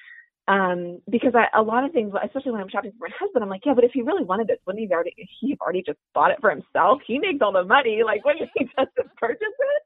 um 0.49 1.01
because 1.09 1.35
I, 1.35 1.47
a 1.57 1.63
lot 1.63 1.85
of 1.85 1.93
things 1.93 2.13
especially 2.25 2.53
when 2.53 2.61
i'm 2.61 2.69
shopping 2.69 2.93
for 2.99 3.09
my 3.09 3.15
husband 3.19 3.45
i'm 3.45 3.51
like 3.51 3.63
yeah 3.65 3.75
but 3.75 3.85
if 3.85 3.93
he 3.93 4.03
really 4.03 4.25
wanted 4.25 4.49
this 4.49 4.59
wouldn't 4.67 4.85
he 4.85 4.93
already 4.93 5.15
he 5.41 5.51
have 5.51 5.61
already 5.61 5.83
just 5.87 5.99
bought 6.15 6.31
it 6.31 6.39
for 6.41 6.51
himself 6.51 7.01
he 7.07 7.19
makes 7.19 7.39
all 7.41 7.53
the 7.53 7.65
money 7.65 8.03
like 8.05 8.25
wouldn't 8.25 8.51
he 8.57 8.65
just 8.65 8.91
purchase 9.17 9.39
it 9.41 9.83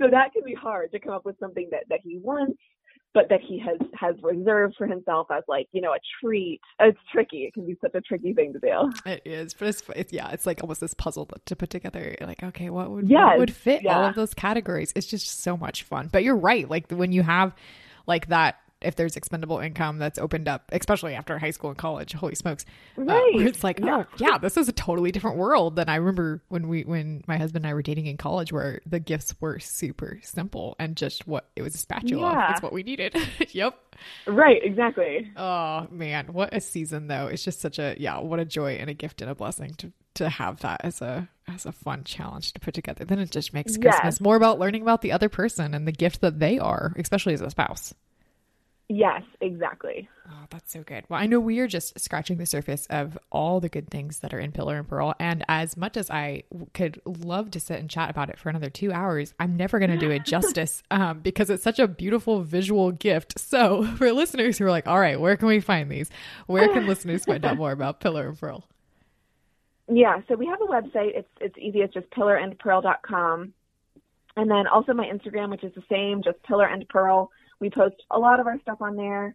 so 0.00 0.08
that 0.10 0.32
can 0.32 0.42
be 0.44 0.54
hard 0.54 0.90
to 0.90 0.98
come 0.98 1.12
up 1.12 1.24
with 1.24 1.38
something 1.38 1.68
that 1.70 1.84
that 1.88 2.00
he 2.02 2.18
wants 2.18 2.58
but 3.12 3.28
that 3.28 3.40
he 3.40 3.58
has 3.60 3.78
has 3.94 4.16
reserved 4.22 4.74
for 4.76 4.88
himself 4.88 5.28
as 5.30 5.44
like 5.46 5.68
you 5.70 5.80
know 5.80 5.92
a 5.92 5.98
treat 6.20 6.60
it's 6.80 6.98
tricky 7.12 7.44
it 7.44 7.54
can 7.54 7.64
be 7.64 7.76
such 7.80 7.94
a 7.94 8.00
tricky 8.00 8.32
thing 8.32 8.52
to 8.52 8.58
do 8.58 8.92
It 9.06 9.22
is, 9.24 9.54
but 9.54 9.68
it's, 9.68 9.82
it's 9.94 10.12
yeah, 10.12 10.30
it's 10.30 10.46
like 10.46 10.62
almost 10.62 10.80
this 10.80 10.94
puzzle 10.94 11.28
to 11.44 11.56
put 11.56 11.70
together. 11.70 12.16
Like, 12.20 12.42
okay, 12.42 12.70
what 12.70 12.90
would 12.90 13.08
Yes, 13.08 13.20
what 13.20 13.38
would 13.38 13.54
fit 13.54 13.86
all 13.86 14.04
of 14.04 14.14
those 14.14 14.34
categories? 14.34 14.92
It's 14.96 15.06
just 15.06 15.42
so 15.42 15.56
much 15.56 15.82
fun. 15.84 16.08
But 16.12 16.24
you're 16.24 16.36
right. 16.36 16.68
Like 16.68 16.90
when 16.90 17.12
you 17.12 17.22
have 17.22 17.54
like 18.06 18.28
that, 18.28 18.56
if 18.84 18.96
there's 18.96 19.16
expendable 19.16 19.58
income 19.58 19.98
that's 19.98 20.18
opened 20.18 20.48
up, 20.48 20.64
especially 20.72 21.14
after 21.14 21.38
high 21.38 21.50
school 21.50 21.70
and 21.70 21.78
college, 21.78 22.12
holy 22.12 22.34
smokes, 22.34 22.64
uh, 22.98 23.02
Right. 23.02 23.34
where 23.34 23.46
it's 23.46 23.64
like, 23.64 23.80
Yeah. 23.80 24.04
oh 24.04 24.06
yeah, 24.18 24.38
this 24.38 24.56
is 24.56 24.68
a 24.68 24.72
totally 24.72 25.10
different 25.12 25.36
world 25.36 25.76
than 25.76 25.88
I 25.88 25.96
remember 25.96 26.42
when 26.48 26.68
we 26.68 26.82
when 26.82 27.22
my 27.26 27.36
husband 27.38 27.64
and 27.64 27.70
I 27.70 27.74
were 27.74 27.82
dating 27.82 28.06
in 28.06 28.16
college, 28.16 28.52
where 28.52 28.80
the 28.86 29.00
gifts 29.00 29.34
were 29.40 29.58
super 29.58 30.18
simple 30.22 30.76
and 30.78 30.96
just 30.96 31.26
what 31.26 31.48
it 31.56 31.62
was 31.62 31.74
a 31.74 31.78
spatula. 31.78 32.32
Yeah. 32.32 32.52
It's 32.52 32.62
what 32.62 32.72
we 32.72 32.82
needed. 32.82 33.16
yep. 33.52 33.78
right 34.26 34.60
exactly 34.64 35.30
Oh 35.36 35.86
man, 35.90 36.26
what 36.32 36.52
a 36.52 36.60
season 36.60 37.06
though. 37.08 37.26
It's 37.28 37.44
just 37.44 37.60
such 37.60 37.78
a 37.78 37.94
yeah, 37.98 38.18
what 38.20 38.40
a 38.40 38.44
joy 38.44 38.72
and 38.74 38.90
a 38.90 38.94
gift 38.94 39.20
and 39.22 39.30
a 39.30 39.34
blessing 39.34 39.74
to 39.78 39.92
to 40.14 40.28
have 40.28 40.60
that 40.60 40.80
as 40.84 41.00
a 41.02 41.28
as 41.48 41.66
a 41.66 41.72
fun 41.72 42.04
challenge 42.04 42.52
to 42.52 42.60
put 42.60 42.72
together. 42.74 43.04
Then 43.04 43.18
it 43.18 43.30
just 43.30 43.52
makes 43.52 43.76
Yes. 43.76 43.94
Christmas 43.96 44.20
more 44.20 44.36
about 44.36 44.58
learning 44.58 44.82
about 44.82 45.02
the 45.02 45.12
other 45.12 45.28
person 45.28 45.74
and 45.74 45.86
the 45.86 45.92
gift 45.92 46.20
that 46.22 46.38
they 46.38 46.58
are, 46.58 46.94
especially 46.98 47.34
as 47.34 47.40
a 47.40 47.50
spouse. 47.50 47.92
Yes 48.88 49.22
exactly 49.40 50.08
Oh, 50.30 50.46
that's 50.48 50.72
so 50.72 50.82
good. 50.82 51.04
Well, 51.08 51.20
I 51.20 51.26
know 51.26 51.38
we 51.38 51.58
are 51.58 51.66
just 51.66 51.98
scratching 52.00 52.38
the 52.38 52.46
surface 52.46 52.86
of 52.88 53.18
all 53.30 53.60
the 53.60 53.68
good 53.68 53.90
things 53.90 54.20
that 54.20 54.32
are 54.32 54.38
in 54.38 54.52
Pillar 54.52 54.78
and 54.78 54.88
Pearl. 54.88 55.14
And 55.20 55.44
as 55.48 55.76
much 55.76 55.98
as 55.98 56.08
I 56.10 56.44
w- 56.50 56.66
could 56.72 57.00
love 57.04 57.50
to 57.50 57.60
sit 57.60 57.78
and 57.78 57.90
chat 57.90 58.08
about 58.08 58.30
it 58.30 58.38
for 58.38 58.48
another 58.48 58.70
two 58.70 58.90
hours, 58.90 59.34
I'm 59.38 59.54
never 59.54 59.78
going 59.78 59.90
to 59.90 59.98
do 59.98 60.10
it 60.10 60.24
justice 60.26 60.82
um, 60.90 61.20
because 61.20 61.50
it's 61.50 61.62
such 61.62 61.78
a 61.78 61.86
beautiful 61.86 62.40
visual 62.42 62.90
gift. 62.90 63.38
So, 63.38 63.84
for 63.96 64.12
listeners 64.12 64.56
who 64.56 64.64
are 64.64 64.70
like, 64.70 64.86
all 64.86 64.98
right, 64.98 65.20
where 65.20 65.36
can 65.36 65.48
we 65.48 65.60
find 65.60 65.90
these? 65.90 66.08
Where 66.46 66.68
can 66.68 66.86
listeners 66.86 67.26
find 67.26 67.44
out 67.44 67.58
more 67.58 67.72
about 67.72 68.00
Pillar 68.00 68.28
and 68.28 68.38
Pearl? 68.38 68.66
Yeah, 69.86 70.20
so 70.26 70.36
we 70.36 70.46
have 70.46 70.62
a 70.62 70.66
website. 70.66 71.18
It's 71.18 71.28
it's 71.38 71.58
easy. 71.58 71.80
It's 71.80 71.92
just 71.92 72.08
pillarandpearl.com. 72.10 73.52
And 74.36 74.50
then 74.50 74.66
also 74.66 74.94
my 74.94 75.04
Instagram, 75.04 75.50
which 75.50 75.64
is 75.64 75.74
the 75.74 75.82
same, 75.90 76.22
just 76.22 76.42
pillar 76.44 76.66
and 76.66 76.88
pearl. 76.88 77.30
We 77.60 77.70
post 77.70 77.96
a 78.10 78.18
lot 78.18 78.40
of 78.40 78.46
our 78.46 78.60
stuff 78.60 78.80
on 78.80 78.96
there. 78.96 79.34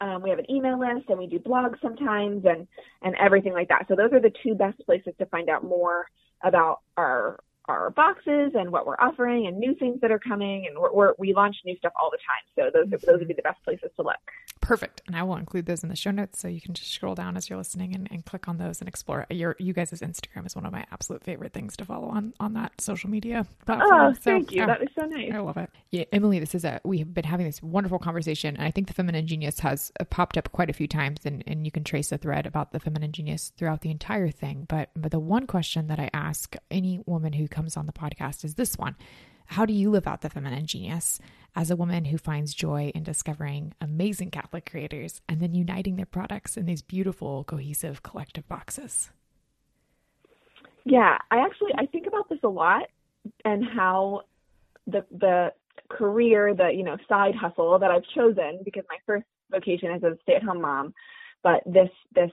Um, 0.00 0.22
we 0.22 0.30
have 0.30 0.38
an 0.40 0.50
email 0.50 0.78
list 0.78 1.08
and 1.08 1.18
we 1.18 1.26
do 1.26 1.38
blogs 1.38 1.80
sometimes 1.80 2.44
and 2.44 2.66
and 3.02 3.14
everything 3.16 3.52
like 3.52 3.68
that. 3.68 3.86
So 3.88 3.94
those 3.94 4.12
are 4.12 4.20
the 4.20 4.32
two 4.42 4.54
best 4.54 4.84
places 4.84 5.14
to 5.18 5.26
find 5.26 5.48
out 5.48 5.64
more 5.64 6.06
about 6.42 6.80
our 6.96 7.38
our 7.66 7.90
boxes 7.90 8.52
and 8.54 8.72
what 8.72 8.86
we're 8.86 8.96
offering 8.96 9.46
and 9.46 9.58
new 9.58 9.74
things 9.76 10.00
that 10.00 10.10
are 10.10 10.18
coming 10.18 10.66
and 10.66 10.76
we're, 10.76 10.92
we're, 10.92 11.14
we 11.18 11.32
launch 11.32 11.56
new 11.64 11.76
stuff 11.76 11.92
all 12.00 12.10
the 12.10 12.18
time. 12.18 12.44
So 12.56 12.70
those 12.74 13.00
those 13.02 13.18
would 13.20 13.28
be 13.28 13.34
the 13.34 13.42
best 13.42 13.62
places 13.64 13.90
to 13.96 14.02
look. 14.02 14.16
Perfect. 14.62 15.02
And 15.08 15.16
I 15.16 15.24
will 15.24 15.36
include 15.36 15.66
those 15.66 15.82
in 15.82 15.88
the 15.88 15.96
show 15.96 16.12
notes 16.12 16.38
so 16.38 16.46
you 16.46 16.60
can 16.60 16.72
just 16.72 16.92
scroll 16.92 17.16
down 17.16 17.36
as 17.36 17.50
you're 17.50 17.58
listening 17.58 17.94
and, 17.96 18.08
and 18.12 18.24
click 18.24 18.48
on 18.48 18.58
those 18.58 18.80
and 18.80 18.88
explore. 18.88 19.26
Your 19.28 19.56
you 19.58 19.72
guys' 19.72 19.90
Instagram 19.90 20.46
is 20.46 20.54
one 20.54 20.64
of 20.64 20.72
my 20.72 20.86
absolute 20.92 21.24
favorite 21.24 21.52
things 21.52 21.76
to 21.78 21.84
follow 21.84 22.08
on 22.08 22.32
on 22.38 22.54
that 22.54 22.80
social 22.80 23.10
media 23.10 23.44
platform. 23.66 23.90
Oh, 23.92 24.12
So, 24.14 24.20
thank 24.22 24.52
you. 24.52 24.64
That 24.64 24.80
is 24.80 24.88
so 24.94 25.04
nice. 25.04 25.32
I 25.34 25.38
love 25.38 25.56
it. 25.56 25.68
Yeah, 25.90 26.04
Emily, 26.12 26.38
this 26.38 26.54
is 26.54 26.64
a 26.64 26.80
we 26.84 26.98
have 26.98 27.12
been 27.12 27.24
having 27.24 27.44
this 27.44 27.60
wonderful 27.60 27.98
conversation, 27.98 28.56
and 28.56 28.64
I 28.64 28.70
think 28.70 28.86
the 28.86 28.94
feminine 28.94 29.26
genius 29.26 29.58
has 29.60 29.90
uh, 29.98 30.04
popped 30.04 30.38
up 30.38 30.52
quite 30.52 30.70
a 30.70 30.72
few 30.72 30.86
times, 30.86 31.26
and, 31.26 31.42
and 31.46 31.64
you 31.64 31.72
can 31.72 31.82
trace 31.82 32.12
a 32.12 32.18
thread 32.18 32.46
about 32.46 32.70
the 32.70 32.78
feminine 32.78 33.10
genius 33.10 33.52
throughout 33.56 33.80
the 33.80 33.90
entire 33.90 34.30
thing. 34.30 34.66
But 34.68 34.90
but 34.94 35.10
the 35.10 35.18
one 35.18 35.48
question 35.48 35.88
that 35.88 35.98
I 35.98 36.08
ask 36.14 36.54
any 36.70 37.00
woman 37.04 37.32
who 37.32 37.48
comes 37.48 37.76
on 37.76 37.86
the 37.86 37.92
podcast 37.92 38.44
is 38.44 38.54
this 38.54 38.78
one: 38.78 38.94
How 39.46 39.66
do 39.66 39.72
you 39.72 39.90
live 39.90 40.06
out 40.06 40.20
the 40.20 40.30
feminine 40.30 40.66
genius 40.66 41.18
as 41.54 41.70
a 41.70 41.76
woman 41.76 42.06
who 42.06 42.18
finds 42.18 42.54
joy 42.54 42.90
in 42.94 43.02
discovering 43.02 43.74
amazing 43.80 44.30
Catholic 44.30 44.68
creators 44.70 45.20
and 45.28 45.40
then 45.40 45.52
uniting 45.52 45.96
their 45.96 46.06
products 46.06 46.56
in 46.56 46.66
these 46.66 46.82
beautiful, 46.82 47.44
cohesive, 47.44 48.02
collective 48.02 48.48
boxes? 48.48 49.10
Yeah, 50.84 51.18
I 51.30 51.38
actually 51.38 51.72
I 51.76 51.86
think 51.86 52.06
about 52.06 52.28
this 52.28 52.40
a 52.42 52.48
lot 52.48 52.88
and 53.44 53.64
how 53.64 54.22
the 54.86 55.04
the 55.10 55.52
career, 55.88 56.54
the 56.54 56.70
you 56.74 56.82
know 56.82 56.96
side 57.08 57.34
hustle 57.34 57.78
that 57.78 57.90
I've 57.90 58.04
chosen 58.14 58.60
because 58.64 58.84
my 58.88 58.96
first 59.06 59.24
vocation 59.50 59.92
is 59.92 60.02
as 60.02 60.12
a 60.12 60.18
stay-at-home 60.22 60.60
mom, 60.60 60.94
but 61.42 61.62
this 61.66 61.90
this 62.14 62.30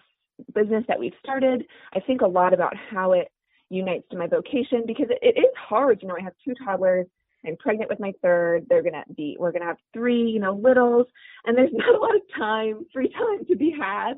business 0.56 0.84
that 0.88 1.00
we've 1.00 1.14
started, 1.22 1.66
I 1.94 2.00
think 2.00 2.22
a 2.22 2.28
lot 2.28 2.54
about 2.54 2.74
how 2.76 3.12
it 3.14 3.32
unites 3.70 4.06
to 4.12 4.18
my 4.18 4.28
vocation 4.28 4.84
because 4.86 5.08
it, 5.10 5.20
it 5.22 5.40
is 5.40 5.54
hard. 5.58 6.00
You 6.02 6.08
know, 6.08 6.18
I 6.20 6.24
have 6.24 6.34
two 6.44 6.54
toddlers. 6.64 7.08
I'm 7.46 7.56
pregnant 7.58 7.90
with 7.90 8.00
my 8.00 8.12
third. 8.22 8.66
They're 8.70 8.84
gonna 8.84 9.06
be 9.16 9.38
we're 9.40 9.52
gonna 9.52 9.66
have 9.66 9.78
three, 9.94 10.24
you 10.24 10.40
know, 10.40 10.54
littles, 10.54 11.08
and 11.46 11.58
there's 11.58 11.72
not 11.74 11.96
a 11.96 12.00
lot 12.00 12.16
of 12.16 12.22
time, 12.38 12.86
free 12.94 13.10
time 13.10 13.46
to 13.48 13.56
be 13.56 13.74
had. 13.80 14.16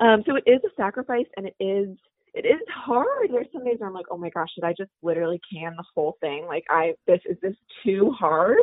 Um, 0.00 0.22
so 0.26 0.36
it 0.36 0.44
is 0.46 0.60
a 0.64 0.74
sacrifice, 0.76 1.26
and 1.36 1.46
it 1.46 1.54
is 1.60 1.96
it 2.34 2.46
is 2.46 2.60
hard. 2.72 3.30
There's 3.30 3.46
some 3.52 3.64
days 3.64 3.76
where 3.78 3.88
I'm 3.88 3.94
like, 3.94 4.06
oh 4.10 4.18
my 4.18 4.30
gosh, 4.30 4.48
should 4.54 4.64
I 4.64 4.74
just 4.76 4.90
literally 5.02 5.40
can 5.52 5.74
the 5.76 5.84
whole 5.94 6.16
thing? 6.20 6.46
Like 6.46 6.64
I 6.70 6.94
this 7.06 7.20
is 7.28 7.36
this 7.42 7.54
too 7.84 8.10
hard? 8.18 8.58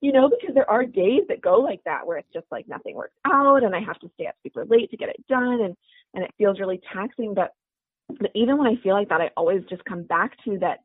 You 0.00 0.12
know, 0.12 0.28
because 0.28 0.54
there 0.54 0.70
are 0.70 0.84
days 0.84 1.22
that 1.28 1.40
go 1.40 1.58
like 1.58 1.80
that 1.84 2.06
where 2.06 2.18
it's 2.18 2.32
just 2.32 2.46
like 2.50 2.68
nothing 2.68 2.94
works 2.94 3.16
out 3.26 3.64
and 3.64 3.74
I 3.74 3.80
have 3.80 3.98
to 4.00 4.10
stay 4.14 4.26
up 4.26 4.34
super 4.42 4.64
late 4.64 4.90
to 4.90 4.96
get 4.96 5.08
it 5.08 5.26
done 5.28 5.60
and 5.62 5.76
and 6.14 6.24
it 6.24 6.34
feels 6.38 6.60
really 6.60 6.80
taxing. 6.92 7.34
But 7.34 7.52
but 8.08 8.30
even 8.34 8.56
when 8.58 8.66
I 8.66 8.80
feel 8.82 8.94
like 8.94 9.08
that, 9.08 9.20
I 9.20 9.30
always 9.36 9.62
just 9.68 9.84
come 9.84 10.02
back 10.04 10.32
to 10.44 10.58
that, 10.60 10.80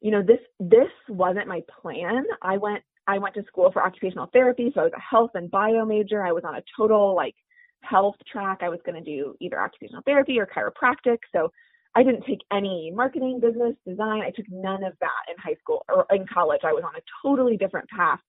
you 0.00 0.10
know, 0.10 0.22
this 0.22 0.40
this 0.60 0.90
wasn't 1.08 1.48
my 1.48 1.62
plan. 1.80 2.24
I 2.42 2.56
went 2.56 2.82
I 3.06 3.18
went 3.18 3.34
to 3.34 3.44
school 3.44 3.70
for 3.72 3.84
occupational 3.84 4.28
therapy, 4.32 4.70
so 4.74 4.80
I 4.80 4.84
was 4.84 4.92
a 4.96 5.00
health 5.00 5.30
and 5.34 5.50
bio 5.50 5.84
major. 5.84 6.24
I 6.24 6.32
was 6.32 6.44
on 6.44 6.56
a 6.56 6.62
total 6.76 7.14
like 7.14 7.34
health 7.82 8.16
track. 8.30 8.58
I 8.62 8.68
was 8.68 8.80
going 8.84 9.02
to 9.02 9.04
do 9.04 9.34
either 9.40 9.60
occupational 9.60 10.02
therapy 10.04 10.38
or 10.38 10.46
chiropractic. 10.46 11.18
So 11.32 11.50
I 11.94 12.02
didn't 12.02 12.24
take 12.24 12.40
any 12.52 12.90
marketing, 12.94 13.40
business, 13.40 13.74
design. 13.86 14.22
I 14.22 14.30
took 14.30 14.46
none 14.50 14.82
of 14.82 14.94
that 15.00 15.22
in 15.28 15.36
high 15.38 15.56
school 15.60 15.84
or 15.88 16.06
in 16.10 16.26
college. 16.32 16.62
I 16.64 16.72
was 16.72 16.82
on 16.84 16.94
a 16.96 17.02
totally 17.22 17.56
different 17.56 17.88
path. 17.88 18.20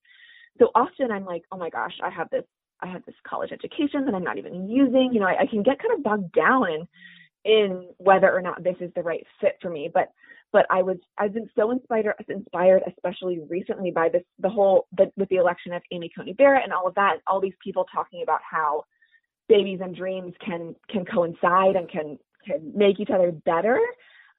So 0.59 0.69
often 0.75 1.11
I'm 1.11 1.25
like, 1.25 1.43
oh 1.51 1.57
my 1.57 1.69
gosh, 1.69 1.93
I 2.03 2.09
have 2.09 2.29
this, 2.29 2.43
I 2.81 2.87
have 2.87 3.03
this 3.05 3.15
college 3.27 3.51
education 3.51 4.05
that 4.05 4.13
I'm 4.13 4.23
not 4.23 4.37
even 4.37 4.69
using. 4.69 5.11
You 5.13 5.21
know, 5.21 5.27
I, 5.27 5.41
I 5.41 5.47
can 5.47 5.63
get 5.63 5.79
kind 5.79 5.97
of 5.97 6.03
bogged 6.03 6.31
down 6.33 6.69
in, 6.69 6.87
in 7.45 7.89
whether 7.97 8.31
or 8.31 8.41
not 8.41 8.63
this 8.63 8.75
is 8.81 8.91
the 8.95 9.03
right 9.03 9.25
fit 9.39 9.57
for 9.61 9.69
me. 9.69 9.89
But, 9.93 10.11
but 10.51 10.65
I 10.69 10.81
was, 10.81 10.97
I've 11.17 11.33
been 11.33 11.49
so 11.55 11.71
inspired, 11.71 12.15
inspired, 12.27 12.83
especially 12.87 13.41
recently 13.49 13.91
by 13.91 14.09
this, 14.09 14.23
the 14.39 14.49
whole, 14.49 14.87
the, 14.97 15.11
with 15.15 15.29
the 15.29 15.37
election 15.37 15.73
of 15.73 15.83
Amy 15.91 16.11
Coney 16.15 16.33
Barrett 16.33 16.63
and 16.65 16.73
all 16.73 16.87
of 16.87 16.95
that, 16.95 17.13
and 17.13 17.21
all 17.27 17.41
these 17.41 17.53
people 17.63 17.85
talking 17.93 18.23
about 18.23 18.41
how 18.49 18.83
babies 19.47 19.79
and 19.83 19.95
dreams 19.95 20.33
can 20.43 20.75
can 20.89 21.05
coincide 21.05 21.75
and 21.75 21.89
can 21.89 22.17
can 22.45 22.71
make 22.75 22.99
each 22.99 23.11
other 23.11 23.31
better 23.31 23.79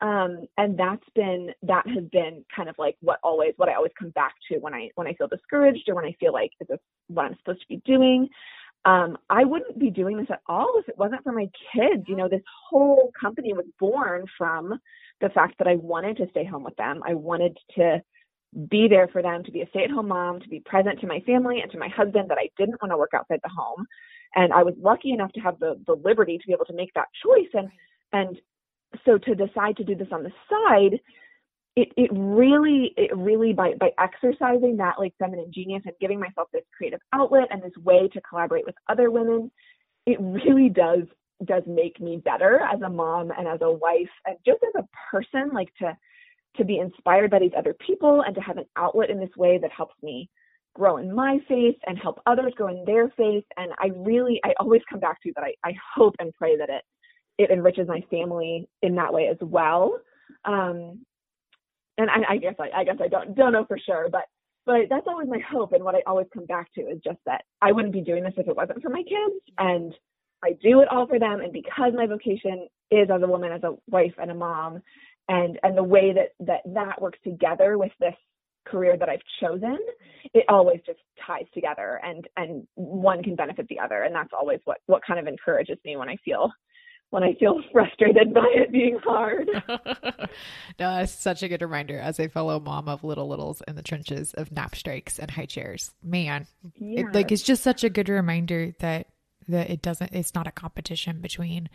Um, 0.03 0.47
and 0.59 0.79
that's 0.79 1.05
been 1.15 1.53
that 1.63 1.87
has 1.89 2.05
been 2.13 2.45
kind 2.55 2.69
of 2.69 2.75
like 2.79 2.97
what 3.01 3.19
always 3.23 3.55
what 3.57 3.71
I 3.71 3.75
always 3.75 3.93
come 3.99 4.11
back 4.11 4.35
to 4.51 4.59
when 4.59 4.75
I 4.75 4.91
when 4.95 5.07
I 5.07 5.15
feel 5.15 5.29
discouraged 5.29 5.89
or 5.89 5.95
when 5.95 6.05
I 6.05 6.15
feel 6.21 6.35
like 6.35 6.51
is 6.61 6.69
what 7.09 7.25
I'm 7.25 7.37
supposed 7.39 7.63
to 7.63 7.69
be 7.69 7.81
doing? 7.87 8.29
Um, 8.87 9.18
I 9.28 9.45
wouldn't 9.45 9.80
be 9.80 9.91
doing 9.91 10.16
this 10.16 10.30
at 10.30 10.43
all 10.47 10.74
if 10.78 10.89
it 10.89 10.97
wasn't 10.97 11.24
for 11.24 11.32
my 11.32 11.51
kids. 11.74 12.05
You 12.07 12.14
know, 12.14 12.28
this 12.28 12.43
whole 12.70 13.11
company 13.20 13.53
was 13.53 13.66
born 13.80 14.26
from 14.39 14.78
the 15.20 15.28
fact 15.30 15.59
that 15.59 15.66
I 15.66 15.74
wanted 15.74 16.16
to 16.18 16.30
stay 16.30 16.45
home 16.45 16.62
with 16.62 16.76
them. 16.76 17.03
I 17.05 17.14
wanted 17.14 17.59
to 17.74 18.01
be 18.70 18.87
there 18.89 19.09
for 19.09 19.22
them, 19.22 19.43
to 19.43 19.51
be 19.51 19.62
a 19.62 19.68
stay 19.70 19.84
at 19.84 19.91
home 19.91 20.09
mom, 20.09 20.41
to 20.41 20.49
be 20.49 20.61
present 20.61 21.01
to 21.01 21.09
my 21.09 21.18
family 21.26 21.61
and 21.61 21.70
to 21.72 21.78
my 21.78 21.89
husband 21.89 22.30
that 22.30 22.39
I 22.39 22.49
didn't 22.57 22.80
want 22.80 22.93
to 22.93 22.97
work 22.97 23.11
outside 23.12 23.41
the 23.43 23.51
home. 23.51 23.87
And 24.37 24.53
I 24.53 24.62
was 24.62 24.74
lucky 24.80 25.11
enough 25.11 25.32
to 25.32 25.41
have 25.41 25.59
the, 25.59 25.80
the 25.87 25.95
liberty 25.95 26.39
to 26.39 26.47
be 26.47 26.53
able 26.53 26.64
to 26.66 26.72
make 26.72 26.95
that 26.95 27.09
choice. 27.24 27.51
And, 27.55 27.68
and 28.12 28.39
so 29.05 29.18
to 29.18 29.34
decide 29.34 29.76
to 29.78 29.84
do 29.84 29.97
this 29.97 30.09
on 30.12 30.22
the 30.22 30.32
side, 30.49 31.01
it, 31.77 31.89
it 31.97 32.11
really, 32.12 32.95
it 32.97 33.14
really 33.16 33.53
by, 33.53 33.74
by 33.79 33.91
exercising 33.99 34.79
that 34.79 34.99
like 34.99 35.14
feminine 35.18 35.53
genius 35.53 35.83
and 35.85 35.95
giving 36.01 36.18
myself 36.18 36.49
this 36.53 36.64
creative 36.77 37.01
outlet 37.12 37.49
and 37.51 37.62
this 37.62 37.77
way 37.85 38.09
to 38.09 38.20
collaborate 38.22 38.64
with 38.66 38.74
other 38.89 39.11
women, 39.11 39.51
it 40.07 40.18
really 40.20 40.68
does 40.68 41.03
does 41.45 41.62
make 41.66 42.01
me 42.01 42.16
better 42.24 42.61
as 42.61 42.81
a 42.81 42.89
mom 42.89 43.31
and 43.37 43.47
as 43.47 43.61
a 43.61 43.70
wife 43.70 44.09
and 44.24 44.39
just 44.47 44.59
as 44.62 44.83
a 44.83 44.89
person 45.11 45.51
like 45.53 45.68
to 45.79 45.95
to 46.57 46.64
be 46.64 46.79
inspired 46.79 47.31
by 47.31 47.39
these 47.39 47.53
other 47.57 47.74
people 47.87 48.22
and 48.27 48.35
to 48.35 48.41
have 48.41 48.57
an 48.57 48.64
outlet 48.77 49.11
in 49.11 49.20
this 49.20 49.37
way 49.37 49.59
that 49.59 49.70
helps 49.70 49.95
me 50.03 50.31
grow 50.74 50.97
in 50.99 51.14
my 51.14 51.39
faith 51.49 51.77
and 51.87 51.99
help 51.99 52.20
others 52.27 52.53
grow 52.57 52.68
in 52.68 52.85
their 52.85 53.09
faith. 53.16 53.45
And 53.57 53.72
I 53.79 53.89
really, 53.97 54.41
I 54.45 54.53
always 54.61 54.83
come 54.89 55.01
back 55.01 55.22
to 55.22 55.33
that. 55.35 55.45
I, 55.45 55.55
I 55.64 55.74
hope 55.95 56.14
and 56.18 56.33
pray 56.35 56.57
that 56.57 56.68
it, 56.68 56.83
it 57.39 57.51
enriches 57.51 57.89
my 57.89 58.03
family 58.11 58.68
in 58.83 58.95
that 58.97 59.12
way 59.12 59.29
as 59.29 59.39
well. 59.41 59.99
Um, 60.45 61.05
and 61.99 62.11
I, 62.11 62.35
I 62.35 62.37
guess 62.39 62.55
I, 62.59 62.81
I 62.81 62.85
guess 62.85 62.97
I 63.03 63.09
don't 63.09 63.35
don't 63.35 63.53
know 63.53 63.65
for 63.65 63.79
sure, 63.79 64.09
but 64.11 64.25
but 64.67 64.89
that's 64.91 65.07
always 65.07 65.29
my 65.29 65.39
hope. 65.49 65.73
And 65.73 65.85
what 65.85 65.95
I 65.95 66.03
always 66.07 66.27
come 66.35 66.45
back 66.45 66.73
to 66.75 66.83
is 66.83 67.01
just 67.05 67.19
that 67.27 67.45
I 67.63 67.73
wouldn't 67.73 67.95
be 67.95 68.01
doing 68.01 68.25
this 68.25 68.35
if 68.37 68.49
it 68.49 68.57
wasn't 68.57 68.83
for 68.83 68.91
my 68.91 69.03
kids. 69.03 69.41
And 69.59 69.95
I 70.45 70.53
do 70.63 70.81
it 70.81 70.89
all 70.89 71.07
for 71.07 71.19
them. 71.19 71.41
And 71.41 71.53
because 71.53 71.93
my 71.95 72.07
vocation 72.07 72.69
is 72.91 73.09
as 73.15 73.23
a 73.23 73.27
woman, 73.27 73.53
as 73.53 73.63
a 73.63 73.77
wife 73.89 74.15
and 74.19 74.31
a 74.31 74.35
mom, 74.35 74.83
and 75.29 75.59
and 75.63 75.77
the 75.77 75.83
way 75.83 76.13
that 76.13 76.47
that 76.47 76.61
that 76.75 77.01
works 77.01 77.19
together 77.25 77.79
with 77.79 77.93
this 78.01 78.15
career 78.67 78.97
that 78.97 79.09
I've 79.09 79.21
chosen, 79.41 79.79
it 80.35 80.45
always 80.49 80.81
just 80.85 80.99
ties 81.27 81.47
together 81.55 82.01
and 82.03 82.27
and 82.37 82.67
one 82.75 83.23
can 83.23 83.37
benefit 83.37 83.69
the 83.69 83.79
other 83.79 84.03
and 84.03 84.15
that's 84.15 84.33
always 84.39 84.61
what 84.65 84.79
what 84.87 85.03
kind 85.07 85.19
of 85.21 85.27
encourages 85.27 85.79
me 85.85 85.97
when 85.97 86.09
I 86.09 86.17
feel 86.25 86.51
when 87.11 87.23
I 87.23 87.35
feel 87.35 87.61
frustrated 87.73 88.35
by 88.35 88.47
it 88.55 88.73
being 88.73 88.99
hard. 89.03 89.49
no, 89.69 90.29
that's 90.79 91.13
such 91.13 91.43
a 91.43 91.49
good 91.49 91.63
reminder 91.63 91.99
as 91.99 92.19
a 92.21 92.29
fellow 92.29 92.61
mom 92.61 92.89
of 92.89 93.05
little 93.05 93.29
littles 93.29 93.63
in 93.67 93.77
the 93.77 93.83
trenches 93.83 94.35
of 94.35 94.53
nap 94.53 94.75
strikes 94.75 95.19
and 95.19 95.31
high 95.31 95.47
chairs. 95.47 95.93
Man, 96.03 96.47
yes. 96.75 97.07
it, 97.07 97.15
like 97.15 97.33
it's 97.33 97.43
just 97.43 97.63
such 97.63 97.85
a 97.85 97.91
good 97.91 98.09
reminder 98.09 98.73
that 98.81 99.09
that 99.49 99.71
it 99.71 99.83
doesn't 99.83 100.13
it's 100.13 100.35
not 100.35 100.47
a 100.47 100.53
competition 100.53 101.21
between 101.21 101.69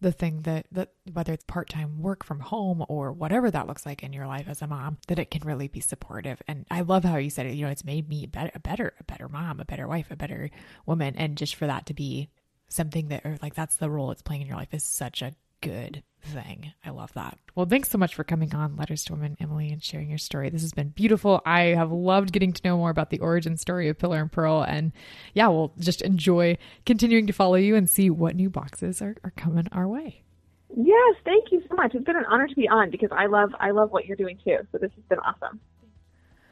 the 0.00 0.12
thing 0.12 0.42
that 0.42 0.66
that 0.72 0.90
whether 1.12 1.32
it's 1.32 1.44
part-time 1.44 2.00
work 2.02 2.24
from 2.24 2.40
home 2.40 2.84
or 2.88 3.12
whatever 3.12 3.50
that 3.50 3.66
looks 3.66 3.86
like 3.86 4.02
in 4.02 4.12
your 4.12 4.26
life 4.26 4.46
as 4.48 4.60
a 4.60 4.66
mom 4.66 4.98
that 5.08 5.18
it 5.18 5.30
can 5.30 5.42
really 5.46 5.68
be 5.68 5.80
supportive 5.80 6.42
and 6.48 6.66
i 6.70 6.80
love 6.80 7.04
how 7.04 7.16
you 7.16 7.30
said 7.30 7.46
it 7.46 7.54
you 7.54 7.64
know 7.64 7.70
it's 7.70 7.84
made 7.84 8.08
me 8.08 8.24
a 8.24 8.28
better 8.28 8.50
a 8.54 8.58
better 8.58 8.92
a 9.00 9.04
better 9.04 9.28
mom 9.28 9.60
a 9.60 9.64
better 9.64 9.86
wife 9.86 10.10
a 10.10 10.16
better 10.16 10.50
woman 10.86 11.14
and 11.16 11.36
just 11.36 11.54
for 11.54 11.66
that 11.66 11.86
to 11.86 11.94
be 11.94 12.28
something 12.68 13.08
that 13.08 13.24
or 13.24 13.38
like 13.42 13.54
that's 13.54 13.76
the 13.76 13.90
role 13.90 14.10
it's 14.10 14.22
playing 14.22 14.42
in 14.42 14.48
your 14.48 14.56
life 14.56 14.72
is 14.72 14.82
such 14.82 15.22
a 15.22 15.34
good 15.60 16.02
thing. 16.22 16.72
I 16.84 16.90
love 16.90 17.12
that. 17.14 17.38
Well, 17.54 17.66
thanks 17.66 17.90
so 17.90 17.98
much 17.98 18.14
for 18.14 18.24
coming 18.24 18.54
on 18.54 18.76
Letters 18.76 19.04
to 19.04 19.12
Women, 19.12 19.36
Emily, 19.40 19.70
and 19.70 19.82
sharing 19.82 20.08
your 20.08 20.18
story. 20.18 20.50
This 20.50 20.62
has 20.62 20.72
been 20.72 20.88
beautiful. 20.88 21.40
I 21.46 21.60
have 21.66 21.92
loved 21.92 22.32
getting 22.32 22.52
to 22.52 22.62
know 22.64 22.76
more 22.76 22.90
about 22.90 23.10
the 23.10 23.20
origin 23.20 23.56
story 23.56 23.88
of 23.88 23.98
Pillar 23.98 24.20
and 24.20 24.30
Pearl. 24.30 24.62
And 24.62 24.92
yeah, 25.32 25.48
we'll 25.48 25.72
just 25.78 26.02
enjoy 26.02 26.58
continuing 26.86 27.26
to 27.26 27.32
follow 27.32 27.56
you 27.56 27.76
and 27.76 27.88
see 27.88 28.10
what 28.10 28.36
new 28.36 28.50
boxes 28.50 29.00
are, 29.00 29.16
are 29.24 29.32
coming 29.36 29.68
our 29.72 29.88
way. 29.88 30.22
Yes, 30.76 31.16
thank 31.24 31.52
you 31.52 31.62
so 31.68 31.76
much. 31.76 31.94
It's 31.94 32.04
been 32.04 32.16
an 32.16 32.24
honor 32.28 32.48
to 32.48 32.54
be 32.54 32.68
on 32.68 32.90
because 32.90 33.10
I 33.12 33.26
love 33.26 33.54
I 33.60 33.70
love 33.70 33.92
what 33.92 34.06
you're 34.06 34.16
doing 34.16 34.38
too. 34.44 34.58
So 34.72 34.78
this 34.78 34.90
has 34.96 35.04
been 35.08 35.20
awesome. 35.20 35.60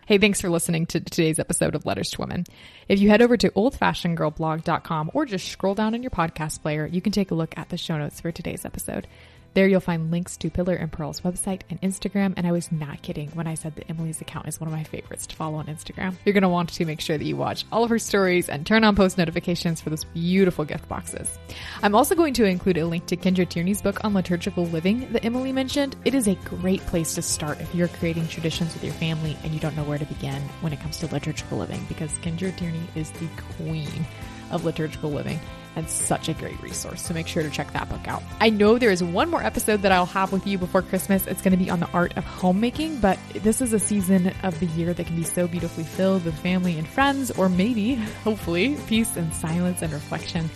Hey, 0.04 0.18
thanks 0.18 0.40
for 0.40 0.50
listening 0.50 0.86
to 0.86 0.98
today's 0.98 1.38
episode 1.38 1.76
of 1.76 1.86
Letters 1.86 2.10
to 2.10 2.20
Women. 2.20 2.44
If 2.88 2.98
you 2.98 3.08
head 3.08 3.22
over 3.22 3.36
to 3.36 3.50
oldfashionedgirlblog.com 3.50 5.12
or 5.14 5.26
just 5.26 5.46
scroll 5.46 5.76
down 5.76 5.94
in 5.94 6.02
your 6.02 6.10
podcast 6.10 6.60
player, 6.60 6.86
you 6.86 7.00
can 7.00 7.12
take 7.12 7.30
a 7.30 7.36
look 7.36 7.56
at 7.56 7.68
the 7.68 7.76
show 7.76 7.96
notes 7.96 8.20
for 8.20 8.32
today's 8.32 8.64
episode. 8.64 9.06
There 9.54 9.68
you'll 9.68 9.80
find 9.80 10.10
links 10.10 10.38
to 10.38 10.50
Pillar 10.50 10.74
and 10.74 10.90
Pearl's 10.90 11.20
website 11.20 11.60
and 11.68 11.80
Instagram. 11.82 12.32
And 12.36 12.46
I 12.46 12.52
was 12.52 12.72
not 12.72 13.02
kidding 13.02 13.28
when 13.30 13.46
I 13.46 13.54
said 13.54 13.76
that 13.76 13.90
Emily's 13.90 14.20
account 14.22 14.48
is 14.48 14.58
one 14.58 14.68
of 14.68 14.72
my 14.72 14.84
favorites 14.84 15.26
to 15.26 15.36
follow 15.36 15.58
on 15.58 15.66
Instagram. 15.66 16.14
You're 16.24 16.32
going 16.32 16.42
to 16.42 16.48
want 16.48 16.70
to 16.70 16.86
make 16.86 17.00
sure 17.00 17.18
that 17.18 17.24
you 17.24 17.36
watch 17.36 17.66
all 17.70 17.84
of 17.84 17.90
her 17.90 17.98
stories 17.98 18.48
and 18.48 18.66
turn 18.66 18.82
on 18.82 18.96
post 18.96 19.18
notifications 19.18 19.80
for 19.82 19.90
those 19.90 20.04
beautiful 20.04 20.64
gift 20.64 20.88
boxes. 20.88 21.38
I'm 21.82 21.94
also 21.94 22.14
going 22.14 22.32
to 22.34 22.44
include 22.44 22.78
a 22.78 22.86
link 22.86 23.06
to 23.06 23.16
Kendra 23.16 23.46
Tierney's 23.46 23.82
book 23.82 24.02
on 24.04 24.14
liturgical 24.14 24.64
living 24.66 25.12
that 25.12 25.24
Emily 25.24 25.52
mentioned. 25.52 25.96
It 26.06 26.14
is 26.14 26.28
a 26.28 26.34
great 26.36 26.80
place 26.86 27.14
to 27.16 27.22
start 27.22 27.60
if 27.60 27.74
you're 27.74 27.88
creating 27.88 28.28
traditions 28.28 28.72
with 28.72 28.84
your 28.84 28.94
family 28.94 29.36
and 29.44 29.52
you 29.52 29.60
don't 29.60 29.76
know 29.76 29.84
where 29.84 29.98
to 29.98 30.06
begin 30.06 30.40
when 30.62 30.72
it 30.72 30.80
comes 30.80 30.96
to 30.98 31.12
liturgical 31.12 31.58
living 31.58 31.84
because 31.88 32.10
Kendra 32.18 32.56
Tierney 32.56 32.88
is 32.94 33.10
the 33.12 33.28
queen 33.56 34.06
of 34.50 34.64
liturgical 34.64 35.10
living 35.10 35.38
and 35.76 35.88
such 35.88 36.28
a 36.28 36.34
great 36.34 36.60
resource. 36.62 37.02
So 37.02 37.14
make 37.14 37.26
sure 37.26 37.42
to 37.42 37.50
check 37.50 37.72
that 37.72 37.88
book 37.88 38.06
out. 38.06 38.22
I 38.40 38.50
know 38.50 38.78
there 38.78 38.90
is 38.90 39.02
one 39.02 39.30
more 39.30 39.42
episode 39.42 39.82
that 39.82 39.92
I'll 39.92 40.06
have 40.06 40.32
with 40.32 40.46
you 40.46 40.58
before 40.58 40.82
Christmas. 40.82 41.26
It's 41.26 41.42
going 41.42 41.52
to 41.52 41.62
be 41.62 41.70
on 41.70 41.80
the 41.80 41.90
art 41.92 42.16
of 42.16 42.24
homemaking, 42.24 43.00
but 43.00 43.18
this 43.34 43.60
is 43.60 43.72
a 43.72 43.78
season 43.78 44.32
of 44.42 44.58
the 44.60 44.66
year 44.66 44.92
that 44.94 45.06
can 45.06 45.16
be 45.16 45.24
so 45.24 45.46
beautifully 45.46 45.84
filled 45.84 46.24
with 46.24 46.38
family 46.38 46.78
and 46.78 46.86
friends, 46.86 47.30
or 47.32 47.48
maybe, 47.48 47.94
hopefully, 48.24 48.76
peace 48.86 49.16
and 49.16 49.32
silence 49.34 49.82
and 49.82 49.92
reflection. 49.92 50.50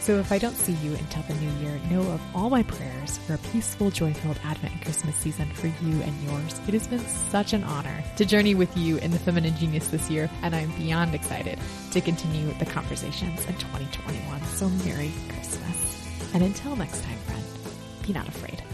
So 0.00 0.18
if 0.18 0.32
I 0.32 0.38
don't 0.38 0.56
see 0.56 0.72
you 0.72 0.94
until 0.94 1.22
the 1.24 1.34
new 1.34 1.50
year, 1.60 1.78
know 1.90 2.00
of 2.00 2.20
all 2.34 2.48
my 2.48 2.62
prayers 2.62 3.18
for 3.18 3.34
a 3.34 3.38
peaceful, 3.52 3.90
joy-filled 3.90 4.40
Advent 4.42 4.72
and 4.72 4.82
Christmas 4.82 5.14
season 5.14 5.52
for 5.52 5.66
you 5.66 6.02
and 6.02 6.22
yours. 6.22 6.58
It 6.66 6.72
has 6.72 6.88
been 6.88 7.06
such 7.30 7.52
an 7.52 7.62
honor 7.64 8.02
to 8.16 8.24
journey 8.24 8.54
with 8.54 8.74
you 8.76 8.96
in 8.96 9.10
the 9.10 9.18
Feminine 9.18 9.54
Genius 9.56 9.88
this 9.88 10.10
year, 10.10 10.30
and 10.42 10.56
I'm 10.56 10.70
beyond 10.72 11.14
excited 11.14 11.58
to 11.92 12.00
continue 12.00 12.50
the 12.54 12.66
conversations 12.66 13.44
in 13.44 13.54
2021. 13.56 14.42
So 14.46 14.70
Merry 14.86 15.12
Christmas. 15.28 16.32
And 16.32 16.44
until 16.44 16.76
next 16.76 17.04
time, 17.04 17.18
friend, 17.18 17.44
be 18.06 18.14
not 18.14 18.26
afraid. 18.26 18.64